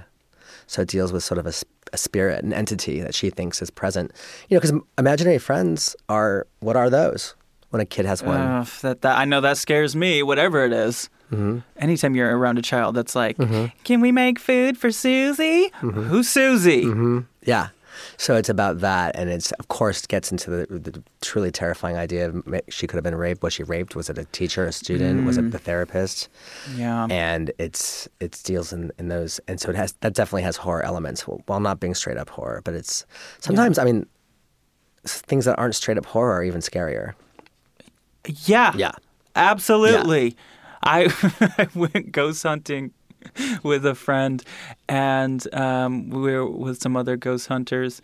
So 0.68 0.82
it 0.82 0.88
deals 0.88 1.12
with 1.12 1.24
sort 1.24 1.39
of 1.39 1.45
a 1.45 1.97
spirit, 1.97 2.43
an 2.43 2.54
entity 2.54 3.01
that 3.01 3.14
she 3.14 3.30
thinks 3.30 3.62
is 3.62 3.70
present. 3.70 4.12
You 4.47 4.56
know, 4.56 4.62
because 4.62 4.80
imaginary 4.97 5.38
friends 5.38 5.95
are 6.08 6.47
what 6.60 6.76
are 6.78 6.89
those? 6.89 7.36
When 7.70 7.82
a 7.82 7.86
kid 7.86 8.06
has 8.06 8.22
one, 8.22 8.39
Ugh, 8.39 8.68
that, 8.84 9.01
that 9.01 9.18
I 9.18 9.26
know 9.26 9.41
that 9.41 9.58
scares 9.58 9.95
me. 9.95 10.22
Whatever 10.22 10.64
it 10.64 10.72
is. 10.72 11.10
Mm-hmm. 11.32 11.60
Anytime 11.78 12.16
you're 12.16 12.38
around 12.38 12.60
a 12.60 12.62
child 12.62 12.95
that's 12.95 13.16
like, 13.16 13.36
"Can 13.84 13.99
we 13.99 14.12
make 14.12 14.38
food 14.38 14.78
for 14.78 14.91
Susie?" 14.91 15.72
Mm-hmm. 15.82 16.04
Who's 16.04 16.30
Susie? 16.30 16.86
Yeah. 17.43 17.70
So 18.18 18.36
it's 18.36 18.50
about 18.50 18.80
that, 18.80 19.16
and 19.16 19.30
it's 19.30 19.52
of 19.54 19.68
course 19.68 20.06
gets 20.06 20.32
into 20.32 20.50
the, 20.50 20.66
the 20.80 21.04
truly 21.22 21.52
terrifying 21.52 21.98
idea 21.98 22.30
of 22.30 22.44
she 22.70 22.88
could 22.88 22.96
have 22.96 23.04
been 23.04 23.16
raped. 23.16 23.44
Was 23.44 23.54
she 23.54 23.64
raped? 23.64 23.96
Was 23.96 24.10
it 24.10 24.18
a 24.18 24.26
teacher, 24.26 24.66
a 24.66 24.72
student? 24.72 25.26
Was 25.26 25.38
it 25.38 25.46
mm. 25.46 25.52
the 25.52 25.60
therapist? 25.60 26.30
Yeah. 26.76 27.08
And 27.10 27.52
it's 27.58 28.08
it 28.20 28.39
deals 28.44 28.74
in, 28.74 28.91
in 28.98 29.08
those, 29.08 29.39
and 29.48 29.60
so 29.60 29.70
it 29.70 29.76
has 29.76 29.94
that 30.02 30.14
definitely 30.14 30.44
has 30.44 30.58
horror 30.58 30.84
elements 30.84 31.24
while 31.24 31.60
not 31.60 31.80
being 31.80 31.94
straight 31.94 32.18
up 32.18 32.30
horror. 32.30 32.62
But 32.64 32.74
it's 32.74 33.06
sometimes 33.39 33.78
I 33.78 33.84
mean 33.84 34.08
things 35.06 35.46
that 35.46 35.58
aren't 35.58 35.76
straight 35.76 35.98
up 35.98 36.06
horror 36.06 36.34
are 36.34 36.44
even 36.44 36.62
scarier. 36.62 37.14
Yeah. 38.46 38.74
Yeah. 38.76 38.91
Absolutely. 39.36 40.36
I, 40.82 41.14
I 41.58 41.68
went 41.74 42.12
ghost 42.12 42.44
hunting 42.44 42.91
with 43.63 43.86
a 43.86 43.95
friend, 43.95 44.43
and 44.88 45.53
um, 45.53 46.09
we 46.09 46.34
were 46.34 46.45
with 46.49 46.82
some 46.82 46.95
other 46.95 47.15
ghost 47.17 47.47
hunters, 47.47 48.01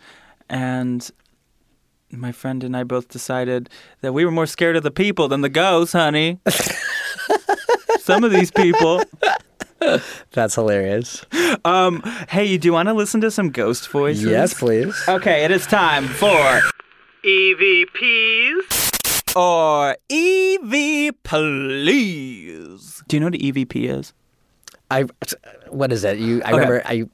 and 0.48 1.10
my 2.12 2.32
friend 2.32 2.64
and 2.64 2.76
I 2.76 2.84
both 2.84 3.08
decided 3.08 3.70
that 4.00 4.12
we 4.12 4.24
were 4.24 4.30
more 4.30 4.46
scared 4.46 4.76
of 4.76 4.82
the 4.82 4.90
people 4.90 5.28
than 5.28 5.42
the 5.42 5.48
ghosts, 5.48 5.92
honey. 5.92 6.40
some 8.00 8.24
of 8.24 8.32
these 8.32 8.50
people. 8.50 9.02
That's 10.32 10.56
hilarious. 10.56 11.24
Um, 11.64 12.02
hey, 12.28 12.58
do 12.58 12.68
you 12.68 12.72
want 12.72 12.88
to 12.88 12.94
listen 12.94 13.20
to 13.22 13.30
some 13.30 13.50
ghost 13.50 13.88
voices? 13.88 14.24
Yes, 14.24 14.54
please. 14.54 14.94
Okay, 15.08 15.44
it 15.44 15.50
is 15.50 15.66
time 15.66 16.06
for 16.06 16.60
EVPs 17.24 18.80
or 19.36 19.96
EV 20.10 21.14
Please. 21.22 23.02
Do 23.08 23.16
you 23.16 23.20
know 23.20 23.26
what 23.26 23.34
an 23.34 23.40
EVP 23.40 23.88
is? 23.88 24.12
I 24.90 25.04
what 25.68 25.92
is 25.92 26.04
it? 26.04 26.18
You 26.18 26.42
I 26.44 26.52
Okay. 26.52 26.54
remember 26.54 26.82
I 26.84 27.04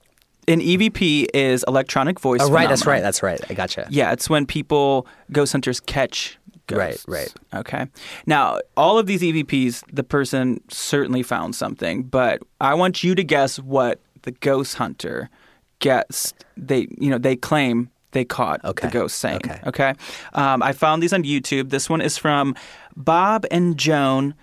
An 0.49 0.61
EVP 0.61 1.27
is 1.35 1.65
electronic 1.69 2.21
voice. 2.21 2.41
oh 2.43 2.51
right 2.51 2.69
that's 2.69 2.87
right 2.87 3.03
that's 3.03 3.23
right 3.23 3.41
I 3.51 3.55
gotcha. 3.55 3.87
Yeah, 3.91 4.13
it's 4.13 4.31
when 4.31 4.47
people, 4.47 5.07
ghost 5.33 5.53
hunters, 5.53 5.81
catch 5.81 6.39
Right, 6.69 6.91
ghosts. 6.91 7.05
right. 7.07 7.33
Okay. 7.61 7.87
Now, 8.27 8.59
all 8.77 8.99
of 8.99 9.07
these 9.07 9.23
EVPs, 9.23 9.85
the 9.93 10.03
person 10.03 10.61
certainly 10.69 11.23
found 11.23 11.55
something, 11.55 12.03
but 12.03 12.43
I 12.61 12.75
want 12.75 13.05
you 13.05 13.15
to 13.15 13.23
guess 13.23 13.61
what 13.61 14.01
the 14.23 14.33
ghost 14.33 14.75
hunter 14.75 15.31
gets. 15.79 16.35
They, 16.57 16.89
you 16.99 17.09
know, 17.09 17.19
they 17.19 17.37
claim 17.37 17.89
they 18.11 18.25
caught 18.25 18.65
Okay, 18.65 18.89
the 18.89 18.93
ghost 18.93 19.19
saying. 19.19 19.37
okay. 19.45 19.61
Okay. 19.67 19.95
Um, 20.33 20.61
I 20.61 20.73
found 20.73 21.03
these 21.05 21.13
on 21.13 21.23
YouTube. 21.23 21.71
This 21.71 21.89
one 21.89 22.01
is 22.01 22.19
from 22.19 22.57
Bob 22.97 23.47
and 23.53 23.77
Joan. 23.77 24.35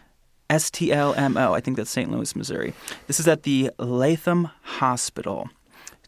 STLMO. 0.54 1.56
I 1.56 1.60
think 1.60 1.78
that's 1.78 1.90
St. 1.90 2.12
Louis, 2.12 2.36
Missouri. 2.36 2.74
This 3.08 3.20
is 3.20 3.28
at 3.28 3.42
the 3.44 3.72
Latham 3.80 4.50
Hospital. 4.62 5.50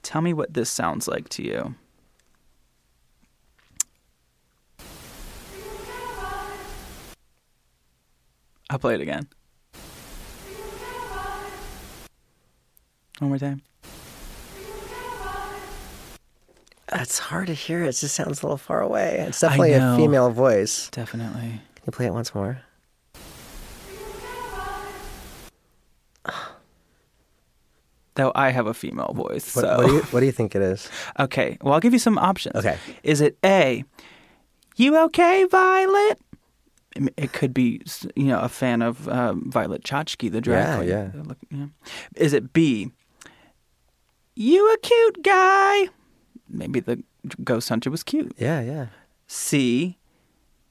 Tell 0.03 0.21
me 0.21 0.33
what 0.33 0.53
this 0.53 0.69
sounds 0.69 1.07
like 1.07 1.29
to 1.29 1.43
you. 1.43 1.73
I'll 8.69 8.79
play 8.79 8.93
it 8.93 9.01
again. 9.01 9.27
One 13.19 13.29
more 13.29 13.39
time. 13.39 13.63
It's 16.93 17.17
hard 17.17 17.47
to 17.47 17.53
hear. 17.53 17.83
It 17.83 17.93
just 17.93 18.13
sounds 18.13 18.43
a 18.43 18.45
little 18.45 18.57
far 18.57 18.81
away. 18.81 19.25
It's 19.27 19.39
definitely 19.39 19.73
a 19.73 19.95
female 19.95 20.29
voice. 20.29 20.89
Definitely. 20.89 21.61
Can 21.75 21.83
you 21.87 21.91
play 21.91 22.05
it 22.05 22.13
once 22.13 22.35
more? 22.35 22.61
Though 28.15 28.31
I 28.33 28.49
have 28.49 28.65
a 28.65 28.73
female 28.73 29.13
voice. 29.13 29.55
What, 29.55 29.61
so. 29.63 29.77
what, 29.77 29.85
do 29.87 29.93
you, 29.93 30.01
what 30.03 30.19
do 30.21 30.25
you 30.25 30.31
think 30.31 30.55
it 30.55 30.61
is? 30.61 30.89
Okay, 31.19 31.57
well, 31.61 31.73
I'll 31.73 31.79
give 31.81 31.93
you 31.93 31.99
some 31.99 32.17
options. 32.17 32.55
Okay. 32.55 32.77
Is 33.03 33.19
it 33.21 33.37
A, 33.43 33.83
you 34.77 34.97
okay, 35.05 35.43
Violet? 35.45 36.19
It 37.17 37.33
could 37.33 37.53
be, 37.53 37.81
you 38.15 38.27
know, 38.27 38.39
a 38.39 38.47
fan 38.47 38.81
of 38.81 39.09
um, 39.09 39.51
Violet 39.51 39.83
Chachki, 39.83 40.31
the 40.31 40.39
drag 40.39 40.65
Yeah, 40.65 40.77
queen. 40.77 40.89
yeah. 40.89 41.21
Uh, 41.29 41.33
yeah. 41.51 41.65
Is 42.15 42.31
it 42.31 42.53
B, 42.53 42.89
you 44.35 44.73
a 44.73 44.77
cute 44.77 45.21
guy? 45.21 45.89
Maybe 46.47 46.79
the 46.79 47.03
ghost 47.43 47.67
hunter 47.67 47.89
was 47.91 48.01
cute. 48.03 48.33
Yeah, 48.37 48.61
yeah. 48.61 48.87
C, 49.27 49.97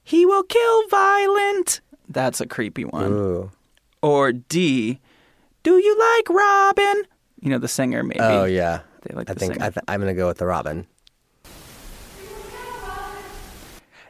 he 0.03 0.25
will 0.25 0.43
kill 0.43 0.87
Violent. 0.89 1.81
That's 2.09 2.41
a 2.41 2.47
creepy 2.47 2.85
one. 2.85 3.11
Ooh. 3.11 3.51
Or 4.01 4.31
D, 4.31 4.99
do 5.61 5.77
you 5.77 5.95
like 5.97 6.29
Robin? 6.29 7.03
You 7.45 7.51
know, 7.51 7.59
the 7.59 7.67
singer, 7.67 8.01
maybe. 8.03 8.19
Oh, 8.19 8.45
yeah. 8.45 8.79
They 9.03 9.13
like 9.15 9.29
I 9.29 9.33
the 9.35 9.39
think 9.39 9.53
singer. 9.53 9.65
I 9.65 9.69
th- 9.69 9.83
I'm 9.87 10.01
going 10.01 10.11
to 10.13 10.17
go 10.17 10.25
with 10.27 10.39
the 10.39 10.47
Robin. 10.47 10.87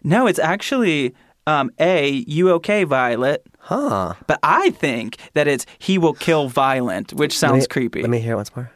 No, 0.05 0.25
it's 0.25 0.39
actually 0.39 1.13
um, 1.45 1.69
A, 1.79 2.23
you 2.27 2.49
okay, 2.51 2.85
Violet? 2.85 3.45
Huh. 3.59 4.13
But 4.25 4.39
I 4.41 4.69
think 4.69 5.17
that 5.33 5.47
it's 5.49 5.65
he 5.79 5.97
will 5.97 6.13
kill 6.13 6.47
Violent, 6.47 7.11
which 7.11 7.33
Let 7.33 7.49
sounds 7.49 7.63
me- 7.63 7.67
creepy. 7.67 8.01
Let 8.01 8.09
me 8.09 8.19
hear 8.19 8.33
it 8.33 8.37
once 8.37 8.55
more. 8.55 8.71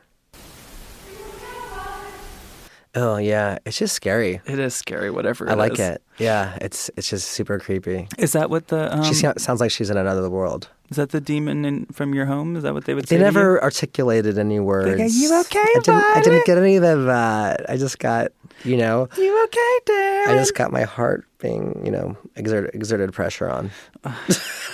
Oh, 2.95 3.15
yeah. 3.15 3.59
It's 3.65 3.77
just 3.77 3.93
scary. 3.95 4.41
It 4.45 4.59
is 4.59 4.73
scary, 4.73 5.09
whatever. 5.11 5.49
I 5.49 5.53
like 5.53 5.73
is. 5.73 5.79
it. 5.79 6.03
Yeah, 6.17 6.57
it's 6.59 6.89
it's 6.97 7.09
just 7.09 7.29
super 7.29 7.59
creepy. 7.59 8.09
Is 8.17 8.33
that 8.33 8.49
what 8.49 8.67
the 8.67 8.93
um, 8.93 9.03
she 9.05 9.13
sounds 9.13 9.61
like 9.61 9.71
she's 9.71 9.89
in 9.89 9.95
another 9.95 10.29
world. 10.29 10.67
Is 10.89 10.97
that 10.97 11.09
the 11.09 11.21
demon 11.21 11.65
in, 11.65 11.85
from 11.87 12.13
your 12.15 12.25
home? 12.25 12.55
Is 12.55 12.63
that 12.63 12.73
what 12.73 12.85
they 12.85 12.93
would 12.93 13.05
They 13.05 13.15
say? 13.15 13.19
to 13.19 13.23
never 13.23 13.61
articulated 13.63 14.37
any 14.37 14.59
words. 14.59 14.99
"Are 14.99 15.05
you 15.05 15.39
okay, 15.41 15.59
I 15.59 15.79
didn't, 15.83 16.03
I 16.03 16.21
didn't 16.21 16.45
get 16.45 16.57
any 16.57 16.75
of 16.77 16.83
that. 17.05 17.69
I 17.69 17.77
just 17.77 17.99
got, 17.99 18.31
you 18.63 18.75
know, 18.77 19.07
You 19.17 19.43
okay, 19.45 19.79
Darren? 19.91 20.27
I 20.27 20.35
just 20.37 20.55
got 20.55 20.71
my 20.71 20.83
heart 20.83 21.25
being, 21.39 21.81
you 21.85 21.91
know, 21.91 22.17
exerted, 22.35 22.73
exerted 22.73 23.13
pressure 23.13 23.49
on. 23.49 23.71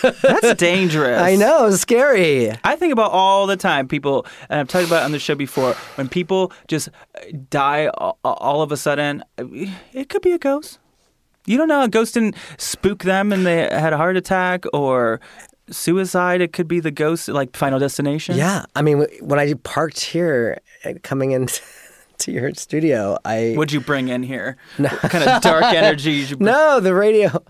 That's 0.01 0.55
dangerous. 0.55 1.19
I 1.21 1.35
know, 1.35 1.69
scary. 1.71 2.51
I 2.63 2.75
think 2.75 2.93
about 2.93 3.11
all 3.11 3.45
the 3.47 3.57
time 3.57 3.87
people, 3.87 4.25
and 4.49 4.59
I've 4.61 4.67
talked 4.67 4.87
about 4.87 5.01
it 5.01 5.05
on 5.05 5.11
the 5.11 5.19
show 5.19 5.35
before, 5.35 5.73
when 5.95 6.07
people 6.07 6.51
just 6.67 6.89
uh, 6.89 7.21
die 7.49 7.87
all, 7.97 8.17
all 8.23 8.61
of 8.61 8.71
a 8.71 8.77
sudden, 8.77 9.23
it 9.37 10.09
could 10.09 10.21
be 10.21 10.31
a 10.31 10.39
ghost. 10.39 10.79
You 11.47 11.57
don't 11.57 11.67
know. 11.67 11.83
A 11.83 11.87
ghost 11.87 12.15
didn't 12.15 12.35
spook 12.57 13.03
them 13.03 13.31
and 13.31 13.45
they 13.45 13.57
had 13.69 13.93
a 13.93 13.97
heart 13.97 14.17
attack 14.17 14.65
or 14.73 15.21
suicide. 15.69 16.41
It 16.41 16.53
could 16.53 16.67
be 16.67 16.79
the 16.79 16.91
ghost, 16.91 17.27
like 17.27 17.55
Final 17.55 17.79
Destination. 17.79 18.37
Yeah, 18.37 18.65
I 18.75 18.81
mean, 18.81 19.05
when 19.21 19.39
I 19.39 19.53
parked 19.63 19.99
here, 20.01 20.59
uh, 20.83 20.93
coming 21.03 21.31
in 21.31 21.47
to 22.19 22.31
your 22.31 22.53
studio, 22.53 23.17
I 23.25 23.53
What'd 23.55 23.71
you 23.73 23.81
bring 23.81 24.07
in 24.09 24.23
here? 24.23 24.57
What 24.77 24.99
kind 25.11 25.23
of 25.23 25.41
dark 25.41 25.63
energy 25.65 26.11
you 26.11 26.35
bring? 26.37 26.45
no 26.51 26.79
the 26.79 26.93
radio. 26.93 27.43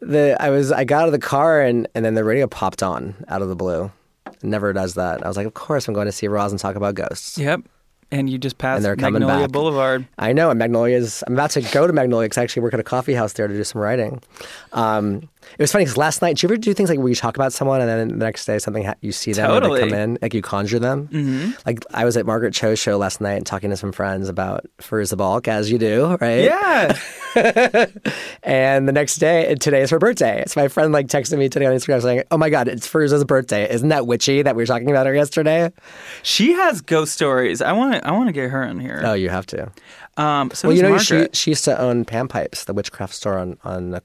The 0.00 0.36
I 0.40 0.50
was 0.50 0.72
I 0.72 0.84
got 0.84 1.02
out 1.02 1.08
of 1.08 1.12
the 1.12 1.18
car 1.18 1.60
and 1.62 1.86
and 1.94 2.04
then 2.04 2.14
the 2.14 2.24
radio 2.24 2.46
popped 2.46 2.82
on 2.82 3.14
out 3.28 3.42
of 3.42 3.48
the 3.48 3.56
blue. 3.56 3.90
It 4.26 4.42
never 4.44 4.72
does 4.72 4.94
that. 4.94 5.24
I 5.24 5.28
was 5.28 5.36
like, 5.36 5.46
of 5.46 5.54
course 5.54 5.86
I'm 5.88 5.94
going 5.94 6.06
to 6.06 6.12
see 6.12 6.26
Roz 6.28 6.50
and 6.52 6.60
talk 6.60 6.74
about 6.74 6.94
ghosts. 6.96 7.38
Yep. 7.38 7.60
and 8.10 8.28
you 8.28 8.38
just 8.38 8.58
passed 8.58 8.76
And 8.78 8.84
they're 8.84 8.96
coming 8.96 9.20
Magnolia 9.20 9.46
back. 9.46 9.52
Boulevard. 9.52 10.06
I 10.18 10.32
know, 10.32 10.50
and 10.50 10.58
Magnolia's. 10.58 11.22
I'm 11.26 11.34
about 11.34 11.50
to 11.52 11.60
go 11.62 11.86
to 11.86 11.92
Magnolia 11.92 12.26
because 12.26 12.38
I 12.38 12.42
actually 12.42 12.62
work 12.62 12.74
at 12.74 12.80
a 12.80 12.84
coffee 12.84 13.14
house 13.14 13.34
there 13.34 13.46
to 13.46 13.54
do 13.54 13.62
some 13.64 13.80
writing. 13.80 14.20
Um, 14.72 15.28
it 15.52 15.58
was 15.58 15.72
funny 15.72 15.84
because 15.84 15.96
last 15.96 16.22
night, 16.22 16.36
do 16.36 16.46
you 16.46 16.48
ever 16.48 16.56
do 16.56 16.74
things 16.74 16.88
like 16.88 16.98
where 16.98 17.08
you 17.08 17.14
talk 17.14 17.36
about 17.36 17.52
someone 17.52 17.80
and 17.80 17.88
then 17.88 18.08
the 18.08 18.24
next 18.24 18.44
day 18.46 18.58
something 18.58 18.84
ha- 18.84 18.94
you 19.00 19.12
see 19.12 19.32
them 19.32 19.50
or 19.50 19.60
they 19.60 19.80
come 19.80 19.94
in, 19.94 20.18
like 20.22 20.34
you 20.34 20.42
conjure 20.42 20.78
them? 20.78 21.08
Mm-hmm. 21.08 21.50
Like 21.66 21.84
I 21.92 22.04
was 22.04 22.16
at 22.16 22.26
Margaret 22.26 22.54
Cho's 22.54 22.78
show 22.78 22.96
last 22.96 23.20
night 23.20 23.34
and 23.34 23.46
talking 23.46 23.70
to 23.70 23.76
some 23.76 23.92
friends 23.92 24.28
about 24.28 24.66
Fairuza 24.78 25.16
Balk, 25.16 25.48
as 25.48 25.70
you 25.70 25.78
do, 25.78 26.16
right? 26.20 26.44
Yeah. 26.44 26.98
And 28.42 28.88
the 28.88 28.92
next 28.92 29.16
day, 29.16 29.54
today 29.54 29.82
is 29.82 29.90
her 29.90 29.98
birthday. 29.98 30.44
So 30.46 30.60
my 30.60 30.68
friend 30.68 30.92
like 30.92 31.06
texted 31.06 31.38
me 31.38 31.48
today 31.48 31.66
on 31.66 31.72
Instagram 31.72 32.02
saying, 32.02 32.24
"Oh 32.30 32.36
my 32.36 32.50
God, 32.50 32.68
it's 32.68 32.88
Fairuza's 32.88 33.24
birthday! 33.24 33.72
Isn't 33.72 33.88
that 33.88 34.06
witchy 34.06 34.42
that 34.42 34.56
we 34.56 34.62
were 34.62 34.66
talking 34.66 34.90
about 34.90 35.06
her 35.06 35.14
yesterday?" 35.14 35.72
she 36.22 36.52
has 36.52 36.80
ghost 36.80 37.14
stories. 37.14 37.62
I 37.62 37.72
want 37.72 37.94
to 37.94 38.06
I 38.06 38.10
want 38.12 38.28
to 38.28 38.32
get 38.32 38.50
her 38.50 38.62
in 38.64 38.80
here. 38.80 39.00
Oh, 39.04 39.14
you 39.14 39.28
have 39.28 39.46
to. 39.46 39.70
Um, 40.16 40.50
so 40.52 40.68
well, 40.68 40.76
you 40.76 40.82
know, 40.82 40.98
she, 40.98 41.14
Margaret. 41.14 41.36
she 41.36 41.50
used 41.52 41.64
to 41.64 41.80
own 41.80 42.04
Pan 42.04 42.28
Pipes, 42.28 42.64
the 42.64 42.74
witchcraft 42.74 43.14
store 43.14 43.38
on 43.38 43.58
on 43.64 43.94
uh, 43.94 44.00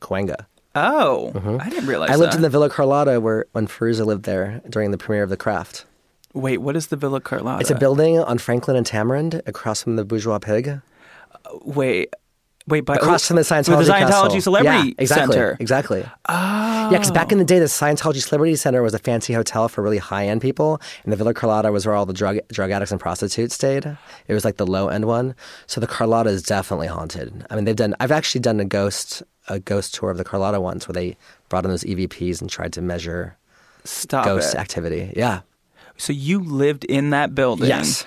Oh, 0.78 1.60
I 1.62 1.70
didn't 1.70 1.88
realize 1.88 2.10
Mm-hmm. 2.10 2.14
I 2.14 2.16
lived 2.18 2.34
that. 2.34 2.38
in 2.38 2.42
the 2.44 2.50
Villa 2.50 2.70
Carlotta 2.70 3.20
where 3.20 3.46
when 3.54 3.68
Fairuza 3.68 4.06
lived 4.06 4.24
there 4.24 4.62
during 4.70 4.92
the 4.92 4.98
premiere 4.98 5.24
of 5.24 5.30
The 5.30 5.38
Craft. 5.38 5.86
Wait, 6.34 6.58
what 6.60 6.76
is 6.76 6.88
the 6.88 6.96
Villa 6.96 7.20
Carlotta? 7.20 7.62
It's 7.62 7.72
a 7.72 7.76
building 7.76 8.20
on 8.20 8.38
Franklin 8.38 8.78
and 8.78 8.86
Tamarind 8.86 9.42
across 9.48 9.82
from 9.84 9.96
the 9.96 10.06
Bourgeois 10.06 10.38
Pig. 10.40 10.82
Wait, 11.64 12.14
wait, 12.68 12.82
by 12.82 12.96
Across 12.96 13.28
from 13.28 13.38
the 13.38 13.42
Scientology 13.42 13.86
the 13.86 13.94
Scientology 13.94 14.08
Castle. 14.08 14.42
Celebrity 14.42 14.88
yeah, 14.90 14.94
exactly, 14.98 15.34
Center. 15.34 15.58
Exactly. 15.60 16.06
Oh. 16.30 16.90
Yeah, 16.90 16.90
because 16.90 17.12
back 17.12 17.32
in 17.32 17.38
the 17.38 17.46
day, 17.46 17.60
the 17.60 17.66
Scientology 17.66 18.22
Celebrity 18.22 18.56
Center 18.56 18.82
was 18.82 18.94
a 18.94 19.00
fancy 19.00 19.34
hotel 19.34 19.68
for 19.68 19.82
really 19.82 19.98
high 19.98 20.28
end 20.28 20.42
people, 20.42 20.82
and 21.04 21.12
the 21.12 21.18
Villa 21.18 21.34
Carlotta 21.34 21.72
was 21.72 21.86
where 21.86 21.96
all 21.96 22.06
the 22.06 22.14
drug 22.14 22.40
drug 22.50 22.72
addicts 22.72 22.92
and 22.92 23.00
prostitutes 23.00 23.56
stayed. 23.56 23.86
It 24.28 24.34
was 24.34 24.46
like 24.46 24.58
the 24.58 24.68
low 24.68 24.90
end 24.90 25.06
one. 25.06 25.36
So 25.66 25.82
the 25.82 25.88
Carlotta 25.88 26.30
is 26.30 26.44
definitely 26.44 26.88
haunted. 26.88 27.46
I 27.50 27.56
mean, 27.56 27.66
they've 27.66 27.76
done. 27.76 27.96
I've 28.00 28.12
actually 28.12 28.42
done 28.42 28.60
a 28.60 28.66
ghost 28.66 29.24
a 29.48 29.60
ghost 29.60 29.96
tour 29.96 30.12
of 30.12 30.18
the 30.18 30.24
Carlotta 30.24 30.60
once, 30.60 30.88
where 30.88 30.94
they 30.94 31.18
brought 31.50 31.64
in 31.64 31.72
those 31.72 31.84
EVPs 31.84 32.42
and 32.42 32.50
tried 32.50 32.74
to 32.74 32.82
measure 32.82 33.38
Stop 33.84 34.26
ghost 34.26 34.54
it. 34.54 34.58
activity. 34.60 35.14
Yeah. 35.16 35.42
So 35.98 36.14
you 36.14 36.40
lived 36.40 36.84
in 36.86 37.10
that 37.12 37.34
building. 37.34 37.70
Yes. 37.70 38.06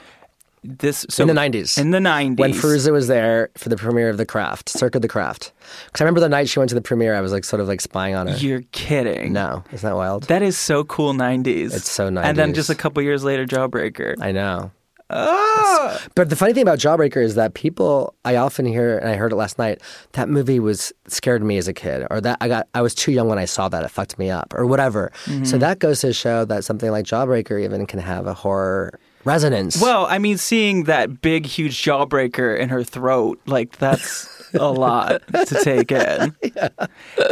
This 0.62 1.06
so 1.08 1.22
in 1.22 1.28
the 1.28 1.34
90s. 1.34 1.78
In 1.78 1.90
the 1.90 1.98
90s. 1.98 2.38
When 2.38 2.52
Fairuza 2.52 2.92
was 2.92 3.08
there 3.08 3.50
for 3.56 3.70
the 3.70 3.76
premiere 3.76 4.10
of 4.10 4.18
The 4.18 4.26
Craft, 4.26 4.68
Circa 4.68 5.00
the 5.00 5.08
Craft. 5.08 5.52
Because 5.86 6.02
I 6.02 6.04
remember 6.04 6.20
the 6.20 6.28
night 6.28 6.48
she 6.48 6.58
went 6.58 6.68
to 6.68 6.74
the 6.74 6.82
premiere, 6.82 7.14
I 7.14 7.22
was 7.22 7.32
like 7.32 7.44
sort 7.44 7.60
of 7.60 7.68
like 7.68 7.80
spying 7.80 8.14
on 8.14 8.26
her. 8.26 8.36
You're 8.36 8.62
kidding. 8.72 9.32
no, 9.32 9.64
isn't 9.72 9.88
that 9.88 9.96
wild? 9.96 10.24
That 10.24 10.42
is 10.42 10.58
so 10.58 10.84
cool 10.84 11.14
90s. 11.14 11.74
It's 11.74 11.90
so 11.90 12.10
nice. 12.10 12.26
And 12.26 12.36
then 12.36 12.52
just 12.52 12.68
a 12.68 12.74
couple 12.74 13.02
years 13.02 13.24
later 13.24 13.46
Jawbreaker. 13.46 14.16
I 14.20 14.32
know. 14.32 14.70
Oh. 15.12 15.98
But 16.14 16.30
the 16.30 16.36
funny 16.36 16.52
thing 16.52 16.62
about 16.62 16.78
Jawbreaker 16.78 17.22
is 17.22 17.34
that 17.34 17.54
people, 17.54 18.14
I 18.24 18.36
often 18.36 18.64
hear, 18.64 18.98
and 18.98 19.08
I 19.08 19.16
heard 19.16 19.32
it 19.32 19.36
last 19.36 19.58
night, 19.58 19.80
that 20.12 20.28
movie 20.28 20.60
was 20.60 20.92
scared 21.08 21.42
me 21.42 21.56
as 21.58 21.66
a 21.68 21.72
kid, 21.72 22.06
or 22.10 22.20
that 22.20 22.38
I 22.40 22.48
got, 22.48 22.68
I 22.74 22.82
was 22.82 22.94
too 22.94 23.10
young 23.10 23.28
when 23.28 23.38
I 23.38 23.44
saw 23.44 23.68
that, 23.70 23.84
it 23.84 23.90
fucked 23.90 24.18
me 24.18 24.30
up, 24.30 24.54
or 24.54 24.66
whatever. 24.66 25.10
Mm-hmm. 25.24 25.44
So 25.44 25.58
that 25.58 25.80
goes 25.80 26.00
to 26.02 26.12
show 26.12 26.44
that 26.44 26.64
something 26.64 26.90
like 26.90 27.06
Jawbreaker 27.06 27.60
even 27.62 27.86
can 27.86 27.98
have 27.98 28.26
a 28.26 28.34
horror 28.34 29.00
resonance. 29.24 29.80
Well, 29.80 30.06
I 30.06 30.18
mean 30.18 30.38
seeing 30.38 30.84
that 30.84 31.20
big 31.20 31.46
huge 31.46 31.82
jawbreaker 31.82 32.58
in 32.58 32.68
her 32.70 32.82
throat, 32.84 33.40
like 33.46 33.76
that's 33.78 34.28
a 34.54 34.68
lot 34.70 35.22
to 35.32 35.60
take 35.62 35.92
in. 35.92 36.34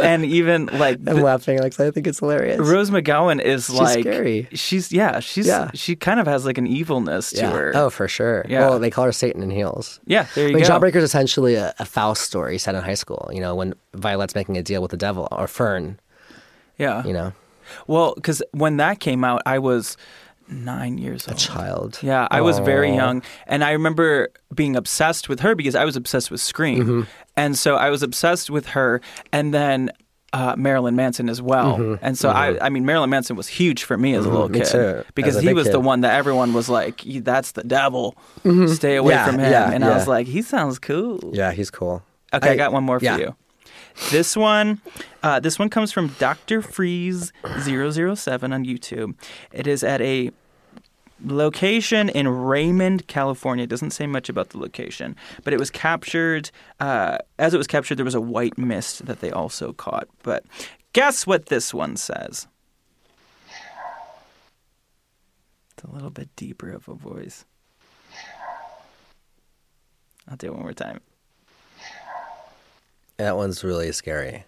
And 0.01 0.23
even 0.25 0.67
like 0.67 0.97
I'm 0.99 1.03
the- 1.17 1.23
laughing, 1.23 1.59
like 1.59 1.79
I 1.79 1.91
think 1.91 2.07
it's 2.07 2.19
hilarious. 2.19 2.59
Rose 2.59 2.89
McGowan 2.91 3.41
is 3.41 3.69
like 3.69 4.01
scary. 4.01 4.47
She's 4.53 4.91
yeah, 4.91 5.19
she's 5.19 5.47
Yeah. 5.47 5.71
she 5.73 5.95
kind 5.95 6.19
of 6.19 6.27
has 6.27 6.45
like 6.45 6.57
an 6.57 6.67
evilness 6.67 7.31
to 7.31 7.37
yeah. 7.41 7.51
her. 7.51 7.71
Oh, 7.75 7.89
for 7.89 8.07
sure. 8.07 8.45
Yeah. 8.47 8.61
Well, 8.61 8.79
they 8.79 8.89
call 8.89 9.05
her 9.05 9.11
Satan 9.11 9.43
in 9.43 9.49
heels. 9.49 9.99
Yeah, 10.05 10.27
there 10.35 10.47
you 10.47 10.55
mean, 10.55 10.63
go. 10.63 10.69
Jawbreaker 10.69 10.95
is 10.95 11.03
essentially 11.03 11.55
a, 11.55 11.73
a 11.79 11.85
Faust 11.85 12.21
story 12.21 12.57
set 12.57 12.75
in 12.75 12.83
high 12.83 12.93
school. 12.93 13.29
You 13.33 13.41
know, 13.41 13.55
when 13.55 13.73
Violet's 13.95 14.35
making 14.35 14.57
a 14.57 14.63
deal 14.63 14.81
with 14.81 14.91
the 14.91 14.97
devil, 14.97 15.27
or 15.31 15.47
Fern. 15.47 15.99
yeah. 16.77 17.03
You 17.05 17.13
know, 17.13 17.33
Well, 17.87 18.13
because 18.15 18.41
when 18.51 18.77
that 18.77 18.99
came 18.99 19.23
out, 19.23 19.41
I 19.45 19.59
was 19.59 19.97
nine 20.49 20.97
years 20.97 21.27
old. 21.27 21.37
A 21.37 21.39
child. 21.39 21.99
Yeah, 22.01 22.27
I 22.31 22.41
was 22.41 22.59
very 22.59 22.93
young, 22.93 23.21
and 23.47 23.63
I 23.63 23.71
remember 23.71 24.29
being 24.53 24.75
obsessed 24.75 25.29
with 25.29 25.39
her 25.41 25.55
because 25.55 25.75
I 25.75 25.85
was 25.85 25.95
obsessed 25.95 26.31
with 26.31 26.41
Scream, 26.41 26.79
Mm-hmm. 26.83 27.01
and 27.37 27.57
so 27.57 27.75
I 27.75 27.89
was 27.89 28.03
obsessed 28.03 28.49
with 28.49 28.67
her, 28.67 29.01
and 29.31 29.53
then. 29.53 29.91
Uh, 30.31 30.53
Marilyn 30.55 30.95
Manson 30.95 31.27
as 31.27 31.41
well, 31.41 31.97
and 32.03 32.15
so 32.15 32.29
I, 32.29 32.63
I 32.63 32.69
mean, 32.69 32.85
Marilyn 32.85 33.09
Manson 33.09 33.35
was 33.35 33.47
huge 33.47 33.83
for 33.83 33.97
me 33.97 34.13
as 34.13 34.27
a 34.27 34.29
little 34.29 34.47
Mm-hmm. 34.47 34.59
Me 34.59 34.93
kid 34.99 35.05
because 35.15 35.41
he 35.41 35.55
was 35.55 35.71
the 35.71 35.79
one 35.79 36.01
that 36.01 36.13
everyone 36.13 36.53
was 36.53 36.69
like, 36.69 37.01
"That's 37.01 37.53
the 37.53 37.63
devil, 37.63 38.15
stay 38.67 38.97
away 38.97 39.13
Yeah, 39.15 39.25
from 39.25 39.39
him," 39.39 39.51
yeah, 39.51 39.71
and 39.71 39.83
I 39.83 39.89
was 39.95 40.07
like, 40.07 40.27
"He 40.27 40.43
sounds 40.43 40.77
cool." 40.77 41.31
Yeah, 41.33 41.51
he's 41.51 41.71
cool. 41.71 42.03
Okay, 42.31 42.51
I, 42.51 42.55
got 42.57 42.71
one 42.71 42.83
more 42.83 42.99
for 42.99 43.05
yeah. 43.05 43.17
you. 43.17 43.35
This 44.11 44.35
one, 44.35 44.81
uh, 45.21 45.39
this 45.39 45.59
one 45.59 45.69
comes 45.69 45.91
from 45.91 46.07
Dr. 46.19 46.63
Freeze 46.63 47.31
007 47.59 48.51
on 48.51 48.65
YouTube. 48.65 49.13
It 49.51 49.67
is 49.67 49.83
at 49.83 50.01
a 50.01 50.31
location 51.23 52.09
in 52.09 52.27
Raymond, 52.27 53.05
California. 53.07 53.63
It 53.63 53.69
doesn't 53.69 53.91
say 53.91 54.07
much 54.07 54.27
about 54.27 54.49
the 54.49 54.57
location, 54.57 55.15
but 55.43 55.53
it 55.53 55.59
was 55.59 55.69
captured. 55.69 56.49
Uh, 56.79 57.19
as 57.37 57.53
it 57.53 57.57
was 57.57 57.67
captured, 57.67 57.95
there 57.95 58.05
was 58.05 58.15
a 58.15 58.21
white 58.21 58.57
mist 58.57 59.05
that 59.05 59.19
they 59.19 59.29
also 59.29 59.73
caught. 59.73 60.07
But 60.23 60.43
guess 60.93 61.27
what 61.27 61.47
this 61.47 61.71
one 61.71 61.95
says? 61.95 62.47
It's 65.77 65.83
a 65.83 65.91
little 65.91 66.09
bit 66.09 66.29
deeper 66.35 66.71
of 66.71 66.89
a 66.89 66.95
voice. 66.95 67.45
I'll 70.27 70.37
do 70.37 70.47
it 70.47 70.53
one 70.53 70.63
more 70.63 70.73
time. 70.73 71.01
That 73.19 73.35
one's 73.35 73.65
really 73.65 73.91
scary. 73.91 74.45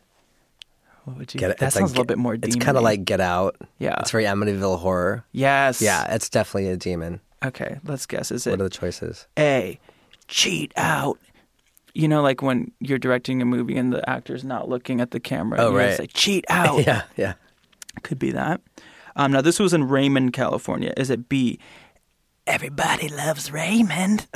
What 1.03 1.17
would 1.17 1.33
you? 1.33 1.39
Get 1.41 1.51
it? 1.51 1.57
That 1.57 1.73
sounds 1.73 1.83
like, 1.83 1.89
a 1.89 1.91
little 1.91 2.05
bit 2.05 2.17
more. 2.17 2.35
It's 2.35 2.41
demon-y. 2.41 2.65
kind 2.65 2.77
of 2.77 2.83
like 2.83 3.03
Get 3.03 3.19
Out. 3.19 3.57
Yeah. 3.79 3.97
It's 3.99 4.11
very 4.11 4.23
Amityville 4.23 4.79
horror. 4.79 5.25
yes. 5.33 5.81
Yeah, 5.81 6.13
it's 6.13 6.29
definitely 6.29 6.69
a 6.69 6.77
demon. 6.77 7.19
Okay, 7.43 7.79
let's 7.83 8.05
guess. 8.05 8.31
Is 8.31 8.47
it? 8.47 8.51
What 8.51 8.61
are 8.61 8.63
the 8.63 8.69
choices? 8.69 9.27
A, 9.37 9.77
cheat 10.27 10.71
out? 10.77 11.19
You 11.93 12.07
know, 12.07 12.21
like 12.21 12.41
when 12.41 12.71
you're 12.79 12.97
directing 12.97 13.41
a 13.41 13.45
movie 13.45 13.75
and 13.75 13.91
the 13.91 14.07
actor's 14.09 14.45
not 14.45 14.69
looking 14.69 15.01
at 15.01 15.11
the 15.11 15.19
camera. 15.19 15.59
Oh, 15.59 15.67
and 15.67 15.75
right. 15.75 15.97
Say 15.97 16.07
cheat 16.07 16.45
out. 16.49 16.79
Yeah, 16.87 17.01
yeah. 17.17 17.33
Could 18.03 18.19
be 18.19 18.31
that. 18.31 18.61
Um, 19.17 19.33
now 19.33 19.41
this 19.41 19.59
was 19.59 19.73
in 19.73 19.89
Raymond, 19.89 20.31
California. 20.31 20.93
Is 20.95 21.09
it 21.09 21.27
B? 21.27 21.59
Everybody 22.47 23.09
loves 23.09 23.51
Raymond. 23.51 24.27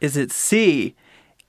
is 0.00 0.16
it 0.16 0.30
C? 0.32 0.94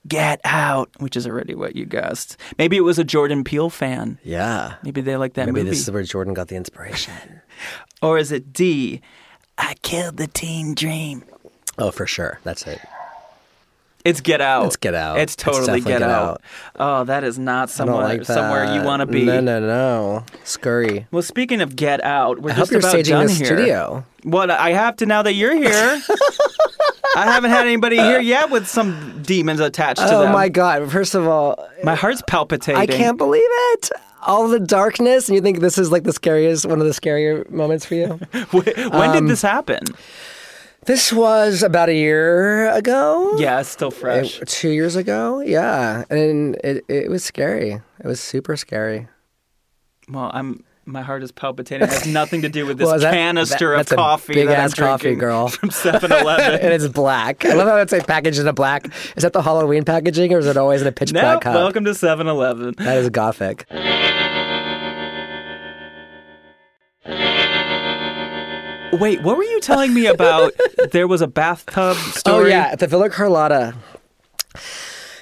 Get 0.08 0.40
out, 0.44 0.90
which 0.98 1.16
is 1.16 1.26
already 1.26 1.54
what 1.54 1.76
you 1.76 1.84
guessed. 1.84 2.36
Maybe 2.56 2.76
it 2.76 2.80
was 2.80 2.98
a 2.98 3.04
Jordan 3.04 3.44
Peele 3.44 3.68
fan. 3.70 4.18
Yeah. 4.24 4.74
Maybe 4.82 5.00
they 5.02 5.16
like 5.16 5.34
that 5.34 5.42
movie. 5.42 5.52
Maybe 5.52 5.64
movie. 5.64 5.70
this 5.76 5.82
is 5.86 5.90
where 5.90 6.02
Jordan 6.02 6.34
got 6.34 6.48
the 6.48 6.56
inspiration. 6.56 7.12
Or 8.00 8.16
is 8.16 8.30
it 8.30 8.52
D? 8.52 9.00
I 9.58 9.74
killed 9.82 10.18
the 10.18 10.28
teen 10.28 10.76
dream. 10.76 11.24
oh, 11.78 11.90
for 11.90 12.06
sure. 12.06 12.38
That's 12.44 12.64
it. 12.64 12.78
It's 14.04 14.20
Get 14.20 14.40
Out. 14.40 14.66
It's 14.66 14.76
Get 14.76 14.94
Out. 14.94 15.18
It's 15.18 15.34
totally 15.36 15.80
Get, 15.80 16.02
out. 16.02 16.10
Out. 16.10 16.42
Oh, 16.76 17.04
that 17.04 17.24
is 17.24 17.38
not 17.38 17.68
somewhere 17.68 18.04
like 18.04 18.24
somewhere 18.24 18.74
you 18.74 18.82
want 18.82 19.00
to 19.00 19.06
be. 19.06 19.24
No, 19.24 19.40
no, 19.40 19.60
no. 19.60 20.24
Scurry. 20.44 21.06
Well, 21.10 21.22
speaking 21.22 21.60
of 21.60 21.76
Get 21.76 22.02
Out, 22.04 22.40
we're 22.40 22.50
I 22.50 22.54
hope 22.54 22.62
just 22.62 22.70
you're 22.72 22.80
about 22.80 22.90
staging 22.90 23.14
done 23.14 23.26
this 23.26 23.38
here. 23.38 23.46
studio. 23.46 24.04
Well, 24.24 24.50
I 24.50 24.70
have 24.72 24.96
to 24.96 25.06
now 25.06 25.22
that 25.22 25.34
you're 25.34 25.54
here. 25.54 26.00
I 27.16 27.24
haven't 27.24 27.50
had 27.50 27.66
anybody 27.66 27.96
here 27.96 28.20
yet 28.20 28.50
with 28.50 28.68
some 28.68 29.22
demons 29.22 29.60
attached 29.60 30.00
to 30.00 30.06
them. 30.06 30.28
Oh 30.30 30.32
my 30.32 30.48
god! 30.48 30.90
First 30.90 31.14
of 31.14 31.26
all, 31.26 31.68
My 31.82 31.94
heart's 31.96 32.22
palpitating. 32.28 32.80
I 32.80 32.86
can't 32.86 33.18
believe 33.18 33.42
it. 33.44 33.90
All 34.26 34.48
the 34.48 34.60
darkness, 34.60 35.28
and 35.28 35.36
you 35.36 35.40
think 35.42 35.60
this 35.60 35.78
is 35.78 35.90
like 35.90 36.02
the 36.04 36.12
scariest, 36.12 36.66
one 36.66 36.80
of 36.80 36.86
the 36.86 36.92
scarier 36.92 37.48
moments 37.50 37.84
for 37.86 37.94
you? 37.94 38.06
when 38.50 39.10
Um, 39.10 39.12
did 39.12 39.28
this 39.28 39.42
happen? 39.42 39.80
This 40.88 41.12
was 41.12 41.62
about 41.62 41.88
a 41.88 41.94
year 41.94 42.68
ago. 42.72 43.36
Yeah, 43.38 43.60
it's 43.60 43.68
still 43.68 43.90
fresh. 43.92 44.40
It- 44.40 44.48
two 44.48 44.70
years 44.70 44.96
ago. 44.96 45.40
Yeah, 45.40 46.04
and 46.10 46.56
it 46.64 46.84
it 46.88 47.10
was 47.10 47.22
scary. 47.22 47.72
It 47.72 48.06
was 48.06 48.18
super 48.20 48.56
scary. 48.56 49.06
well, 50.10 50.30
I'm. 50.34 50.64
My 50.86 51.02
heart 51.02 51.22
is 51.22 51.30
palpitating. 51.32 51.86
It 51.86 51.90
has 51.92 52.06
nothing 52.20 52.40
to 52.40 52.48
do 52.48 52.64
with 52.64 52.78
this 52.78 52.86
Well, 52.86 52.98
that- 52.98 53.12
canister 53.12 53.76
that- 53.76 53.90
of 53.92 53.96
coffee 53.98 54.32
big 54.32 54.48
that 54.48 54.58
ass 54.58 54.78
I'm 54.78 54.86
coffee, 54.86 55.14
girl. 55.16 55.48
from 55.58 55.68
7-Eleven. 55.68 56.60
and 56.62 56.72
it's 56.72 56.88
black. 56.88 57.44
I 57.44 57.52
love 57.52 57.68
how 57.68 57.76
it's 57.76 57.92
like 57.92 58.06
packaged 58.06 58.38
in 58.38 58.48
a 58.48 58.54
black. 58.54 58.86
Is 59.14 59.22
that 59.22 59.34
the 59.34 59.42
Halloween 59.42 59.84
packaging, 59.84 60.32
or 60.32 60.38
is 60.38 60.46
it 60.46 60.56
always 60.56 60.80
in 60.80 60.86
a 60.88 60.92
pitch 60.92 61.12
no, 61.12 61.20
black 61.20 61.42
cup? 61.42 61.54
welcome 61.56 61.84
to 61.84 61.90
7-Eleven. 61.90 62.76
That 62.78 62.96
is 62.96 63.10
gothic. 63.10 63.66
Wait, 68.92 69.22
what 69.22 69.36
were 69.36 69.44
you 69.44 69.60
telling 69.60 69.92
me 69.92 70.06
about? 70.06 70.52
there 70.92 71.06
was 71.06 71.20
a 71.20 71.26
bathtub 71.26 71.96
story. 71.96 72.46
Oh 72.46 72.48
yeah, 72.48 72.68
at 72.72 72.78
the 72.78 72.86
Villa 72.86 73.10
Carlotta. 73.10 73.74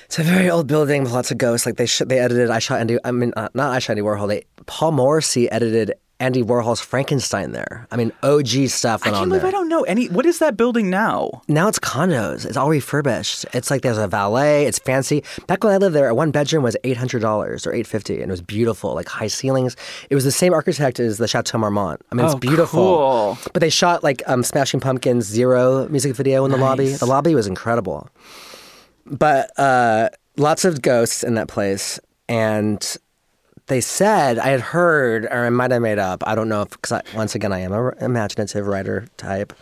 It's 0.06 0.18
a 0.18 0.22
very 0.22 0.48
old 0.48 0.66
building 0.68 1.02
with 1.02 1.12
lots 1.12 1.30
of 1.30 1.38
ghosts. 1.38 1.66
Like 1.66 1.76
they 1.76 1.86
sh- 1.86 2.02
they 2.06 2.18
edited. 2.18 2.48
I 2.50 2.60
shot 2.60 2.80
Andy. 2.80 2.98
I 3.04 3.10
mean, 3.10 3.32
uh, 3.36 3.48
not 3.54 3.72
I 3.72 3.80
shot 3.80 3.92
Andy 3.92 4.02
Warhol. 4.02 4.28
They 4.28 4.44
Paul 4.66 4.92
Morrissey 4.92 5.50
edited 5.50 5.94
Andy 6.18 6.42
Warhol's 6.42 6.80
Frankenstein 6.80 7.52
there. 7.52 7.86
I 7.90 7.96
mean, 7.96 8.10
OG 8.22 8.68
stuff 8.68 9.02
I 9.02 9.10
can't 9.10 9.16
on 9.16 9.28
believe 9.28 9.42
there. 9.42 9.48
I 9.48 9.52
don't 9.52 9.68
know 9.68 9.82
any. 9.82 10.06
What 10.08 10.24
is 10.24 10.38
that 10.38 10.56
building 10.56 10.88
now? 10.88 11.42
Now 11.46 11.68
it's 11.68 11.78
condos. 11.78 12.46
It's 12.46 12.56
all 12.56 12.70
refurbished. 12.70 13.44
It's 13.52 13.70
like 13.70 13.82
there's 13.82 13.98
a 13.98 14.08
valet. 14.08 14.64
It's 14.64 14.78
fancy. 14.78 15.22
Back 15.46 15.62
when 15.62 15.74
I 15.74 15.76
lived 15.76 15.94
there, 15.94 16.08
a 16.08 16.14
one 16.14 16.30
bedroom 16.30 16.62
was 16.62 16.74
eight 16.84 16.96
hundred 16.96 17.20
dollars 17.20 17.66
or 17.66 17.74
eight 17.74 17.86
fifty, 17.86 18.14
and 18.22 18.24
it 18.24 18.30
was 18.30 18.40
beautiful, 18.40 18.94
like 18.94 19.08
high 19.08 19.26
ceilings. 19.26 19.76
It 20.08 20.14
was 20.14 20.24
the 20.24 20.32
same 20.32 20.54
architect 20.54 20.98
as 21.00 21.18
the 21.18 21.28
Chateau 21.28 21.58
Marmont. 21.58 22.00
I 22.10 22.14
mean, 22.14 22.24
Oh, 22.24 22.30
it's 22.30 22.40
beautiful. 22.40 22.78
cool. 22.80 23.38
But 23.52 23.60
they 23.60 23.68
shot 23.70 24.02
like 24.02 24.22
um, 24.26 24.42
Smashing 24.42 24.80
Pumpkins 24.80 25.26
Zero 25.26 25.86
music 25.90 26.16
video 26.16 26.46
in 26.46 26.50
the 26.50 26.56
lobby. 26.56 26.88
The 26.94 27.06
lobby 27.06 27.34
was 27.34 27.46
incredible. 27.46 28.08
But 29.04 29.50
uh, 29.58 30.08
lots 30.36 30.64
of 30.64 30.80
ghosts 30.82 31.22
in 31.22 31.34
that 31.34 31.48
place, 31.48 32.00
and 32.28 32.96
they 33.68 33.80
said 33.80 34.38
I 34.38 34.48
had 34.48 34.60
heard, 34.60 35.24
or 35.26 35.44
I 35.44 35.50
might 35.50 35.70
have 35.70 35.82
made 35.82 35.98
up. 35.98 36.22
I 36.26 36.34
don't 36.34 36.48
know 36.48 36.62
if 36.62 36.70
because 36.70 37.02
once 37.14 37.34
again 37.34 37.52
I 37.52 37.60
am 37.60 37.72
a 37.72 37.76
r- 37.76 37.96
imaginative 38.00 38.66
writer 38.66 39.06
type, 39.16 39.52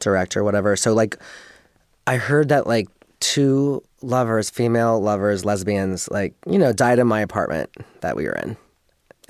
director, 0.00 0.44
whatever. 0.44 0.76
So 0.76 0.92
like, 0.92 1.18
I 2.06 2.16
heard 2.16 2.48
that 2.50 2.66
like 2.66 2.88
two 3.20 3.82
lovers, 4.02 4.50
female 4.50 5.00
lovers, 5.00 5.44
lesbians, 5.44 6.10
like 6.10 6.34
you 6.46 6.58
know, 6.58 6.72
died 6.72 6.98
in 6.98 7.06
my 7.06 7.20
apartment 7.20 7.70
that 8.00 8.16
we 8.16 8.24
were 8.24 8.34
in, 8.34 8.56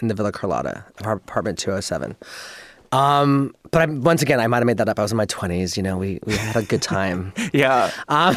in 0.01 0.09
the 0.09 0.15
Villa 0.15 0.33
Carlotta, 0.33 0.85
apartment 0.99 1.59
two 1.59 1.71
hundred 1.71 1.83
seven. 1.83 2.17
Um, 2.91 3.55
but 3.73 3.83
I, 3.83 3.93
once 3.93 4.23
again, 4.23 4.39
I 4.39 4.47
might 4.47 4.59
have 4.59 4.67
made 4.67 4.77
that 4.77 4.89
up. 4.89 5.01
I 5.01 5.03
was 5.03 5.11
in 5.11 5.17
my 5.17 5.27
twenties. 5.27 5.77
You 5.77 5.83
know, 5.83 5.97
we 5.97 6.21
we 6.27 6.37
had 6.37 6.57
a 6.57 6.63
good 6.63 6.83
time. 6.83 7.33
Yeah. 7.53 7.93
Um, 8.09 8.37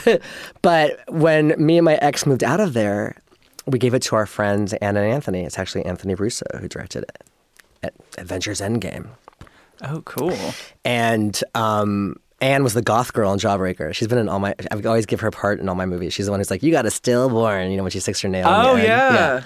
but 0.62 1.00
when 1.08 1.54
me 1.58 1.78
and 1.78 1.84
my 1.84 1.94
ex 1.96 2.24
moved 2.24 2.44
out 2.44 2.60
of 2.60 2.72
there, 2.72 3.16
we 3.66 3.78
gave 3.78 3.94
it 3.94 4.02
to 4.02 4.16
our 4.16 4.26
friends 4.26 4.72
Anna 4.74 5.00
and 5.00 5.12
Anthony. 5.12 5.42
It's 5.44 5.58
actually 5.58 5.84
Anthony 5.84 6.14
Russo 6.14 6.46
who 6.60 6.68
directed 6.68 7.04
it 7.04 7.24
at 7.82 7.94
Avengers 8.18 8.60
Endgame. 8.60 9.08
Oh, 9.82 10.02
cool. 10.02 10.36
And 10.84 11.38
um, 11.54 12.16
Anne 12.40 12.62
was 12.62 12.74
the 12.74 12.82
goth 12.82 13.12
girl 13.12 13.32
in 13.32 13.38
Jawbreaker. 13.38 13.94
She's 13.94 14.08
been 14.08 14.18
in 14.18 14.28
all 14.28 14.38
my. 14.38 14.54
I 14.70 14.80
always 14.86 15.06
give 15.06 15.20
her 15.20 15.30
part 15.30 15.60
in 15.60 15.68
all 15.68 15.74
my 15.74 15.86
movies. 15.86 16.12
She's 16.12 16.26
the 16.26 16.30
one 16.30 16.40
who's 16.40 16.50
like, 16.50 16.62
"You 16.62 16.70
got 16.70 16.86
a 16.86 16.90
stillborn," 16.90 17.70
you 17.70 17.76
know, 17.76 17.82
when 17.82 17.90
she 17.90 18.00
sticks 18.00 18.20
her 18.20 18.28
nail. 18.28 18.46
Oh 18.48 18.76
egg. 18.76 18.84
yeah. 18.84 19.42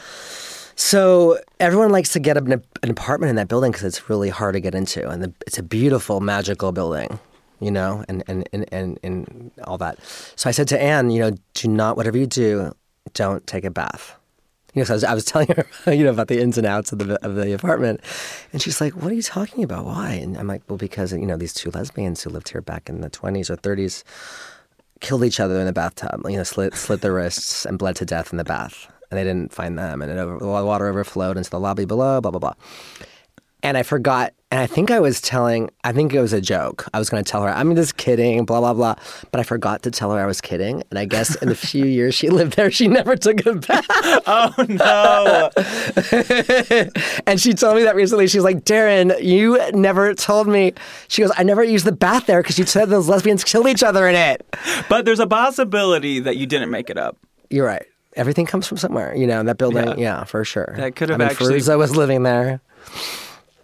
So 0.74 1.38
everyone 1.58 1.90
likes 1.90 2.12
to 2.12 2.20
get 2.20 2.36
an, 2.36 2.52
an 2.52 2.90
apartment 2.90 3.30
in 3.30 3.36
that 3.36 3.48
building 3.48 3.72
because 3.72 3.84
it's 3.84 4.08
really 4.08 4.28
hard 4.28 4.54
to 4.54 4.60
get 4.60 4.74
into, 4.74 5.08
and 5.08 5.22
the, 5.24 5.32
it's 5.46 5.58
a 5.58 5.62
beautiful, 5.62 6.20
magical 6.20 6.70
building, 6.70 7.18
you 7.60 7.70
know, 7.70 8.04
and 8.08 8.22
and, 8.28 8.48
and 8.52 8.66
and 8.72 8.98
and 9.02 9.50
all 9.64 9.78
that. 9.78 9.98
So 10.36 10.48
I 10.48 10.52
said 10.52 10.68
to 10.68 10.80
Anne, 10.80 11.10
you 11.10 11.20
know, 11.20 11.36
do 11.54 11.68
not 11.68 11.96
whatever 11.96 12.16
you 12.16 12.26
do, 12.26 12.72
don't 13.14 13.46
take 13.46 13.64
a 13.64 13.70
bath. 13.70 14.14
You 14.74 14.82
know, 14.82 14.84
so 14.84 14.92
I 14.92 14.96
was, 14.96 15.04
I 15.04 15.14
was 15.14 15.24
telling 15.24 15.48
her, 15.48 15.66
you 15.92 16.04
know, 16.04 16.10
about 16.10 16.28
the 16.28 16.40
ins 16.40 16.58
and 16.58 16.66
outs 16.66 16.92
of 16.92 16.98
the 16.98 17.24
of 17.24 17.34
the 17.34 17.52
apartment, 17.52 18.00
and 18.52 18.60
she's 18.60 18.80
like, 18.80 18.94
"What 18.94 19.10
are 19.10 19.14
you 19.14 19.22
talking 19.22 19.64
about? 19.64 19.86
Why?" 19.86 20.12
And 20.12 20.36
I'm 20.36 20.46
like, 20.46 20.62
"Well, 20.68 20.76
because 20.76 21.12
you 21.12 21.26
know 21.26 21.36
these 21.36 21.54
two 21.54 21.70
lesbians 21.70 22.22
who 22.22 22.30
lived 22.30 22.50
here 22.50 22.60
back 22.60 22.88
in 22.88 23.00
the 23.00 23.10
20s 23.10 23.50
or 23.50 23.56
30s 23.56 24.04
killed 25.00 25.24
each 25.24 25.40
other 25.40 25.58
in 25.58 25.66
the 25.66 25.72
bathtub. 25.72 26.20
You 26.28 26.36
know, 26.36 26.42
slit 26.42 26.74
slit 26.74 27.00
their 27.00 27.14
wrists 27.14 27.64
and 27.64 27.78
bled 27.78 27.96
to 27.96 28.04
death 28.04 28.32
in 28.32 28.36
the 28.36 28.44
bath, 28.44 28.92
and 29.10 29.18
they 29.18 29.24
didn't 29.24 29.52
find 29.52 29.78
them, 29.78 30.02
and 30.02 30.12
it 30.12 30.18
over, 30.18 30.38
the 30.38 30.46
water 30.46 30.86
overflowed 30.86 31.36
into 31.36 31.50
the 31.50 31.60
lobby 31.60 31.84
below. 31.84 32.20
Blah 32.20 32.30
blah 32.30 32.40
blah. 32.40 32.54
And 33.62 33.76
I 33.76 33.82
forgot, 33.82 34.34
and 34.52 34.60
I 34.60 34.66
think 34.68 34.92
I 34.92 35.00
was 35.00 35.20
telling, 35.20 35.68
I 35.82 35.90
think 35.92 36.14
it 36.14 36.20
was 36.20 36.32
a 36.32 36.40
joke. 36.40 36.86
I 36.94 37.00
was 37.00 37.10
going 37.10 37.22
to 37.24 37.28
tell 37.28 37.42
her, 37.42 37.48
I'm 37.48 37.74
just 37.74 37.96
kidding, 37.96 38.44
blah, 38.44 38.60
blah, 38.60 38.72
blah. 38.72 38.94
But 39.32 39.40
I 39.40 39.42
forgot 39.42 39.82
to 39.82 39.90
tell 39.90 40.12
her 40.12 40.20
I 40.22 40.26
was 40.26 40.40
kidding. 40.40 40.84
And 40.90 40.98
I 40.98 41.06
guess 41.06 41.34
in 41.42 41.48
the 41.48 41.54
few 41.70 41.84
years 41.84 42.14
she 42.14 42.30
lived 42.30 42.54
there, 42.54 42.70
she 42.70 42.86
never 42.86 43.16
took 43.16 43.44
a 43.46 43.54
bath. 43.54 43.86
Oh 44.30 44.52
no. 44.68 45.50
and 47.26 47.40
she 47.40 47.52
told 47.54 47.76
me 47.76 47.82
that 47.82 47.94
recently. 47.96 48.28
She's 48.28 48.44
like, 48.44 48.64
Darren, 48.64 49.20
you 49.22 49.58
never 49.72 50.14
told 50.14 50.46
me. 50.46 50.72
She 51.08 51.22
goes, 51.22 51.32
I 51.36 51.42
never 51.42 51.64
used 51.64 51.84
the 51.84 51.92
bath 51.92 52.26
there 52.26 52.42
because 52.42 52.58
you 52.58 52.66
said 52.66 52.90
those 52.90 53.08
lesbians 53.08 53.42
killed 53.44 53.66
each 53.66 53.82
other 53.82 54.06
in 54.08 54.14
it. 54.14 54.46
but 54.88 55.04
there's 55.04 55.20
a 55.20 55.26
possibility 55.26 56.20
that 56.20 56.36
you 56.36 56.46
didn't 56.46 56.70
make 56.70 56.90
it 56.90 56.98
up. 56.98 57.16
You're 57.50 57.66
right. 57.66 57.84
Everything 58.14 58.46
comes 58.46 58.66
from 58.66 58.76
somewhere, 58.78 59.14
you 59.16 59.26
know, 59.26 59.40
in 59.40 59.46
that 59.46 59.58
building. 59.58 59.86
Yeah. 59.88 59.94
Yeah, 59.96 60.24
for 60.24 60.44
sure. 60.44 60.74
That 60.76 60.94
could 60.96 61.08
have 61.08 61.20
I 61.20 61.24
mean, 61.24 61.30
actually- 61.30 61.58
Fairuza 61.58 61.76
was 61.78 61.96
living 61.96 62.22
there. 62.22 62.60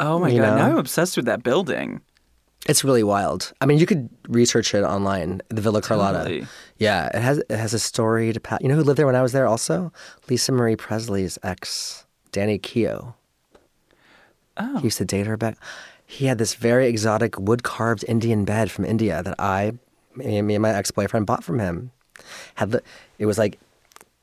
Oh 0.01 0.18
my 0.18 0.30
god. 0.30 0.36
know? 0.36 0.57
Now 0.57 0.70
I'm 0.70 0.78
obsessed 0.78 1.16
with 1.16 1.26
that 1.26 1.42
building. 1.42 2.01
It's 2.66 2.82
really 2.82 3.03
wild. 3.03 3.53
I 3.61 3.66
mean, 3.66 3.78
you 3.78 3.84
could 3.84 4.09
research 4.26 4.74
it 4.74 4.84
online. 4.84 5.42
The 5.49 5.61
Villa 5.61 5.82
Carlotta. 5.82 6.18
Totally. 6.18 6.47
Yeah, 6.78 7.09
it 7.09 7.20
has 7.20 7.38
it 7.38 7.51
has 7.51 7.74
a 7.74 7.78
storied 7.78 8.42
past. 8.42 8.62
You 8.62 8.68
know 8.68 8.76
who 8.76 8.82
lived 8.82 8.99
there 8.99 9.07
when 9.07 9.16
I 9.16 9.22
was 9.22 9.32
there? 9.32 9.47
Also, 9.47 9.92
Lisa 10.30 10.53
Marie 10.53 10.76
Presley's 10.76 11.38
ex, 11.42 12.07
Danny 12.32 12.59
Keough. 12.59 13.14
Oh. 14.57 14.78
He 14.78 14.84
used 14.84 14.99
to 14.99 15.05
date 15.05 15.26
her 15.26 15.36
back. 15.36 15.59
He 16.07 16.26
had 16.26 16.38
this 16.38 16.55
very 16.55 16.86
exotic 16.86 17.38
wood 17.38 17.62
carved 17.62 18.05
Indian 18.09 18.45
bed 18.45 18.70
from 18.70 18.84
India 18.84 19.22
that 19.22 19.34
I, 19.38 19.72
me 20.14 20.40
me 20.40 20.55
and 20.55 20.62
my 20.62 20.74
ex 20.74 20.90
boyfriend 20.90 21.26
bought 21.26 21.45
from 21.45 21.59
him. 21.59 21.90
Had 22.55 22.70
the 22.70 22.82
it 23.18 23.26
was 23.26 23.36
like, 23.36 23.59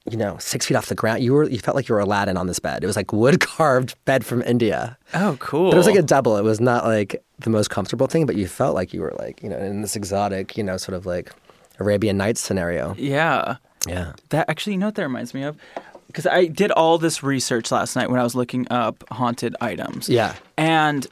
you 0.09 0.17
know, 0.17 0.37
six 0.39 0.65
feet 0.65 0.75
off 0.75 0.87
the 0.87 0.95
ground. 0.95 1.23
You 1.23 1.33
were 1.33 1.47
you 1.49 1.59
felt 1.59 1.75
like 1.75 1.87
you 1.87 1.93
were 1.95 2.01
Aladdin 2.01 2.37
on 2.37 2.47
this 2.47 2.59
bed. 2.59 2.83
It 2.83 2.87
was 2.87 2.95
like 2.95 3.13
wood 3.13 3.39
carved 3.57 3.95
bed 4.05 4.25
from 4.25 4.41
India. 4.41 4.97
Oh, 5.13 5.37
cool. 5.39 5.69
But 5.69 5.75
it 5.75 5.77
was 5.77 5.87
like 5.87 5.95
a 5.95 6.01
double. 6.01 6.37
It 6.37 6.43
was 6.43 6.59
not 6.59 6.85
like 6.85 7.23
the 7.39 7.49
most 7.49 7.69
comfortable 7.69 8.07
thing, 8.07 8.25
but 8.25 8.35
you 8.35 8.47
felt 8.47 8.73
like 8.75 8.93
you 8.93 9.01
were 9.01 9.13
like, 9.19 9.43
you 9.43 9.49
know, 9.49 9.57
in 9.57 9.81
this 9.81 9.95
exotic, 9.95 10.57
you 10.57 10.63
know, 10.63 10.77
sort 10.77 10.95
of 10.95 11.05
like 11.05 11.31
Arabian 11.79 12.17
Nights 12.17 12.41
scenario. 12.41 12.95
yeah. 12.97 13.57
Yeah. 13.87 14.13
That 14.29 14.47
actually, 14.47 14.73
you 14.73 14.79
know 14.79 14.85
what 14.87 14.95
that 14.95 15.01
reminds 15.01 15.33
me 15.33 15.41
of? 15.41 15.57
Because 16.05 16.27
I 16.27 16.45
did 16.45 16.69
all 16.71 16.99
this 16.99 17.23
research 17.23 17.71
last 17.71 17.95
night 17.95 18.11
when 18.11 18.19
I 18.19 18.23
was 18.23 18.35
looking 18.35 18.67
up 18.69 19.03
haunted 19.09 19.55
items. 19.59 20.07
Yeah. 20.07 20.35
And 20.55 21.07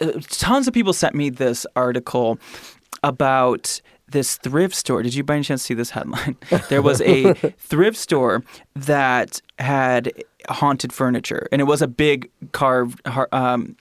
uh, 0.00 0.12
tons 0.28 0.68
of 0.68 0.74
people 0.74 0.92
sent 0.92 1.16
me 1.16 1.28
this 1.28 1.66
article 1.74 2.38
about 3.02 3.80
this 4.14 4.36
thrift 4.36 4.74
store. 4.74 5.02
Did 5.02 5.14
you 5.14 5.22
by 5.22 5.34
any 5.34 5.44
chance 5.44 5.62
see 5.62 5.74
this 5.74 5.90
headline? 5.90 6.36
There 6.70 6.80
was 6.80 7.02
a 7.02 7.34
thrift 7.58 7.98
store 7.98 8.42
that 8.74 9.42
had 9.58 10.12
haunted 10.48 10.92
furniture, 10.92 11.46
and 11.52 11.60
it 11.60 11.64
was 11.64 11.82
a 11.82 11.88
big 11.88 12.30
carved, 12.52 13.02
um, 13.32 13.76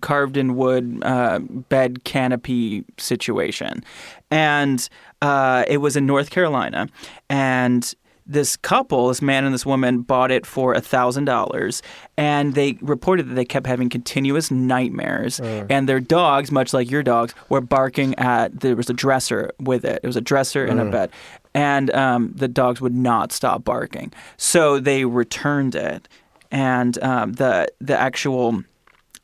carved 0.00 0.36
in 0.36 0.56
wood 0.56 1.00
uh, 1.02 1.38
bed 1.38 2.04
canopy 2.04 2.84
situation, 2.98 3.84
and 4.30 4.88
uh, 5.22 5.64
it 5.68 5.78
was 5.78 5.96
in 5.96 6.06
North 6.06 6.30
Carolina, 6.30 6.88
and 7.28 7.94
this 8.26 8.56
couple, 8.56 9.08
this 9.08 9.22
man 9.22 9.44
and 9.44 9.54
this 9.54 9.64
woman, 9.64 10.02
bought 10.02 10.30
it 10.30 10.44
for 10.44 10.74
a 10.74 10.80
thousand 10.80 11.26
dollars, 11.26 11.82
and 12.16 12.54
they 12.54 12.76
reported 12.80 13.28
that 13.28 13.34
they 13.34 13.44
kept 13.44 13.66
having 13.66 13.88
continuous 13.88 14.50
nightmares, 14.50 15.38
and 15.70 15.88
their 15.88 16.00
dogs, 16.00 16.50
much 16.50 16.72
like 16.72 16.90
your 16.90 17.02
dogs, 17.02 17.34
were 17.48 17.60
barking 17.60 18.14
at. 18.18 18.60
There 18.60 18.76
was 18.76 18.90
a 18.90 18.94
dresser 18.94 19.52
with 19.60 19.84
it. 19.84 20.00
It 20.02 20.06
was 20.06 20.16
a 20.16 20.20
dresser 20.20 20.64
and 20.64 20.80
a 20.80 20.84
bed, 20.90 21.10
and 21.54 21.90
um, 21.94 22.32
the 22.34 22.48
dogs 22.48 22.80
would 22.80 22.94
not 22.94 23.32
stop 23.32 23.64
barking. 23.64 24.12
So 24.36 24.80
they 24.80 25.04
returned 25.04 25.74
it, 25.74 26.08
and 26.50 27.02
um, 27.02 27.34
the 27.34 27.68
the 27.80 27.96
actual 27.96 28.64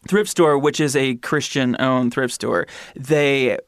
thrift 0.09 0.31
store, 0.31 0.59
which 0.59 0.81
is 0.81 0.97
a 0.97 1.15
Christian-owned 1.17 2.13
thrift 2.13 2.35
store, 2.35 2.67
they 2.97 3.59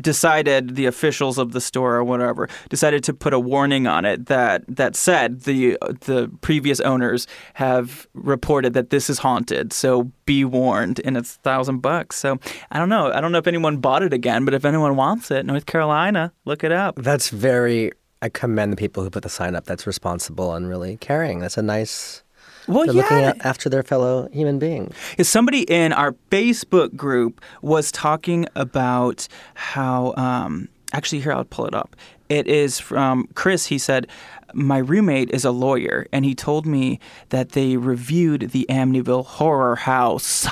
decided 0.00 0.76
the 0.76 0.86
officials 0.86 1.38
of 1.38 1.52
the 1.52 1.60
store 1.60 1.96
or 1.96 2.04
whatever 2.04 2.48
decided 2.68 3.04
to 3.04 3.12
put 3.14 3.32
a 3.32 3.38
warning 3.40 3.86
on 3.86 4.04
it 4.04 4.26
that 4.26 4.64
that 4.68 4.96
said 4.96 5.42
the 5.42 5.76
the 6.00 6.30
previous 6.40 6.80
owners 6.80 7.26
have 7.54 8.06
reported 8.14 8.72
that 8.74 8.90
this 8.90 9.10
is 9.10 9.18
haunted. 9.18 9.72
So 9.72 10.10
be 10.24 10.44
warned. 10.44 11.00
And 11.04 11.16
it's 11.16 11.36
a 11.36 11.38
thousand 11.40 11.80
bucks. 11.80 12.16
So 12.16 12.38
i 12.70 12.78
don't 12.78 12.88
know. 12.88 13.12
I 13.12 13.20
don't 13.20 13.32
know 13.32 13.38
if 13.38 13.46
anyone 13.46 13.78
bought 13.78 14.02
it 14.02 14.12
again 14.12 14.44
but 14.44 14.54
if 14.54 14.64
anyone 14.64 14.96
wants 14.96 15.30
it 15.30 15.46
north 15.46 15.66
carolina 15.66 16.32
look 16.44 16.64
it 16.64 16.72
up. 16.72 16.96
That's 16.96 17.28
very, 17.30 17.92
I 18.22 18.28
commend 18.28 18.72
the 18.72 18.76
people 18.76 19.02
who 19.02 19.10
put 19.10 19.22
the 19.22 19.28
sign 19.28 19.54
up. 19.54 19.64
That's 19.64 19.86
responsible 19.86 20.54
and 20.54 20.68
really 20.68 20.96
caring. 20.96 21.40
That's 21.40 21.58
a 21.58 21.62
nice, 21.62 22.22
well 22.66 22.86
they're 22.86 22.94
yeah 22.94 23.02
looking 23.02 23.40
after 23.42 23.68
their 23.68 23.82
fellow 23.82 24.28
human 24.32 24.58
being. 24.58 24.92
is 25.18 25.28
somebody 25.28 25.62
in 25.62 25.92
our 25.92 26.12
Facebook 26.30 26.96
group 26.96 27.40
was 27.62 27.92
talking 27.92 28.46
about 28.54 29.28
how 29.54 30.14
um, 30.16 30.68
actually 30.92 31.20
here 31.20 31.32
I'll 31.32 31.44
pull 31.44 31.66
it 31.66 31.74
up. 31.74 31.96
It 32.28 32.48
is 32.48 32.80
from 32.80 33.28
Chris. 33.34 33.66
He 33.66 33.78
said, 33.78 34.08
"My 34.52 34.78
roommate 34.78 35.30
is 35.30 35.44
a 35.44 35.50
lawyer, 35.52 36.06
and 36.12 36.24
he 36.24 36.34
told 36.34 36.66
me 36.66 36.98
that 37.28 37.50
they 37.50 37.76
reviewed 37.76 38.50
the 38.50 38.66
Amityville 38.68 39.26
Horror 39.26 39.76
House." 39.76 40.48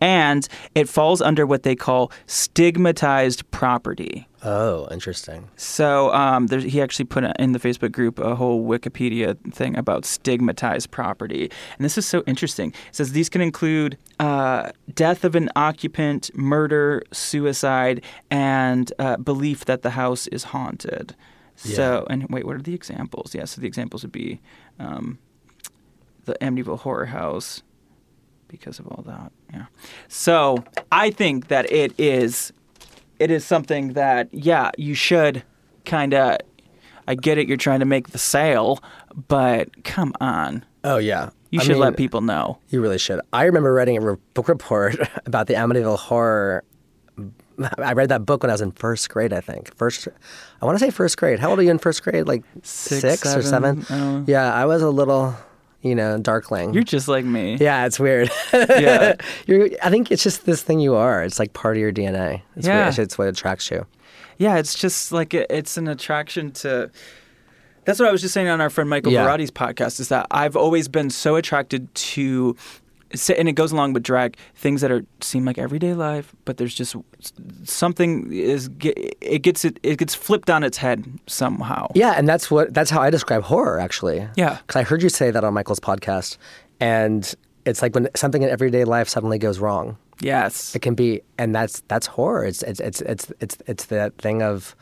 And 0.00 0.46
it 0.74 0.88
falls 0.88 1.22
under 1.22 1.46
what 1.46 1.62
they 1.62 1.74
call 1.74 2.12
stigmatized 2.26 3.50
property. 3.50 4.28
Oh, 4.48 4.86
interesting. 4.92 5.48
So 5.56 6.14
um, 6.14 6.46
there's, 6.46 6.62
he 6.62 6.80
actually 6.80 7.06
put 7.06 7.24
in 7.40 7.50
the 7.50 7.58
Facebook 7.58 7.90
group 7.90 8.20
a 8.20 8.36
whole 8.36 8.64
Wikipedia 8.64 9.36
thing 9.52 9.76
about 9.76 10.04
stigmatized 10.04 10.92
property, 10.92 11.50
and 11.76 11.84
this 11.84 11.98
is 11.98 12.06
so 12.06 12.22
interesting. 12.28 12.70
It 12.70 12.94
says 12.94 13.10
these 13.10 13.28
can 13.28 13.40
include 13.40 13.98
uh, 14.20 14.70
death 14.94 15.24
of 15.24 15.34
an 15.34 15.50
occupant, 15.56 16.30
murder, 16.34 17.02
suicide, 17.12 18.04
and 18.30 18.92
uh, 19.00 19.16
belief 19.16 19.64
that 19.64 19.82
the 19.82 19.90
house 19.90 20.28
is 20.28 20.44
haunted. 20.44 21.16
So, 21.56 22.06
and 22.08 22.28
wait, 22.28 22.46
what 22.46 22.54
are 22.54 22.62
the 22.62 22.74
examples? 22.74 23.34
Yeah, 23.34 23.46
so 23.46 23.60
the 23.60 23.66
examples 23.66 24.02
would 24.02 24.12
be 24.12 24.40
um, 24.78 25.18
the 26.26 26.34
Amityville 26.34 26.80
Horror 26.80 27.06
House 27.06 27.62
because 28.46 28.78
of 28.78 28.86
all 28.86 29.02
that. 29.06 29.32
Yeah. 29.52 29.66
So 30.06 30.62
I 30.92 31.10
think 31.10 31.48
that 31.48 31.72
it 31.72 31.98
is, 31.98 32.52
it 33.18 33.30
is 33.30 33.44
something 33.44 33.94
that 33.94 34.28
yeah 34.32 34.70
you 34.76 34.94
should 34.94 35.42
kind 35.84 36.14
of. 36.14 36.38
I 37.08 37.14
get 37.14 37.38
it. 37.38 37.46
You're 37.46 37.56
trying 37.56 37.80
to 37.80 37.86
make 37.86 38.08
the 38.10 38.18
sale, 38.18 38.80
but 39.28 39.84
come 39.84 40.12
on, 40.20 40.64
Oh 40.82 40.96
yeah. 40.98 41.30
you 41.50 41.60
I 41.60 41.62
should 41.62 41.72
mean, 41.74 41.80
let 41.80 41.96
people 41.96 42.20
know. 42.20 42.58
You 42.70 42.80
really 42.80 42.98
should. 42.98 43.20
I 43.32 43.44
remember 43.44 43.72
writing 43.72 43.96
a 43.96 44.00
re- 44.00 44.16
book 44.34 44.48
report 44.48 44.96
about 45.26 45.46
the 45.46 45.54
Amityville 45.54 45.98
horror. 45.98 46.64
I 47.78 47.92
read 47.94 48.08
that 48.10 48.26
book 48.26 48.42
when 48.42 48.50
I 48.50 48.54
was 48.54 48.60
in 48.60 48.72
first 48.72 49.08
grade. 49.08 49.32
I 49.32 49.40
think 49.40 49.72
first. 49.76 50.08
I 50.60 50.66
want 50.66 50.78
to 50.78 50.84
say 50.84 50.90
first 50.90 51.16
grade. 51.16 51.38
How 51.38 51.50
old 51.50 51.58
are 51.60 51.62
you 51.62 51.70
in 51.70 51.78
first 51.78 52.02
grade? 52.02 52.26
Like 52.26 52.42
Six, 52.64 53.24
or 53.24 53.40
seven, 53.42 53.82
seven? 53.82 54.24
I. 54.26 54.30
Yeah, 54.30 54.52
I 54.52 54.66
was 54.66 54.82
a 54.82 54.90
little, 54.90 55.34
you 55.82 55.94
know, 55.94 56.18
darkling. 56.18 56.74
You're 56.74 56.82
just 56.82 57.06
like 57.08 57.24
me. 57.24 57.56
yeah, 57.60 57.86
it's 57.86 58.00
weird. 58.00 58.30
Yeah. 58.52 59.14
You're, 59.46 59.68
I 59.82 59.90
think 59.90 60.10
it's 60.10 60.22
just 60.22 60.44
this 60.46 60.62
thing 60.62 60.80
you 60.80 60.94
are. 60.94 61.22
It's 61.22 61.38
like 61.38 61.52
part 61.52 61.76
of 61.76 61.80
your 61.80 61.92
DNA. 61.92 62.42
It's 62.56 62.66
Yeah. 62.66 62.84
weird. 62.86 62.98
It's 62.98 63.16
what 63.18 63.28
attracts 63.28 63.70
you. 63.70 63.86
Yeah, 64.38 64.56
it's 64.56 64.74
just 64.78 65.12
like 65.12 65.32
it, 65.34 65.46
it's 65.50 65.76
an 65.76 65.88
attraction 65.88 66.50
to. 66.52 66.90
That's 67.84 68.00
what 68.00 68.08
I 68.08 68.12
was 68.12 68.20
just 68.20 68.34
saying 68.34 68.48
on 68.48 68.60
our 68.60 68.68
friend 68.68 68.90
Michael 68.90 69.12
Yeah. 69.12 69.24
Podcast. 69.28 70.00
Is 70.00 70.08
that 70.08 70.26
I've 70.32 70.56
always 70.56 70.88
been 70.88 71.08
so 71.08 71.36
attracted 71.36 71.94
to, 71.94 72.56
and 73.38 73.48
it 73.48 73.52
goes 73.52 73.72
along 73.72 73.92
with 73.92 74.02
drag 74.02 74.36
things 74.54 74.80
that 74.80 74.90
are 74.90 75.04
seem 75.20 75.44
like 75.44 75.58
everyday 75.58 75.94
life, 75.94 76.34
but 76.44 76.56
there's 76.56 76.74
just 76.74 76.96
something 77.64 78.32
is 78.32 78.68
it 78.80 79.42
gets 79.42 79.64
it 79.64 79.78
it 79.82 79.98
gets 79.98 80.14
flipped 80.14 80.50
on 80.50 80.62
its 80.62 80.76
head 80.78 81.04
somehow. 81.26 81.88
Yeah, 81.94 82.12
and 82.16 82.28
that's 82.28 82.50
what 82.50 82.74
that's 82.74 82.90
how 82.90 83.00
I 83.00 83.10
describe 83.10 83.42
horror 83.42 83.78
actually. 83.80 84.26
Yeah. 84.36 84.58
Because 84.66 84.76
I 84.76 84.82
heard 84.82 85.02
you 85.02 85.08
say 85.08 85.30
that 85.30 85.44
on 85.44 85.54
Michael's 85.54 85.80
podcast, 85.80 86.36
and 86.80 87.32
it's 87.64 87.82
like 87.82 87.94
when 87.94 88.08
something 88.14 88.42
in 88.42 88.48
everyday 88.48 88.84
life 88.84 89.08
suddenly 89.08 89.38
goes 89.38 89.58
wrong. 89.58 89.96
Yes. 90.20 90.74
It 90.74 90.80
can 90.80 90.94
be, 90.94 91.20
and 91.38 91.54
that's 91.54 91.80
that's 91.88 92.06
horror. 92.06 92.44
It's 92.44 92.62
it's 92.62 92.80
it's 92.80 93.00
it's 93.02 93.32
it's 93.40 93.56
it's 93.66 93.84
that 93.86 94.16
thing 94.18 94.42
of 94.42 94.74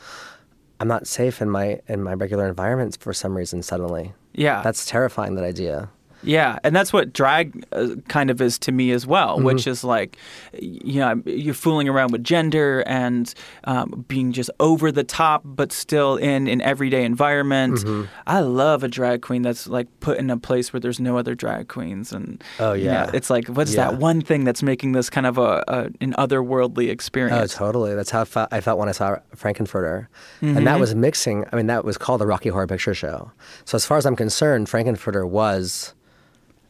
I'm 0.81 0.89
not 0.89 1.07
safe 1.07 1.43
in 1.43 1.51
my 1.51 1.81
in 1.89 2.03
my 2.03 2.15
regular 2.15 2.47
environment 2.49 2.97
for 3.01 3.13
some 3.13 3.37
reason. 3.37 3.63
Suddenly, 3.63 4.13
Yeah. 4.35 4.63
that's 4.63 4.87
terrifying. 4.87 5.35
That 5.35 5.45
idea. 5.45 5.89
Yeah, 6.25 6.59
and 6.65 6.75
that's 6.75 6.93
what 6.93 7.13
drag 7.13 7.65
uh, 7.73 7.89
kind 8.09 8.31
of 8.31 8.41
is 8.41 8.59
to 8.61 8.73
me 8.73 8.91
as 8.93 9.07
well, 9.07 9.37
Mm-hmm. 9.37 9.45
which 9.45 9.67
is 9.67 9.85
like, 9.85 10.17
you 10.61 11.01
know, 11.01 11.23
you're 11.27 11.55
fooling 11.55 11.89
around 11.89 12.13
with 12.13 12.25
gender 12.25 12.83
and 12.87 13.33
um, 13.65 14.05
being 14.09 14.33
just 14.33 14.51
over 14.61 14.91
the 14.93 15.05
top, 15.05 15.43
but 15.45 15.73
still 15.73 16.17
in 16.17 16.49
an 16.49 16.61
everyday 16.63 17.05
environment. 17.05 17.75
Mm-hmm. 17.79 18.05
I 18.27 18.41
love 18.41 18.83
a 18.85 18.89
drag 18.89 19.23
queen 19.23 19.43
that's 19.43 19.67
like 19.67 19.89
put 20.01 20.19
in 20.19 20.31
a 20.31 20.37
place 20.37 20.73
where 20.73 20.81
there's 20.81 21.01
no 21.01 21.19
other 21.19 21.35
drag 21.35 21.69
queens, 21.69 22.13
and 22.13 22.43
Oh, 22.59 22.73
you 22.73 22.87
know, 22.87 22.93
yeah. 22.93 23.11
it's 23.13 23.31
like 23.31 23.49
what's 23.49 23.75
Yeah. 23.75 23.91
that 23.91 23.99
one 23.99 24.21
thing 24.21 24.45
that's 24.45 24.63
making 24.63 24.93
this 24.93 25.11
kind 25.11 25.27
of 25.27 25.39
a, 25.39 25.63
a 25.69 25.79
an 26.01 26.15
otherworldly 26.19 26.89
experience? 26.91 27.55
Oh, 27.55 27.59
totally. 27.67 27.95
That's 27.95 28.11
how 28.11 28.23
I 28.23 28.25
felt, 28.25 28.49
I 28.53 28.61
felt 28.61 28.79
when 28.79 28.89
I 28.89 28.93
saw 28.93 29.17
Frank-N-Furter, 29.35 30.07
and 30.41 30.57
Mm-hmm. 30.57 30.65
that 30.65 30.81
was 30.81 30.95
mixing. 30.95 31.45
I 31.53 31.57
mean, 31.57 31.67
that 31.67 31.85
was 31.85 31.99
called 31.99 32.21
the 32.21 32.27
Rocky 32.27 32.49
Horror 32.49 32.67
Picture 32.67 32.95
Show. 32.95 33.31
So 33.65 33.77
as 33.77 33.85
far 33.87 33.97
as 33.99 34.07
I'm 34.07 34.17
concerned, 34.17 34.69
Frank-N-Furter 34.69 35.29
was, 35.29 35.95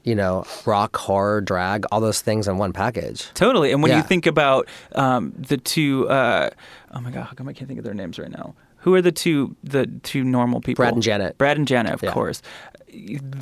you 0.04 0.14
know, 0.14 0.44
rock, 0.66 0.96
horror, 0.96 1.40
drag, 1.40 1.84
all 1.90 2.00
those 2.00 2.20
things 2.20 2.46
in 2.46 2.58
one 2.58 2.72
package. 2.72 3.28
Totally. 3.34 3.72
And 3.72 3.82
when 3.82 3.96
you 3.96 4.02
think 4.02 4.26
about 4.26 4.68
um, 4.94 5.32
the 5.36 5.56
two, 5.56 6.08
uh, 6.08 6.50
oh 6.92 7.00
my 7.00 7.10
god, 7.10 7.24
how 7.24 7.32
come 7.32 7.48
I 7.48 7.52
can't 7.52 7.66
think 7.68 7.78
of 7.78 7.84
their 7.84 7.94
names 7.94 8.18
right 8.18 8.30
now? 8.30 8.54
Who 8.78 8.94
are 8.94 9.00
the 9.02 9.12
two 9.12 9.56
the 9.64 9.86
two 10.02 10.22
normal 10.22 10.60
people? 10.60 10.82
Brad 10.82 10.92
and 10.94 11.02
Janet. 11.02 11.38
Brad 11.38 11.56
and 11.56 11.66
Janet, 11.66 11.94
of 11.94 12.02
Yeah. 12.02 12.12
course. 12.12 12.42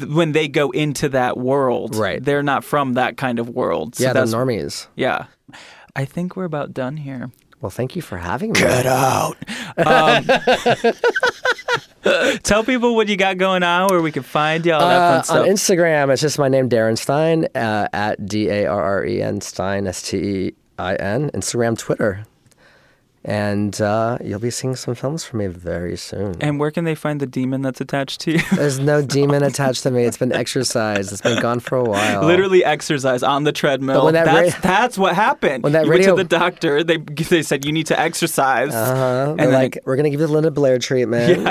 When 0.09 0.33
they 0.33 0.49
go 0.49 0.71
into 0.71 1.09
that 1.11 1.37
world, 1.37 1.97
Right. 1.97 2.25
They're 2.25 2.43
not 2.45 2.65
from 2.65 2.95
that 2.95 3.17
kind 3.17 3.39
of 3.39 3.49
world. 3.51 3.97
So 3.97 4.05
yeah, 4.05 4.13
the 4.13 4.21
normies. 4.25 4.87
Yeah. 4.97 5.27
I 5.95 6.05
think 6.07 6.37
we're 6.37 6.45
about 6.45 6.73
done 6.73 6.97
here. 6.97 7.31
Well, 7.63 7.71
thank 7.71 7.95
you 7.97 8.03
for 8.03 8.19
having 8.19 8.51
me. 8.53 8.59
Get 8.61 8.85
out. 8.87 9.37
Um, 9.79 10.27
tell 12.43 12.65
people 12.65 12.95
what 12.97 13.09
you 13.09 13.17
got 13.17 13.39
going 13.39 13.63
on, 13.63 13.87
where 13.89 14.03
we 14.03 14.11
can 14.13 14.25
find 14.25 14.67
you, 14.67 14.73
all 14.75 14.81
that 14.81 14.97
Uh, 15.01 15.15
fun 15.15 15.25
stuff. 15.25 15.39
on 15.39 15.47
Instagram, 15.47 16.13
it's 16.13 16.21
just 16.23 16.39
my 16.41 16.49
name, 16.49 16.69
Darren 16.69 16.99
Stein, 16.99 17.47
uh, 17.55 17.87
at 17.93 18.27
D 18.27 18.49
A 18.51 18.67
R 18.67 18.83
R 18.83 19.05
E 19.07 19.23
N 19.23 19.41
Stein, 19.41 19.87
S 19.87 20.03
T 20.03 20.17
E 20.19 20.55
I 20.79 20.97
N. 20.97 21.31
Instagram, 21.31 21.79
Twitter. 21.79 22.25
And 23.25 23.81
uh, 23.81 24.19
you'll 24.25 24.41
be 24.41 24.51
seeing 24.51 24.75
some 24.75 24.95
films 24.97 25.25
from 25.25 25.39
me 25.39 25.47
very 25.47 25.97
soon. 25.97 26.35
and 26.41 26.59
where 26.59 26.73
can 26.73 26.85
they 26.85 26.97
find 26.97 27.21
the 27.21 27.27
demon 27.27 27.63
that's 27.63 27.81
attached 27.81 28.21
to 28.23 28.33
you? 28.33 28.41
There's 28.57 28.81
no 28.81 29.01
demon 29.19 29.45
attached 29.45 29.85
to 29.85 29.91
me. 29.93 30.05
It's 30.05 30.17
been 30.17 30.33
exercised. 30.33 31.13
It's 31.13 31.21
been 31.23 31.41
gone 31.41 31.61
for 31.61 31.79
a 31.79 31.85
while. 31.85 32.25
Literally 32.25 32.65
exercise 32.65 33.23
on 33.23 33.45
the 33.45 33.53
treadmill. 33.53 34.11
That 34.11 34.25
that's 34.25 34.55
ra- 34.55 34.61
that's 34.61 34.99
what 34.99 35.15
happened. 35.15 35.63
When 35.63 35.73
that 35.75 35.85
you 35.85 35.91
went 35.91 36.01
radio- 36.01 36.17
to 36.17 36.23
the 36.25 36.29
doctor, 36.29 36.83
they 36.83 36.97
they 36.97 37.43
said 37.43 37.65
you 37.65 37.71
need 37.73 37.87
to 37.87 37.99
exercise. 38.01 38.75
Uh-huh. 38.75 39.37
And 39.39 39.53
like, 39.53 39.79
we're 39.85 39.95
gonna 39.97 40.11
give 40.11 40.21
you 40.21 40.27
the 40.27 40.33
Linda 40.33 40.51
Blair 40.51 40.79
treatment, 40.81 41.47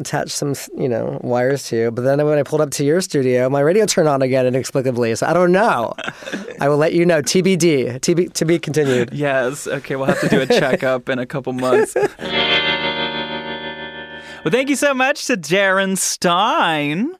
attach 0.00 0.30
some, 0.30 0.54
you 0.76 0.88
know, 0.88 1.20
wires 1.22 1.68
to 1.68 1.76
you. 1.76 1.90
But 1.92 2.02
then 2.02 2.24
when 2.26 2.38
I 2.38 2.42
pulled 2.42 2.60
up 2.62 2.70
to 2.72 2.84
your 2.84 3.00
studio, 3.00 3.48
my 3.48 3.60
radio 3.60 3.86
turned 3.86 4.08
on 4.08 4.22
again 4.22 4.46
inexplicably. 4.46 5.14
So 5.14 5.26
I 5.26 5.32
don't 5.32 5.52
know. 5.52 5.94
I 6.60 6.68
will 6.68 6.76
let 6.78 6.92
you 6.94 7.06
know. 7.06 7.22
TBD. 7.22 8.00
TB, 8.00 8.32
to 8.34 8.44
be 8.44 8.58
continued. 8.58 9.10
Yes. 9.12 9.66
Okay, 9.66 9.96
we'll 9.96 10.06
have 10.06 10.20
to 10.20 10.28
do 10.28 10.40
a 10.40 10.46
checkup 10.46 11.08
in 11.12 11.18
a 11.18 11.26
couple 11.26 11.52
months. 11.52 11.94
well, 11.94 12.08
thank 14.50 14.68
you 14.68 14.76
so 14.76 14.94
much 14.94 15.26
to 15.26 15.36
Darren 15.36 15.96
Stein. 15.96 17.14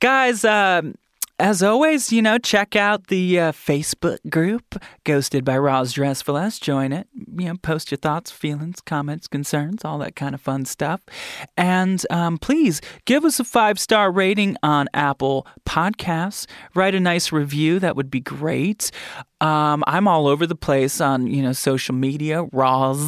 Guys, 0.00 0.44
um, 0.44 0.94
as 1.40 1.62
always, 1.62 2.12
you 2.12 2.20
know, 2.20 2.36
check 2.36 2.76
out 2.76 3.06
the 3.06 3.40
uh, 3.40 3.52
Facebook 3.52 4.18
group, 4.28 4.76
Ghosted 5.04 5.42
by 5.44 5.56
Roz 5.56 5.94
Drezfalez. 5.94 6.60
Join 6.60 6.92
it. 6.92 7.08
You 7.14 7.46
know, 7.46 7.56
post 7.62 7.90
your 7.90 7.98
thoughts, 7.98 8.30
feelings, 8.30 8.80
comments, 8.82 9.26
concerns, 9.26 9.84
all 9.84 9.98
that 9.98 10.16
kind 10.16 10.34
of 10.34 10.40
fun 10.42 10.66
stuff. 10.66 11.00
And 11.56 12.04
um, 12.10 12.36
please 12.36 12.82
give 13.06 13.24
us 13.24 13.40
a 13.40 13.44
five 13.44 13.78
star 13.78 14.12
rating 14.12 14.56
on 14.62 14.88
Apple 14.92 15.46
Podcasts. 15.66 16.46
Write 16.74 16.94
a 16.94 17.00
nice 17.00 17.32
review. 17.32 17.78
That 17.78 17.96
would 17.96 18.10
be 18.10 18.20
great. 18.20 18.90
Um, 19.40 19.82
I'm 19.86 20.06
all 20.06 20.26
over 20.26 20.46
the 20.46 20.54
place 20.54 21.00
on 21.00 21.26
you 21.26 21.42
know 21.42 21.52
social 21.52 21.94
media, 21.94 22.44
Roz 22.52 22.98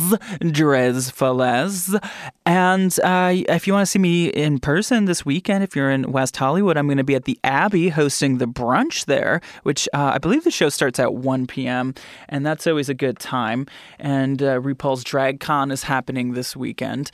Drezfalez, 0.40 1.98
and 2.46 2.98
uh, 3.04 3.34
if 3.48 3.66
you 3.66 3.72
want 3.72 3.82
to 3.82 3.90
see 3.90 3.98
me 3.98 4.28
in 4.28 4.58
person 4.58 5.04
this 5.04 5.26
weekend, 5.26 5.62
if 5.62 5.76
you're 5.76 5.90
in 5.90 6.10
West 6.10 6.36
Hollywood, 6.36 6.76
I'm 6.76 6.86
going 6.86 6.98
to 6.98 7.04
be 7.04 7.14
at 7.14 7.24
the 7.24 7.38
Abbey 7.44 7.90
hosting 7.90 8.38
the 8.38 8.46
brunch 8.46 9.04
there, 9.04 9.40
which 9.62 9.88
uh, 9.92 10.12
I 10.14 10.18
believe 10.18 10.44
the 10.44 10.50
show 10.50 10.68
starts 10.68 10.98
at 10.98 11.14
1 11.14 11.46
p.m. 11.46 11.94
and 12.28 12.46
that's 12.46 12.66
always 12.66 12.88
a 12.88 12.94
good 12.94 13.18
time. 13.18 13.66
And 13.98 14.42
uh, 14.42 14.60
RuPaul's 14.60 15.04
Drag 15.04 15.40
Con 15.40 15.70
is 15.70 15.82
happening 15.82 16.32
this 16.32 16.56
weekend, 16.56 17.10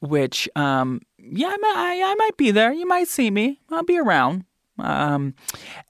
which 0.00 0.48
um, 0.54 1.00
yeah, 1.18 1.48
I 1.48 1.58
I, 1.62 2.10
I 2.10 2.14
might 2.14 2.36
be 2.36 2.50
there. 2.50 2.72
You 2.72 2.86
might 2.86 3.08
see 3.08 3.30
me. 3.30 3.60
I'll 3.70 3.84
be 3.84 3.98
around. 3.98 4.44
Um, 4.78 5.34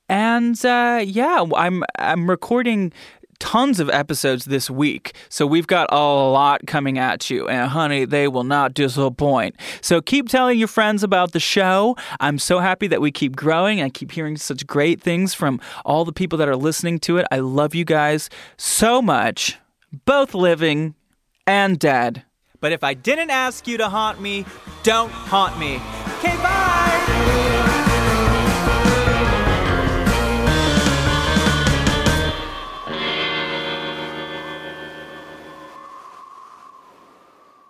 and 0.09 0.63
uh, 0.65 1.03
yeah, 1.05 1.45
I'm 1.55 1.83
I'm 1.99 2.29
recording 2.29 2.93
tons 3.39 3.81
of 3.81 3.91
episodes 3.91 4.47
this 4.47 4.71
week. 4.71 5.15
So 5.29 5.47
we've 5.47 5.67
got 5.67 5.93
a 5.93 5.97
lot 5.97 6.67
coming 6.67 6.99
at 6.99 7.29
you. 7.31 7.49
And 7.49 7.71
honey, 7.71 8.05
they 8.05 8.29
will 8.29 8.45
not 8.45 8.75
disappoint. 8.75 9.57
So 9.81 10.01
keep 10.01 10.29
telling 10.29 10.59
your 10.59 10.69
friends 10.69 11.03
about 11.03 11.33
the 11.33 11.41
show. 11.41 11.97
I'm 12.21 12.39
so 12.39 12.61
happy 12.61 12.87
that 12.89 13.01
we 13.01 13.11
keep 13.13 13.37
growing. 13.37 13.83
I 13.83 13.89
keep 13.89 14.13
hearing 14.13 14.37
such 14.37 14.67
great 14.67 15.01
things 15.01 15.35
from 15.35 15.61
all 15.85 16.05
the 16.05 16.13
people 16.13 16.39
that 16.39 16.49
are 16.49 16.57
listening 16.57 16.99
to 17.01 17.19
it. 17.19 17.27
I 17.31 17.41
love 17.41 17.75
you 17.75 17.85
guys 17.85 18.31
so 18.57 19.03
much, 19.03 19.59
both 20.05 20.35
living 20.35 20.95
and 21.47 21.79
dead. 21.79 22.25
But 22.61 22.73
if 22.73 22.83
I 22.83 22.95
didn't 22.95 23.31
ask 23.31 23.67
you 23.67 23.77
to 23.77 23.91
haunt 23.91 24.21
me, 24.21 24.47
don't 24.85 25.11
haunt 25.11 25.59
me. 25.59 25.75
Okay, 26.19 26.37
bye. 26.37 27.84